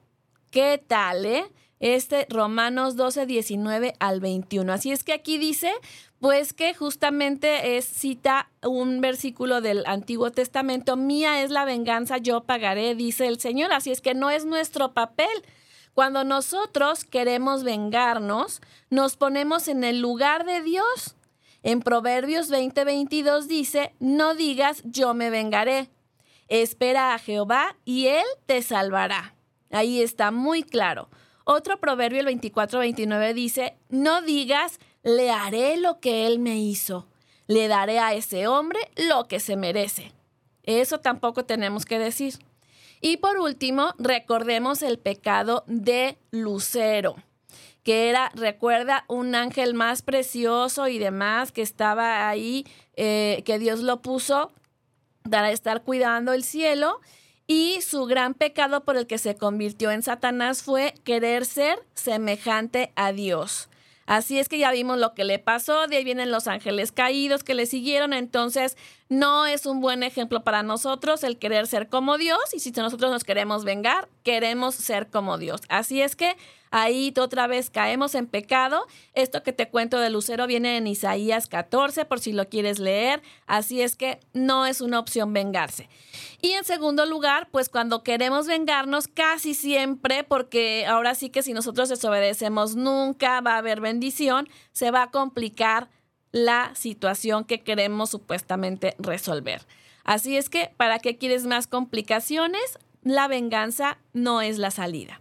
¿Qué 0.50 0.82
tal, 0.86 1.26
eh? 1.26 1.44
Este 1.84 2.26
Romanos 2.30 2.96
12, 2.96 3.26
19 3.26 3.92
al 3.98 4.18
21. 4.18 4.72
Así 4.72 4.90
es 4.90 5.04
que 5.04 5.12
aquí 5.12 5.36
dice, 5.36 5.70
pues 6.18 6.54
que 6.54 6.72
justamente 6.72 7.76
es, 7.76 7.84
cita 7.84 8.48
un 8.62 9.02
versículo 9.02 9.60
del 9.60 9.84
Antiguo 9.84 10.30
Testamento, 10.30 10.96
mía 10.96 11.42
es 11.42 11.50
la 11.50 11.66
venganza, 11.66 12.16
yo 12.16 12.44
pagaré, 12.44 12.94
dice 12.94 13.26
el 13.26 13.38
Señor. 13.38 13.70
Así 13.74 13.90
es 13.90 14.00
que 14.00 14.14
no 14.14 14.30
es 14.30 14.46
nuestro 14.46 14.94
papel. 14.94 15.28
Cuando 15.92 16.24
nosotros 16.24 17.04
queremos 17.04 17.64
vengarnos, 17.64 18.62
nos 18.88 19.18
ponemos 19.18 19.68
en 19.68 19.84
el 19.84 20.00
lugar 20.00 20.46
de 20.46 20.62
Dios. 20.62 21.16
En 21.62 21.80
Proverbios 21.80 22.48
20, 22.48 22.82
22 22.82 23.46
dice, 23.46 23.94
no 24.00 24.34
digas 24.34 24.80
yo 24.86 25.12
me 25.12 25.28
vengaré, 25.28 25.90
Espera 26.48 27.12
a 27.12 27.18
Jehová 27.18 27.76
y 27.84 28.06
Él 28.06 28.24
te 28.46 28.62
salvará. 28.62 29.34
Ahí 29.70 30.00
está 30.00 30.30
muy 30.30 30.62
claro. 30.62 31.10
Otro 31.44 31.78
proverbio, 31.78 32.20
el 32.20 32.40
24-29, 32.40 33.34
dice, 33.34 33.76
no 33.90 34.22
digas, 34.22 34.78
le 35.02 35.30
haré 35.30 35.76
lo 35.76 36.00
que 36.00 36.26
Él 36.26 36.38
me 36.38 36.58
hizo. 36.58 37.06
Le 37.46 37.68
daré 37.68 37.98
a 37.98 38.14
ese 38.14 38.46
hombre 38.46 38.80
lo 38.96 39.28
que 39.28 39.40
se 39.40 39.56
merece. 39.56 40.12
Eso 40.62 41.00
tampoco 41.00 41.44
tenemos 41.44 41.84
que 41.84 41.98
decir. 41.98 42.38
Y 43.02 43.18
por 43.18 43.36
último, 43.38 43.92
recordemos 43.98 44.80
el 44.82 44.98
pecado 44.98 45.64
de 45.66 46.16
Lucero, 46.30 47.16
que 47.82 48.08
era, 48.08 48.30
recuerda, 48.34 49.04
un 49.08 49.34
ángel 49.34 49.74
más 49.74 50.00
precioso 50.00 50.88
y 50.88 50.98
demás 50.98 51.52
que 51.52 51.60
estaba 51.60 52.26
ahí, 52.30 52.66
eh, 52.96 53.42
que 53.44 53.58
Dios 53.58 53.80
lo 53.80 54.00
puso 54.00 54.52
para 55.30 55.52
estar 55.52 55.82
cuidando 55.82 56.32
el 56.32 56.44
cielo 56.44 57.00
y 57.46 57.80
su 57.82 58.06
gran 58.06 58.34
pecado 58.34 58.84
por 58.84 58.96
el 58.96 59.06
que 59.06 59.18
se 59.18 59.36
convirtió 59.36 59.90
en 59.90 60.02
Satanás 60.02 60.62
fue 60.62 60.94
querer 61.04 61.44
ser 61.44 61.78
semejante 61.94 62.92
a 62.96 63.12
Dios. 63.12 63.68
Así 64.06 64.38
es 64.38 64.48
que 64.48 64.58
ya 64.58 64.70
vimos 64.70 64.98
lo 64.98 65.14
que 65.14 65.24
le 65.24 65.38
pasó, 65.38 65.86
de 65.86 65.96
ahí 65.96 66.04
vienen 66.04 66.30
los 66.30 66.46
ángeles 66.46 66.92
caídos 66.92 67.42
que 67.42 67.54
le 67.54 67.64
siguieron, 67.64 68.12
entonces 68.12 68.76
no 69.08 69.46
es 69.46 69.64
un 69.64 69.80
buen 69.80 70.02
ejemplo 70.02 70.44
para 70.44 70.62
nosotros 70.62 71.24
el 71.24 71.38
querer 71.38 71.66
ser 71.66 71.88
como 71.88 72.18
Dios 72.18 72.40
y 72.52 72.60
si 72.60 72.70
nosotros 72.72 73.10
nos 73.10 73.24
queremos 73.24 73.64
vengar, 73.64 74.08
queremos 74.22 74.74
ser 74.74 75.08
como 75.08 75.38
Dios. 75.38 75.62
Así 75.68 76.02
es 76.02 76.16
que 76.16 76.36
ahí 76.74 77.14
otra 77.16 77.46
vez 77.46 77.70
caemos 77.70 78.16
en 78.16 78.26
pecado. 78.26 78.84
Esto 79.14 79.44
que 79.44 79.52
te 79.52 79.68
cuento 79.68 80.00
de 80.00 80.10
Lucero 80.10 80.48
viene 80.48 80.76
en 80.76 80.88
Isaías 80.88 81.46
14 81.46 82.04
por 82.04 82.18
si 82.18 82.32
lo 82.32 82.48
quieres 82.48 82.80
leer, 82.80 83.22
así 83.46 83.80
es 83.80 83.94
que 83.94 84.18
no 84.32 84.66
es 84.66 84.80
una 84.80 84.98
opción 84.98 85.32
vengarse. 85.32 85.88
Y 86.42 86.50
en 86.50 86.64
segundo 86.64 87.06
lugar, 87.06 87.48
pues 87.52 87.68
cuando 87.68 88.02
queremos 88.02 88.48
vengarnos, 88.48 89.06
casi 89.06 89.54
siempre, 89.54 90.24
porque 90.24 90.84
ahora 90.86 91.14
sí 91.14 91.30
que 91.30 91.44
si 91.44 91.52
nosotros 91.52 91.88
desobedecemos 91.88 92.74
nunca 92.74 93.40
va 93.40 93.54
a 93.54 93.58
haber 93.58 93.80
bendición, 93.80 94.48
se 94.72 94.90
va 94.90 95.04
a 95.04 95.10
complicar 95.12 95.88
la 96.32 96.74
situación 96.74 97.44
que 97.44 97.62
queremos 97.62 98.10
supuestamente 98.10 98.96
resolver. 98.98 99.64
Así 100.02 100.36
es 100.36 100.50
que, 100.50 100.72
¿para 100.76 100.98
qué 100.98 101.18
quieres 101.18 101.46
más 101.46 101.68
complicaciones? 101.68 102.80
La 103.02 103.28
venganza 103.28 103.98
no 104.12 104.40
es 104.42 104.58
la 104.58 104.72
salida. 104.72 105.20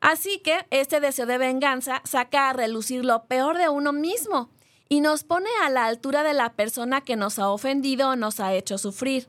Así 0.00 0.38
que 0.38 0.66
este 0.70 1.00
deseo 1.00 1.26
de 1.26 1.38
venganza 1.38 2.02
saca 2.04 2.50
a 2.50 2.52
relucir 2.52 3.04
lo 3.04 3.24
peor 3.24 3.58
de 3.58 3.68
uno 3.68 3.92
mismo 3.92 4.50
y 4.88 5.00
nos 5.00 5.24
pone 5.24 5.50
a 5.64 5.70
la 5.70 5.86
altura 5.86 6.22
de 6.22 6.34
la 6.34 6.54
persona 6.54 7.00
que 7.02 7.16
nos 7.16 7.38
ha 7.38 7.50
ofendido 7.50 8.10
o 8.10 8.16
nos 8.16 8.40
ha 8.40 8.54
hecho 8.54 8.78
sufrir. 8.78 9.28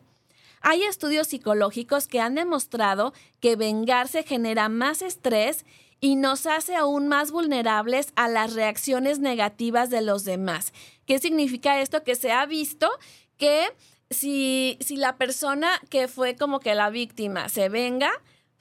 Hay 0.62 0.84
estudios 0.84 1.28
psicológicos 1.28 2.08
que 2.08 2.20
han 2.20 2.36
demostrado 2.36 3.14
que 3.40 3.56
vengarse 3.56 4.24
genera 4.24 4.70
más 4.70 5.02
estrés 5.02 5.66
y 6.02 6.16
nos 6.16 6.46
hace 6.46 6.76
aún 6.76 7.08
más 7.08 7.32
vulnerables 7.32 8.14
a 8.16 8.28
las 8.28 8.54
reacciones 8.54 9.20
negativas 9.20 9.90
de 9.90 10.02
los 10.02 10.24
demás. 10.24 10.74
¿Qué 11.06 11.20
significa 11.20 11.82
esto? 11.82 12.04
Que 12.04 12.16
se 12.16 12.32
ha 12.32 12.46
visto 12.46 12.90
que 13.38 13.68
si, 14.10 14.78
si 14.82 14.96
la 14.96 15.18
persona 15.18 15.70
que 15.90 16.08
fue 16.08 16.36
como 16.36 16.60
que 16.60 16.76
la 16.76 16.90
víctima 16.90 17.50
se 17.50 17.70
venga, 17.70 18.12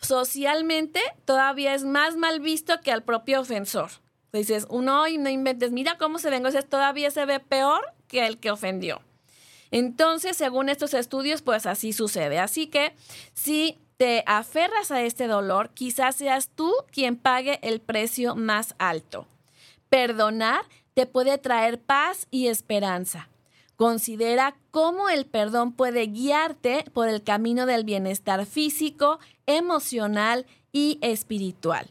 socialmente 0.01 1.01
todavía 1.24 1.74
es 1.74 1.84
más 1.84 2.16
mal 2.16 2.40
visto 2.40 2.80
que 2.80 2.92
al 2.92 3.03
propio 3.03 3.40
ofensor. 3.40 3.90
Dices, 4.32 4.66
uno 4.68 5.07
y 5.07 5.18
no 5.18 5.30
inventes, 5.30 5.72
mira 5.72 5.96
cómo 5.96 6.18
se 6.18 6.30
venga, 6.30 6.51
todavía 6.62 7.11
se 7.11 7.24
ve 7.24 7.40
peor 7.40 7.80
que 8.09 8.26
el 8.26 8.38
que 8.38 8.51
ofendió. 8.51 9.01
Entonces, 9.70 10.36
según 10.36 10.68
estos 10.68 10.94
estudios, 10.94 11.42
pues 11.42 11.66
así 11.66 11.92
sucede. 11.92 12.38
Así 12.38 12.66
que 12.66 12.94
si 13.34 13.78
te 13.96 14.22
aferras 14.26 14.90
a 14.90 15.03
este 15.03 15.26
dolor, 15.26 15.70
quizás 15.70 16.16
seas 16.16 16.49
tú 16.49 16.72
quien 16.90 17.16
pague 17.16 17.59
el 17.62 17.80
precio 17.80 18.34
más 18.34 18.74
alto. 18.78 19.26
Perdonar 19.88 20.62
te 20.94 21.07
puede 21.07 21.38
traer 21.38 21.80
paz 21.80 22.26
y 22.30 22.49
esperanza. 22.49 23.28
Considera 23.79 24.57
cómo 24.72 25.09
el 25.09 25.24
perdón 25.24 25.70
puede 25.70 26.09
guiarte 26.09 26.85
por 26.93 27.07
el 27.07 27.22
camino 27.22 27.64
del 27.64 27.85
bienestar 27.85 28.45
físico, 28.45 29.20
emocional 29.47 30.47
y 30.72 30.99
espiritual. 31.01 31.89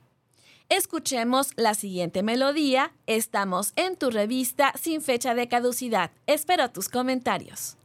Escuchemos 0.68 1.54
la 1.56 1.76
siguiente 1.76 2.24
melodía. 2.24 2.92
Estamos 3.06 3.72
en 3.78 3.96
tu 3.96 4.10
revista 4.10 4.74
sin 4.78 5.02
fecha 5.02 5.34
de 5.34 5.48
caducidad. 5.48 6.12
Espero 6.26 6.70
tus 6.72 6.90
comentarios. 6.90 7.77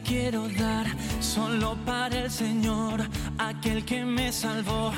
Quiero 0.00 0.48
dar 0.48 0.86
solo 1.20 1.76
para 1.84 2.24
el 2.24 2.30
Señor. 2.30 3.02
aquel 3.38 3.84
que 3.84 4.04
me 4.04 4.32
salvó. 4.32 4.92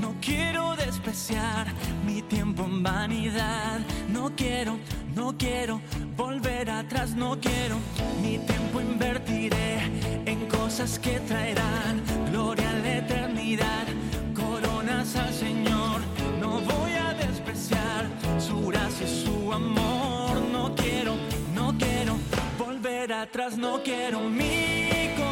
No 0.00 0.14
quiero 0.20 0.76
despreciar 0.76 1.66
mi 2.06 2.22
tiempo 2.22 2.64
en 2.64 2.82
vanidad. 2.82 3.80
No 4.08 4.32
quiero, 4.36 4.78
no 5.14 5.36
quiero 5.36 5.80
volver 6.16 6.70
atrás. 6.70 7.14
No 7.14 7.38
quiero, 7.40 7.76
mi 8.22 8.38
tiempo 8.38 8.80
invertiré 8.80 9.90
en 10.26 10.46
cosas 10.48 10.98
que 10.98 11.20
traerán 11.20 12.02
gloria 12.30 12.70
a 12.70 12.74
la 12.74 12.96
eternidad. 12.98 13.86
Coronas 14.34 15.16
al 15.16 15.32
Señor. 15.32 16.00
No 16.40 16.60
voy 16.60 16.92
a 16.92 17.14
despreciar 17.14 18.06
su 18.38 18.66
gracia 18.66 19.06
y 19.06 19.24
su 19.24 19.52
amor. 19.52 20.40
No 20.52 20.74
quiero 20.74 21.14
volver 23.04 23.12
atrás. 23.12 23.56
No 23.56 23.82
quiero 23.82 24.20
mi. 24.20 25.23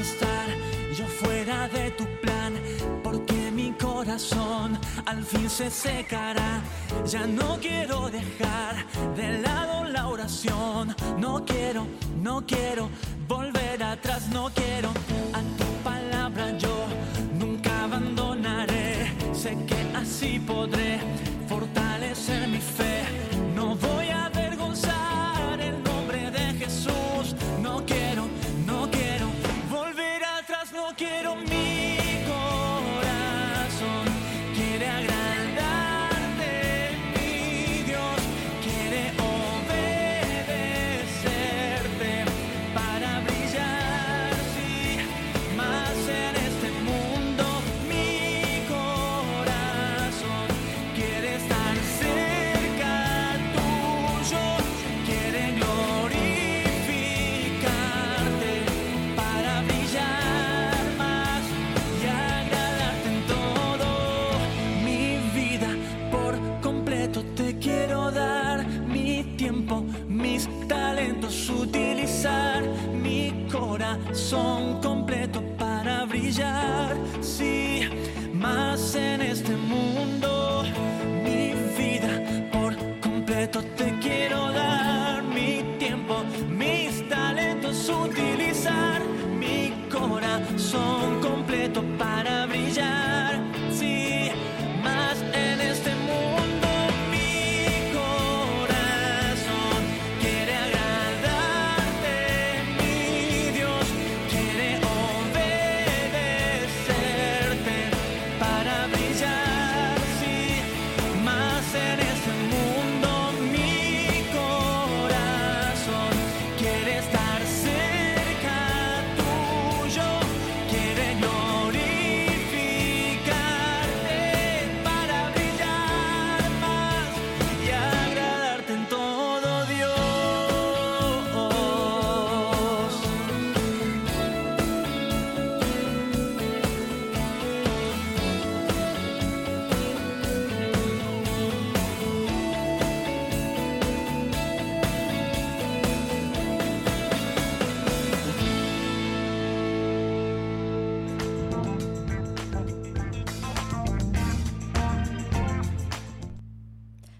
Estar 0.00 0.46
yo 0.94 1.06
fuera 1.06 1.68
de 1.68 1.90
tu 1.92 2.04
plan, 2.20 2.54
porque 3.02 3.50
mi 3.50 3.72
corazón 3.72 4.78
al 5.04 5.22
fin 5.24 5.48
se 5.48 5.70
secará. 5.70 6.60
Ya 7.06 7.26
no 7.26 7.58
quiero 7.60 8.10
dejar 8.10 8.86
de 9.14 9.38
lado 9.38 9.84
la 9.84 10.08
oración. 10.08 10.94
No 11.18 11.44
quiero, 11.44 11.86
no 12.22 12.44
quiero 12.46 12.88
volver 13.28 13.82
atrás, 13.82 14.28
no 14.28 14.50
quiero 14.54 14.90
a 15.32 15.40
tu 15.58 15.66
palabra 15.82 16.56
yo 16.58 16.86
nunca 17.38 17.84
abandonaré. 17.84 19.12
Sé 19.32 19.56
que 19.66 19.96
así 19.96 20.38
podré 20.38 20.98
fortalecer 21.48 22.48
mi 22.48 22.58
fe. 22.58 23.04
No 23.54 23.76
voy 23.76 24.08
a 24.08 24.26
avergonzar 24.26 25.05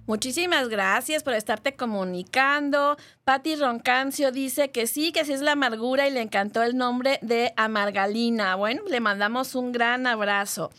Muchísimas 0.07 0.69
gracias 0.69 1.25
por 1.25 1.35
estarte 1.35 1.75
comunicando. 1.75 2.97
Patti 3.25 3.57
Roncancio 3.57 4.31
dice 4.31 4.71
que 4.71 4.87
sí, 4.87 5.11
que 5.11 5.25
sí 5.25 5.33
es 5.33 5.41
la 5.41 5.53
amargura 5.53 6.07
y 6.07 6.13
le 6.13 6.23
encantó 6.23 6.63
el 6.63 6.77
nombre 6.77 7.19
de 7.23 7.53
Amargalina. 7.57 8.55
Bueno, 8.55 8.83
le 8.89 9.01
mandamos 9.01 9.57
un 9.57 9.73
gran 9.73 10.07
abrazo. 10.07 10.71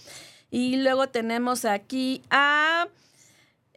Y 0.50 0.78
luego 0.78 1.10
tenemos 1.10 1.66
aquí 1.66 2.22
a 2.30 2.88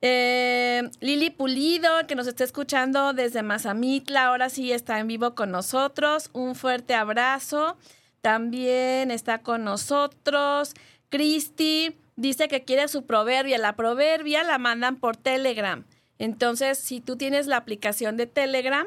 eh, 0.01 0.89
Lili 1.01 1.31
Pulido, 1.31 2.07
que 2.07 2.15
nos 2.15 2.29
está 2.29 2.45
escuchando 2.45 3.13
desde 3.13 3.43
Mazamitla. 3.43 4.27
Ahora 4.27 4.51
sí 4.51 4.71
está 4.71 5.01
en 5.01 5.09
vivo 5.09 5.35
con 5.35 5.51
nosotros. 5.51 6.31
Un 6.33 6.55
fuerte 6.55 6.95
abrazo. 6.95 7.77
También 8.21 9.11
está 9.11 9.39
con 9.39 9.65
nosotros 9.65 10.75
Cristi. 11.09 11.97
Dice 12.21 12.49
que 12.49 12.64
quiere 12.64 12.87
su 12.89 13.07
proverbia. 13.07 13.57
La 13.57 13.77
proverbia 13.77 14.45
la 14.45 14.59
mandan 14.59 14.97
por 14.97 15.16
Telegram. 15.16 15.87
Entonces, 16.18 16.77
si 16.77 17.01
tú 17.01 17.16
tienes 17.16 17.47
la 17.47 17.57
aplicación 17.57 18.18
de 18.18 18.27
Telegram, 18.27 18.87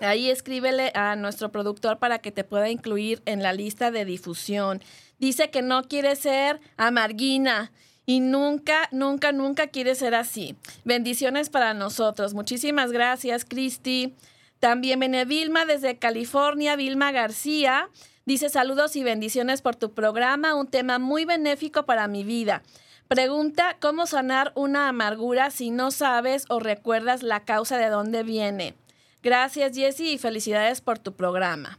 ahí 0.00 0.28
escríbele 0.28 0.92
a 0.94 1.16
nuestro 1.16 1.50
productor 1.50 1.98
para 1.98 2.18
que 2.18 2.32
te 2.32 2.44
pueda 2.44 2.68
incluir 2.68 3.22
en 3.24 3.42
la 3.42 3.54
lista 3.54 3.90
de 3.90 4.04
difusión. 4.04 4.82
Dice 5.18 5.48
que 5.48 5.62
no 5.62 5.84
quiere 5.84 6.16
ser 6.16 6.60
amarguina 6.76 7.72
y 8.04 8.20
nunca, 8.20 8.90
nunca, 8.92 9.32
nunca 9.32 9.68
quiere 9.68 9.94
ser 9.94 10.14
así. 10.14 10.54
Bendiciones 10.84 11.48
para 11.48 11.72
nosotros. 11.72 12.34
Muchísimas 12.34 12.92
gracias, 12.92 13.46
Cristi. 13.46 14.16
También 14.58 15.00
viene 15.00 15.24
Vilma 15.24 15.64
desde 15.64 15.96
California, 15.96 16.76
Vilma 16.76 17.10
García. 17.10 17.88
Dice 18.26 18.48
saludos 18.48 18.96
y 18.96 19.04
bendiciones 19.04 19.60
por 19.60 19.76
tu 19.76 19.92
programa, 19.92 20.54
un 20.54 20.66
tema 20.66 20.98
muy 20.98 21.26
benéfico 21.26 21.84
para 21.84 22.08
mi 22.08 22.24
vida. 22.24 22.62
Pregunta, 23.06 23.76
¿cómo 23.80 24.06
sanar 24.06 24.52
una 24.54 24.88
amargura 24.88 25.50
si 25.50 25.70
no 25.70 25.90
sabes 25.90 26.46
o 26.48 26.58
recuerdas 26.58 27.22
la 27.22 27.44
causa 27.44 27.76
de 27.76 27.90
dónde 27.90 28.22
viene? 28.22 28.74
Gracias, 29.22 29.76
Jessie, 29.76 30.14
y 30.14 30.18
felicidades 30.18 30.80
por 30.80 30.98
tu 30.98 31.12
programa. 31.12 31.78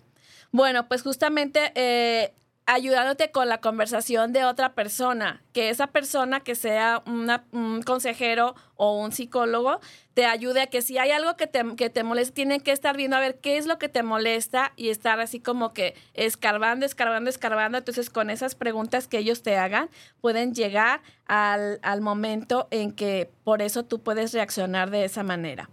Bueno, 0.52 0.88
pues 0.88 1.02
justamente 1.02 1.72
eh, 1.74 2.36
ayudándote 2.68 3.30
con 3.30 3.48
la 3.48 3.60
conversación 3.60 4.34
de 4.34 4.44
otra 4.44 4.74
persona, 4.74 5.44
que 5.54 5.70
esa 5.70 5.88
persona 5.88 6.40
que 6.40 6.56
sea 6.56 7.04
un 7.06 7.84
consejero 7.84 8.56
o 8.76 9.00
un 9.00 9.12
psicólogo 9.12 9.80
te 10.16 10.26
ayude 10.26 10.62
a 10.62 10.68
que 10.68 10.82
si 10.82 10.98
hay 10.98 11.12
algo 11.12 11.36
que 11.36 11.46
te, 11.46 11.64
que 11.76 11.90
te 11.90 12.04
molesta, 12.04 12.34
tienen 12.34 12.62
que 12.62 12.72
estar 12.72 12.98
viendo 12.98 13.18
a 13.18 13.20
ver 13.20 13.40
qué 13.40 13.58
es 13.58 13.68
lo 13.68 13.78
que 13.78 13.90
te 13.90 14.02
molesta 14.02 14.72
y 14.76 14.90
estar 14.90 15.20
así 15.20 15.40
como 15.40 15.74
que 15.74 15.94
escarbando, 16.14 16.86
escarbando, 16.86 17.30
escarbando. 17.30 17.78
Entonces 17.78 18.10
con 18.10 18.30
esas 18.30 18.56
preguntas 18.56 19.08
que 19.08 19.20
ellos 19.20 19.44
te 19.44 19.58
hagan 19.58 19.90
pueden 20.22 20.56
llegar 20.56 21.02
al, 21.28 21.80
al 21.84 22.02
momento 22.02 22.68
en 22.72 22.92
que 22.94 23.30
por 23.44 23.62
eso 23.62 23.84
tú 23.84 24.02
puedes 24.02 24.34
reaccionar 24.34 24.90
de 24.90 25.06
esa 25.06 25.22
manera. 25.24 25.70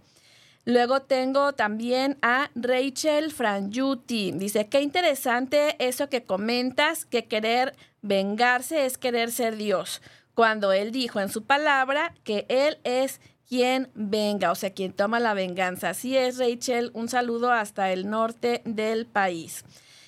Luego 0.65 1.01
tengo 1.01 1.53
también 1.53 2.17
a 2.21 2.49
Rachel 2.55 3.31
Frangiuti. 3.31 4.31
Dice, 4.31 4.69
qué 4.69 4.81
interesante 4.81 5.75
eso 5.79 6.09
que 6.09 6.23
comentas, 6.23 7.05
que 7.05 7.25
querer 7.25 7.75
vengarse 8.01 8.85
es 8.85 8.97
querer 8.97 9.31
ser 9.31 9.57
Dios. 9.57 10.01
Cuando 10.33 10.71
él 10.71 10.91
dijo 10.91 11.19
en 11.19 11.29
su 11.29 11.43
palabra 11.43 12.13
que 12.23 12.45
él 12.47 12.79
es 12.83 13.19
quien 13.47 13.91
venga, 13.93 14.51
o 14.51 14.55
sea, 14.55 14.73
quien 14.73 14.93
toma 14.93 15.19
la 15.19 15.33
venganza. 15.33 15.89
Así 15.89 16.17
es, 16.17 16.37
Rachel. 16.37 16.91
Un 16.93 17.09
saludo 17.09 17.51
hasta 17.51 17.91
el 17.91 18.09
norte 18.09 18.61
del 18.65 19.05
país. 19.05 19.65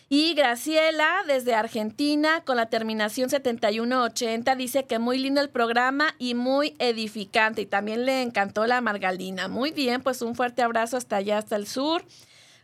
Y 0.07 0.35
Graciela, 0.35 1.23
desde 1.27 1.55
Argentina, 1.55 2.41
con 2.45 2.57
la 2.57 2.67
terminación 2.67 3.29
7180, 3.29 4.55
dice 4.55 4.85
que 4.85 4.99
muy 4.99 5.17
lindo 5.17 5.41
el 5.41 5.49
programa 5.49 6.13
y 6.19 6.35
muy 6.35 6.75
edificante. 6.77 7.63
Y 7.63 7.65
también 7.65 8.05
le 8.05 8.21
encantó 8.21 8.67
la 8.67 8.81
margalina. 8.81 9.47
Muy 9.47 9.71
bien, 9.71 10.03
pues 10.03 10.21
un 10.21 10.35
fuerte 10.35 10.61
abrazo 10.61 10.97
hasta 10.97 11.15
allá, 11.15 11.39
hasta 11.39 11.55
el 11.55 11.65
sur. 11.65 12.05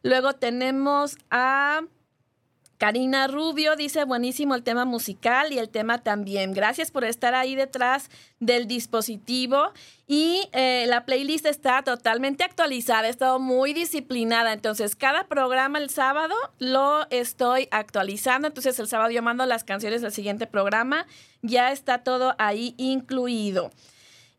Luego 0.03 0.33
tenemos 0.33 1.17
a 1.31 1.81
Karina 2.81 3.27
Rubio 3.27 3.75
dice, 3.75 4.05
buenísimo 4.05 4.55
el 4.55 4.63
tema 4.63 4.85
musical 4.85 5.53
y 5.53 5.59
el 5.59 5.69
tema 5.69 5.99
también. 5.99 6.51
Gracias 6.51 6.89
por 6.89 7.03
estar 7.03 7.35
ahí 7.35 7.53
detrás 7.53 8.09
del 8.39 8.65
dispositivo. 8.65 9.71
Y 10.07 10.49
eh, 10.51 10.85
la 10.87 11.05
playlist 11.05 11.45
está 11.45 11.83
totalmente 11.83 12.43
actualizada, 12.43 13.05
he 13.05 13.11
estado 13.11 13.37
muy 13.37 13.73
disciplinada. 13.73 14.51
Entonces, 14.51 14.95
cada 14.95 15.27
programa 15.27 15.77
el 15.77 15.91
sábado 15.91 16.33
lo 16.57 17.07
estoy 17.11 17.67
actualizando. 17.69 18.47
Entonces, 18.47 18.79
el 18.79 18.87
sábado 18.87 19.11
yo 19.11 19.21
mando 19.21 19.45
las 19.45 19.63
canciones 19.63 20.01
del 20.01 20.11
siguiente 20.11 20.47
programa. 20.47 21.05
Ya 21.43 21.71
está 21.71 21.99
todo 21.99 22.33
ahí 22.39 22.73
incluido. 22.77 23.69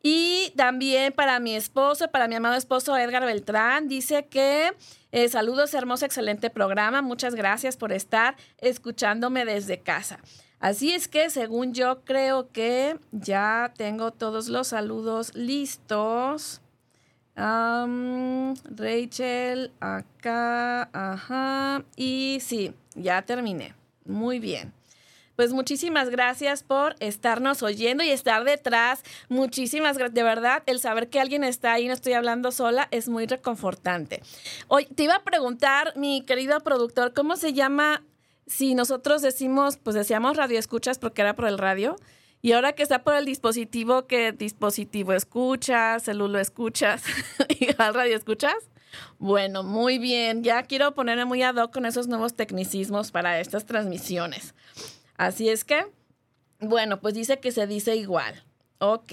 Y 0.03 0.53
también 0.57 1.13
para 1.13 1.39
mi 1.39 1.55
esposo, 1.55 2.09
para 2.11 2.27
mi 2.27 2.35
amado 2.35 2.57
esposo 2.57 2.97
Edgar 2.97 3.25
Beltrán, 3.25 3.87
dice 3.89 4.27
que 4.27 4.73
eh, 5.13 5.29
saludos, 5.29 5.75
hermoso, 5.75 6.05
excelente 6.05 6.51
programa. 6.51 7.03
Muchas 7.03 7.35
gracias 7.35 7.77
por 7.77 7.93
estar 7.93 8.37
escuchándome 8.59 9.45
desde 9.45 9.79
casa. 9.79 10.19
Así 10.59 10.93
es 10.93 11.09
que 11.09 11.31
según 11.31 11.75
yo 11.75 12.05
creo 12.05 12.51
que 12.51 12.99
ya 13.13 13.73
tengo 13.77 14.11
todos 14.13 14.49
los 14.49 14.69
saludos 14.69 15.35
listos. 15.35 16.61
Rachel, 18.65 19.73
acá, 19.81 20.89
ajá. 20.93 21.85
Y 21.97 22.39
sí, 22.41 22.75
ya 22.95 23.23
terminé. 23.23 23.75
Muy 24.05 24.39
bien. 24.39 24.73
Pues 25.37 25.53
muchísimas 25.53 26.11
gracias 26.11 26.63
por 26.63 26.95
estarnos 27.01 27.63
oyendo 27.63 28.05
y 28.05 28.11
estar 28.11 28.45
detrás. 28.45 29.03
Muchísimas 29.29 29.97
gracias. 29.97 30.15
De 30.15 30.23
verdad, 30.23 30.63
el 30.67 30.79
saber 30.79 31.09
que 31.09 31.21
alguien 31.21 31.45
está 31.45 31.73
ahí, 31.73 31.87
no 31.87 31.95
estoy 31.95 32.13
hablando 32.13 32.53
sola, 32.53 32.89
es 32.91 33.09
muy 33.09 33.27
reconfortante. 33.27 34.23
Hoy 34.69 34.87
te 34.87 35.05
iba 35.05 35.17
a 35.17 35.25
preguntar, 35.25 35.95
mi 35.97 36.23
querido 36.23 36.61
productor, 36.61 37.15
¿cómo 37.15 37.37
se 37.37 37.53
llama 37.53 38.03
si 38.47 38.75
nosotros 38.75 39.23
decimos, 39.23 39.79
pues 39.79 39.95
decíamos 39.95 40.37
radio 40.37 40.59
escuchas 40.59 40.99
porque 40.99 41.23
era 41.23 41.35
por 41.35 41.47
el 41.47 41.59
radio? 41.59 41.97
Y 42.45 42.53
ahora 42.53 42.73
que 42.73 42.83
está 42.83 43.05
por 43.05 43.15
el 43.15 43.25
dispositivo, 43.25 44.09
¿qué 44.09 44.33
dispositivo 44.33 45.13
escuchas? 45.13 46.03
¿Celulo 46.03 46.41
escuchas? 46.41 47.05
¿Y 47.49 47.69
al 47.79 47.95
radio 47.95 48.17
escuchas? 48.17 48.57
Bueno, 49.19 49.63
muy 49.63 49.99
bien. 49.99 50.43
Ya 50.43 50.65
quiero 50.65 50.93
ponerme 50.93 51.25
muy 51.25 51.43
ad 51.43 51.55
hoc 51.55 51.73
con 51.73 51.87
esos 51.87 52.09
nuevos 52.09 52.35
tecnicismos 52.35 53.13
para 53.13 53.41
estas 53.41 53.65
transmisiones. 53.65 54.55
Así 55.17 55.49
es 55.49 55.65
que, 55.65 55.87
bueno, 56.61 57.01
pues 57.01 57.15
dice 57.15 57.41
que 57.41 57.53
se 57.53 57.67
dice 57.67 57.97
igual. 57.97 58.45
Ok. 58.79 59.13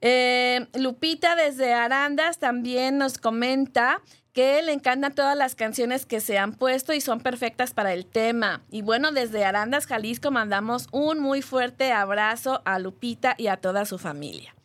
Eh, 0.00 0.66
Lupita 0.74 1.34
desde 1.34 1.72
Arandas 1.72 2.38
también 2.38 2.98
nos 2.98 3.18
comenta 3.18 4.02
que 4.32 4.60
le 4.60 4.72
encantan 4.72 5.14
todas 5.14 5.36
las 5.36 5.54
canciones 5.54 6.04
que 6.04 6.20
se 6.20 6.36
han 6.36 6.52
puesto 6.52 6.92
y 6.92 7.00
son 7.00 7.20
perfectas 7.20 7.72
para 7.72 7.94
el 7.94 8.04
tema. 8.04 8.62
Y 8.70 8.82
bueno, 8.82 9.10
desde 9.10 9.46
Arandas, 9.46 9.86
Jalisco, 9.86 10.30
mandamos 10.30 10.88
un 10.92 11.20
muy 11.20 11.40
fuerte 11.40 11.90
abrazo 11.92 12.60
a 12.66 12.78
Lupita 12.78 13.34
y 13.38 13.46
a 13.46 13.56
toda 13.56 13.86
su 13.86 13.96
familia. 13.96 14.55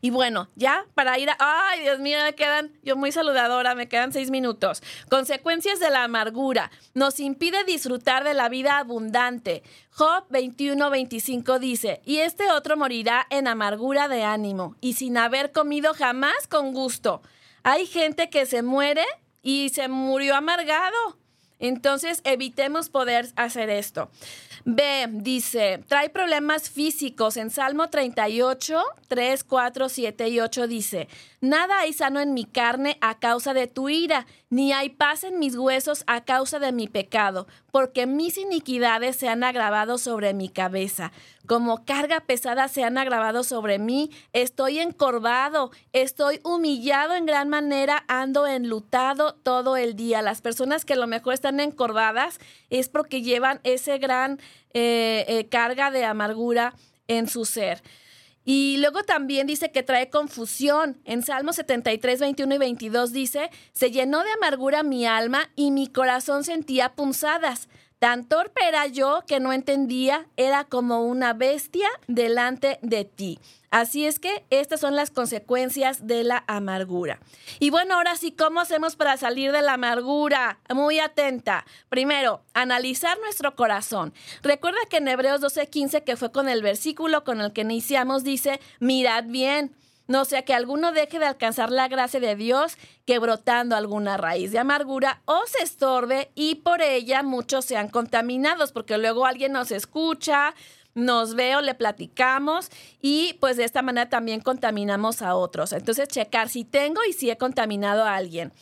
Y 0.00 0.10
bueno, 0.10 0.48
ya 0.56 0.86
para 0.94 1.18
ir 1.18 1.30
a... 1.30 1.36
Ay, 1.38 1.80
Dios 1.80 1.98
mío, 1.98 2.18
me 2.22 2.34
quedan, 2.34 2.72
yo 2.82 2.96
muy 2.96 3.12
saludadora, 3.12 3.74
me 3.74 3.88
quedan 3.88 4.12
seis 4.12 4.30
minutos. 4.30 4.82
Consecuencias 5.08 5.80
de 5.80 5.90
la 5.90 6.04
amargura. 6.04 6.70
Nos 6.94 7.20
impide 7.20 7.64
disfrutar 7.64 8.24
de 8.24 8.34
la 8.34 8.48
vida 8.48 8.78
abundante. 8.78 9.62
Job 9.90 10.28
21-25 10.30 11.58
dice, 11.58 12.00
y 12.04 12.18
este 12.18 12.50
otro 12.50 12.76
morirá 12.76 13.26
en 13.30 13.48
amargura 13.48 14.08
de 14.08 14.24
ánimo 14.24 14.76
y 14.80 14.94
sin 14.94 15.16
haber 15.16 15.52
comido 15.52 15.94
jamás 15.94 16.46
con 16.48 16.72
gusto. 16.72 17.22
Hay 17.62 17.86
gente 17.86 18.30
que 18.30 18.46
se 18.46 18.62
muere 18.62 19.04
y 19.42 19.70
se 19.70 19.88
murió 19.88 20.36
amargado. 20.36 21.18
Entonces, 21.58 22.22
evitemos 22.24 22.88
poder 22.88 23.28
hacer 23.36 23.68
esto. 23.68 24.10
B 24.64 25.08
dice, 25.10 25.82
trae 25.88 26.10
problemas 26.10 26.70
físicos. 26.70 27.36
En 27.36 27.50
Salmo 27.50 27.88
38, 27.88 28.82
3, 29.08 29.44
4, 29.44 29.88
7 29.88 30.28
y 30.28 30.40
8 30.40 30.66
dice, 30.66 31.08
nada 31.40 31.80
hay 31.80 31.92
sano 31.92 32.20
en 32.20 32.34
mi 32.34 32.44
carne 32.44 32.98
a 33.00 33.18
causa 33.18 33.54
de 33.54 33.66
tu 33.66 33.88
ira, 33.88 34.26
ni 34.50 34.72
hay 34.72 34.90
paz 34.90 35.24
en 35.24 35.38
mis 35.38 35.56
huesos 35.56 36.04
a 36.06 36.24
causa 36.24 36.58
de 36.58 36.72
mi 36.72 36.88
pecado, 36.88 37.46
porque 37.70 38.06
mis 38.06 38.36
iniquidades 38.38 39.16
se 39.16 39.28
han 39.28 39.44
agravado 39.44 39.98
sobre 39.98 40.34
mi 40.34 40.48
cabeza. 40.48 41.12
Como 41.46 41.84
carga 41.84 42.20
pesada 42.20 42.68
se 42.68 42.84
han 42.84 42.98
agravado 42.98 43.42
sobre 43.42 43.78
mí, 43.78 44.10
estoy 44.32 44.78
encorvado, 44.78 45.70
estoy 45.92 46.40
humillado 46.44 47.14
en 47.14 47.26
gran 47.26 47.48
manera, 47.48 48.04
ando 48.08 48.46
enlutado 48.46 49.34
todo 49.34 49.76
el 49.76 49.96
día. 49.96 50.22
Las 50.22 50.42
personas 50.42 50.84
que 50.84 50.92
a 50.92 50.96
lo 50.96 51.06
mejor 51.06 51.34
están 51.34 51.60
encorvadas 51.60 52.38
es 52.68 52.88
porque 52.88 53.22
llevan 53.22 53.60
ese 53.64 53.98
gran 53.98 54.38
eh, 54.74 55.24
eh, 55.28 55.48
carga 55.48 55.90
de 55.90 56.04
amargura 56.04 56.74
en 57.08 57.28
su 57.28 57.44
ser. 57.44 57.82
Y 58.52 58.78
luego 58.78 59.04
también 59.04 59.46
dice 59.46 59.70
que 59.70 59.84
trae 59.84 60.10
confusión. 60.10 61.00
En 61.04 61.22
Salmo 61.22 61.52
73, 61.52 62.18
21 62.18 62.56
y 62.56 62.58
22 62.58 63.12
dice, 63.12 63.48
se 63.72 63.92
llenó 63.92 64.24
de 64.24 64.32
amargura 64.32 64.82
mi 64.82 65.06
alma 65.06 65.48
y 65.54 65.70
mi 65.70 65.86
corazón 65.86 66.42
sentía 66.42 66.96
punzadas. 66.96 67.68
Tan 68.00 68.24
torpe 68.24 68.66
era 68.66 68.86
yo 68.86 69.24
que 69.26 69.40
no 69.40 69.52
entendía, 69.52 70.26
era 70.38 70.64
como 70.64 71.04
una 71.04 71.34
bestia 71.34 71.86
delante 72.08 72.78
de 72.80 73.04
ti. 73.04 73.38
Así 73.70 74.06
es 74.06 74.18
que 74.18 74.46
estas 74.48 74.80
son 74.80 74.96
las 74.96 75.10
consecuencias 75.10 76.06
de 76.06 76.24
la 76.24 76.42
amargura. 76.46 77.20
Y 77.58 77.68
bueno, 77.68 77.96
ahora 77.96 78.16
sí, 78.16 78.32
¿cómo 78.32 78.60
hacemos 78.60 78.96
para 78.96 79.18
salir 79.18 79.52
de 79.52 79.60
la 79.60 79.74
amargura? 79.74 80.60
Muy 80.74 80.98
atenta. 80.98 81.66
Primero, 81.90 82.42
analizar 82.54 83.18
nuestro 83.20 83.54
corazón. 83.54 84.14
Recuerda 84.42 84.78
que 84.88 84.96
en 84.96 85.06
Hebreos 85.06 85.42
12:15, 85.42 86.02
que 86.02 86.16
fue 86.16 86.32
con 86.32 86.48
el 86.48 86.62
versículo 86.62 87.22
con 87.22 87.42
el 87.42 87.52
que 87.52 87.60
iniciamos, 87.60 88.24
dice, 88.24 88.60
mirad 88.78 89.24
bien 89.26 89.76
no 90.10 90.24
sea 90.24 90.42
que 90.42 90.54
alguno 90.54 90.90
deje 90.90 91.20
de 91.20 91.26
alcanzar 91.26 91.70
la 91.70 91.86
gracia 91.86 92.18
de 92.18 92.34
Dios 92.34 92.76
que 93.06 93.20
brotando 93.20 93.76
alguna 93.76 94.16
raíz 94.16 94.50
de 94.50 94.58
amargura 94.58 95.22
o 95.24 95.40
se 95.46 95.62
estorbe 95.62 96.32
y 96.34 96.56
por 96.56 96.82
ella 96.82 97.22
muchos 97.22 97.64
sean 97.64 97.88
contaminados, 97.88 98.72
porque 98.72 98.98
luego 98.98 99.24
alguien 99.24 99.52
nos 99.52 99.70
escucha, 99.70 100.56
nos 100.94 101.36
ve 101.36 101.54
o 101.54 101.60
le 101.60 101.76
platicamos 101.76 102.70
y 103.00 103.34
pues 103.34 103.56
de 103.56 103.62
esta 103.62 103.82
manera 103.82 104.08
también 104.08 104.40
contaminamos 104.40 105.22
a 105.22 105.36
otros. 105.36 105.72
Entonces 105.72 106.08
checar 106.08 106.48
si 106.48 106.64
tengo 106.64 107.00
y 107.08 107.12
si 107.12 107.30
he 107.30 107.38
contaminado 107.38 108.02
a 108.02 108.16
alguien. 108.16 108.52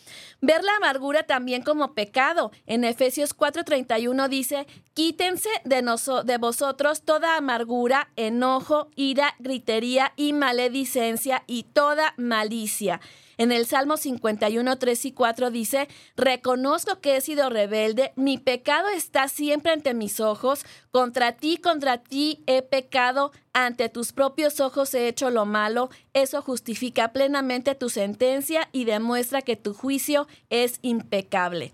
Ver 0.40 0.62
la 0.62 0.76
amargura 0.76 1.24
también 1.24 1.62
como 1.62 1.94
pecado. 1.94 2.52
En 2.66 2.84
Efesios 2.84 3.36
4:31 3.36 4.28
dice, 4.28 4.66
quítense 4.94 5.50
de, 5.64 5.82
de 6.24 6.38
vosotros 6.38 7.02
toda 7.02 7.36
amargura, 7.36 8.10
enojo, 8.16 8.88
ira, 8.94 9.34
gritería 9.38 10.12
y 10.16 10.32
maledicencia 10.32 11.42
y 11.46 11.64
toda 11.64 12.14
malicia 12.16 13.00
en 13.38 13.52
el 13.52 13.66
Salmo 13.66 13.96
51, 13.96 14.78
3 14.78 15.04
y 15.06 15.12
4 15.12 15.50
dice, 15.50 15.88
reconozco 16.16 17.00
que 17.00 17.16
he 17.16 17.20
sido 17.20 17.48
rebelde, 17.48 18.12
mi 18.16 18.36
pecado 18.36 18.88
está 18.88 19.28
siempre 19.28 19.72
ante 19.72 19.94
mis 19.94 20.20
ojos, 20.20 20.66
contra 20.90 21.32
ti, 21.36 21.56
contra 21.56 21.98
ti 21.98 22.42
he 22.46 22.62
pecado, 22.62 23.30
ante 23.66 23.88
tus 23.88 24.12
propios 24.12 24.60
ojos 24.60 24.94
he 24.94 25.08
hecho 25.08 25.30
lo 25.30 25.44
malo, 25.44 25.90
eso 26.12 26.42
justifica 26.42 27.12
plenamente 27.12 27.74
tu 27.74 27.88
sentencia 27.88 28.68
y 28.72 28.84
demuestra 28.84 29.42
que 29.42 29.56
tu 29.56 29.74
juicio 29.74 30.26
es 30.50 30.78
impecable. 30.82 31.72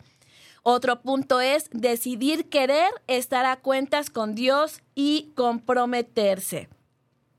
Otro 0.62 1.02
punto 1.02 1.40
es 1.40 1.68
decidir 1.72 2.48
querer 2.48 2.90
estar 3.06 3.44
a 3.44 3.56
cuentas 3.56 4.08
con 4.08 4.34
Dios 4.34 4.80
y 4.94 5.32
comprometerse. 5.34 6.68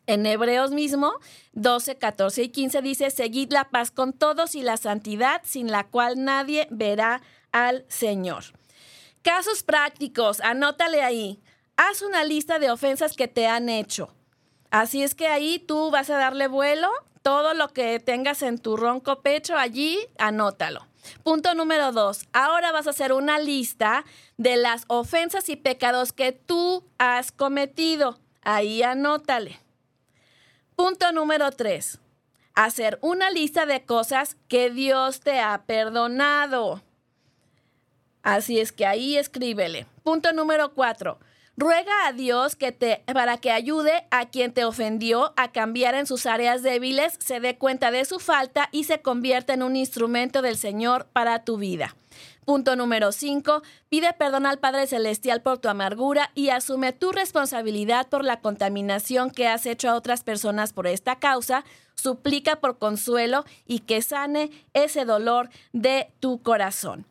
En 0.08 0.28
Hebreos 0.28 0.70
mismo, 0.70 1.14
12, 1.54 1.96
14 1.96 2.44
y 2.44 2.50
15 2.50 2.82
dice, 2.84 3.10
seguid 3.10 3.52
la 3.52 3.70
paz 3.70 3.90
con 3.90 4.14
todos 4.14 4.54
y 4.54 4.62
la 4.62 4.78
santidad, 4.78 5.42
sin 5.44 5.72
la 5.72 5.86
cual 5.86 6.24
nadie 6.24 6.68
verá 6.70 7.24
al 7.52 7.84
Señor. 7.88 8.44
Casos 9.24 9.64
prácticos, 9.64 10.40
anótale 10.42 11.02
ahí. 11.02 11.40
Haz 11.78 12.04
una 12.04 12.24
lista 12.24 12.60
de 12.60 12.70
ofensas 12.70 13.16
que 13.16 13.28
te 13.28 13.48
han 13.48 13.70
hecho. 13.70 14.15
Así 14.76 15.04
es 15.04 15.16
que 15.16 15.30
ahí 15.30 15.58
tú 15.58 15.90
vas 15.90 16.10
a 16.10 16.18
darle 16.18 16.50
vuelo, 16.50 16.90
todo 17.22 17.54
lo 17.54 17.70
que 17.70 18.02
tengas 18.02 18.42
en 18.42 18.58
tu 18.58 18.76
ronco 18.76 19.22
pecho 19.22 19.56
allí, 19.56 20.06
anótalo. 20.18 20.86
Punto 21.24 21.56
número 21.56 21.94
dos, 21.94 22.26
ahora 22.34 22.74
vas 22.74 22.86
a 22.86 22.90
hacer 22.90 23.14
una 23.14 23.40
lista 23.40 24.04
de 24.36 24.58
las 24.58 24.84
ofensas 24.90 25.48
y 25.48 25.56
pecados 25.56 26.12
que 26.12 26.34
tú 26.34 26.84
has 26.98 27.32
cometido. 27.32 28.20
Ahí 28.42 28.84
anótale. 28.84 29.62
Punto 30.76 31.14
número 31.14 31.52
tres, 31.52 32.00
hacer 32.54 33.00
una 33.02 33.32
lista 33.32 33.66
de 33.66 33.86
cosas 33.86 34.36
que 34.50 34.72
Dios 34.72 35.22
te 35.22 35.40
ha 35.40 35.64
perdonado. 35.66 36.82
Así 38.24 38.60
es 38.60 38.74
que 38.74 38.86
ahí 38.86 39.16
escríbele. 39.16 39.88
Punto 40.04 40.34
número 40.34 40.74
cuatro, 40.74 41.18
Ruega 41.58 42.06
a 42.06 42.12
Dios 42.12 42.58
que 42.58 42.74
te, 42.74 43.02
para 43.14 43.38
que 43.38 43.50
ayude 43.50 44.06
a 44.12 44.26
quien 44.26 44.54
te 44.54 44.66
ofendió 44.66 45.34
a 45.38 45.54
cambiar 45.54 45.96
en 45.96 46.06
sus 46.06 46.26
áreas 46.26 46.64
débiles, 46.64 47.16
se 47.20 47.40
dé 47.40 47.58
cuenta 47.58 47.92
de 47.92 48.04
su 48.04 48.20
falta 48.20 48.68
y 48.74 48.84
se 48.84 49.02
convierta 49.02 49.54
en 49.54 49.64
un 49.64 49.78
instrumento 49.78 50.42
del 50.42 50.58
Señor 50.58 51.08
para 51.14 51.46
tu 51.46 51.56
vida. 51.56 51.96
Punto 52.44 52.76
número 52.76 53.14
5. 53.14 53.62
Pide 53.88 54.12
perdón 54.12 54.46
al 54.46 54.60
Padre 54.60 54.86
Celestial 54.86 55.42
por 55.42 55.58
tu 55.60 55.70
amargura 55.70 56.30
y 56.36 56.50
asume 56.50 56.92
tu 56.92 57.14
responsabilidad 57.14 58.10
por 58.10 58.26
la 58.26 58.42
contaminación 58.42 59.32
que 59.32 59.48
has 59.48 59.66
hecho 59.66 59.90
a 59.90 59.96
otras 59.96 60.24
personas 60.24 60.74
por 60.74 60.88
esta 60.88 61.20
causa. 61.20 61.64
Suplica 61.96 62.58
por 62.58 62.78
consuelo 62.80 63.46
y 63.66 63.80
que 63.80 64.02
sane 64.02 64.52
ese 64.74 65.06
dolor 65.06 65.50
de 65.72 66.12
tu 66.20 66.42
corazón. 66.42 67.06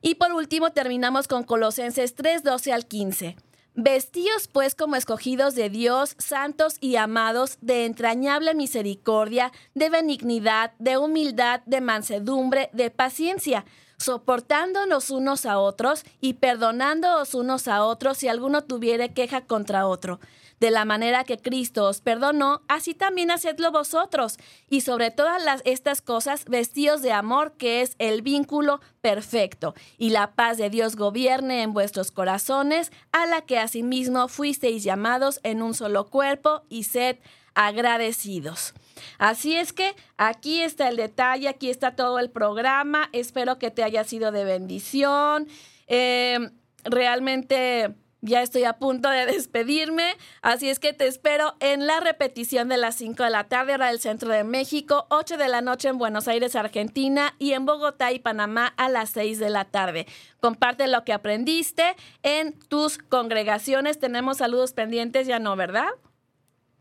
Y 0.00 0.14
por 0.14 0.32
último 0.32 0.70
terminamos 0.70 1.26
con 1.26 1.42
Colosenses 1.42 2.14
3, 2.14 2.44
12 2.44 2.72
al 2.72 2.86
15. 2.86 3.36
Vestíos 3.74 4.48
pues 4.48 4.74
como 4.74 4.96
escogidos 4.96 5.54
de 5.54 5.70
Dios, 5.70 6.16
santos 6.18 6.76
y 6.80 6.96
amados, 6.96 7.58
de 7.60 7.86
entrañable 7.86 8.54
misericordia, 8.54 9.52
de 9.74 9.88
benignidad, 9.90 10.72
de 10.78 10.98
humildad, 10.98 11.60
de 11.66 11.80
mansedumbre, 11.80 12.70
de 12.72 12.90
paciencia, 12.90 13.64
soportándonos 13.96 15.10
unos 15.10 15.46
a 15.46 15.58
otros 15.58 16.04
y 16.20 16.34
perdonándoos 16.34 17.34
unos 17.34 17.68
a 17.68 17.84
otros 17.84 18.18
si 18.18 18.28
alguno 18.28 18.64
tuviere 18.64 19.12
queja 19.14 19.42
contra 19.42 19.86
otro 19.86 20.18
de 20.60 20.70
la 20.70 20.84
manera 20.84 21.24
que 21.24 21.38
Cristo 21.38 21.86
os 21.86 22.02
perdonó, 22.02 22.62
así 22.68 22.94
también 22.94 23.30
hacedlo 23.30 23.72
vosotros. 23.72 24.36
Y 24.68 24.82
sobre 24.82 25.10
todas 25.10 25.42
estas 25.64 26.02
cosas, 26.02 26.44
vestidos 26.44 27.00
de 27.00 27.12
amor, 27.12 27.54
que 27.56 27.80
es 27.80 27.96
el 27.98 28.20
vínculo 28.20 28.80
perfecto. 29.00 29.74
Y 29.96 30.10
la 30.10 30.34
paz 30.34 30.58
de 30.58 30.68
Dios 30.68 30.96
gobierne 30.96 31.62
en 31.62 31.72
vuestros 31.72 32.12
corazones, 32.12 32.92
a 33.10 33.26
la 33.26 33.40
que 33.40 33.58
asimismo 33.58 34.28
fuisteis 34.28 34.84
llamados 34.84 35.40
en 35.42 35.62
un 35.62 35.72
solo 35.72 36.08
cuerpo, 36.08 36.62
y 36.68 36.84
sed 36.84 37.16
agradecidos. 37.54 38.74
Así 39.18 39.56
es 39.56 39.72
que 39.72 39.94
aquí 40.18 40.60
está 40.60 40.88
el 40.88 40.96
detalle, 40.96 41.48
aquí 41.48 41.70
está 41.70 41.96
todo 41.96 42.18
el 42.18 42.30
programa. 42.30 43.08
Espero 43.12 43.58
que 43.58 43.70
te 43.70 43.82
haya 43.82 44.04
sido 44.04 44.30
de 44.30 44.44
bendición. 44.44 45.48
Eh, 45.86 46.50
realmente 46.84 47.94
ya 48.22 48.42
estoy 48.42 48.64
a 48.64 48.74
punto 48.74 49.08
de 49.08 49.26
despedirme, 49.26 50.16
así 50.42 50.68
es 50.68 50.78
que 50.78 50.92
te 50.92 51.06
espero 51.06 51.54
en 51.60 51.86
la 51.86 52.00
repetición 52.00 52.68
de 52.68 52.76
las 52.76 52.96
5 52.96 53.22
de 53.22 53.30
la 53.30 53.44
tarde, 53.44 53.74
hora 53.74 53.88
del 53.88 54.00
centro 54.00 54.30
de 54.30 54.44
México, 54.44 55.06
8 55.10 55.36
de 55.36 55.48
la 55.48 55.60
noche 55.60 55.88
en 55.88 55.98
Buenos 55.98 56.28
Aires, 56.28 56.56
Argentina, 56.56 57.34
y 57.38 57.52
en 57.52 57.66
Bogotá 57.66 58.12
y 58.12 58.18
Panamá 58.18 58.72
a 58.76 58.88
las 58.88 59.10
6 59.10 59.38
de 59.38 59.50
la 59.50 59.64
tarde. 59.64 60.06
Comparte 60.40 60.86
lo 60.86 61.04
que 61.04 61.12
aprendiste 61.12 61.96
en 62.22 62.58
tus 62.58 62.98
congregaciones. 62.98 63.98
Tenemos 63.98 64.38
saludos 64.38 64.72
pendientes, 64.72 65.26
ya 65.26 65.38
no, 65.38 65.56
¿verdad? 65.56 65.88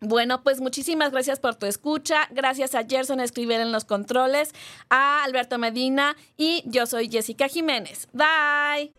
Bueno, 0.01 0.43
pues 0.43 0.61
muchísimas 0.61 1.11
gracias 1.11 1.39
por 1.39 1.55
tu 1.55 1.65
escucha. 1.65 2.27
Gracias 2.31 2.73
a 2.73 2.85
Gerson 2.85 3.19
Escribir 3.19 3.59
en 3.59 3.71
los 3.71 3.83
controles, 3.83 4.53
a 4.89 5.23
Alberto 5.23 5.57
Medina 5.57 6.15
y 6.37 6.63
yo 6.65 6.85
soy 6.85 7.09
Jessica 7.09 7.47
Jiménez. 7.47 8.07
Bye. 8.13 8.93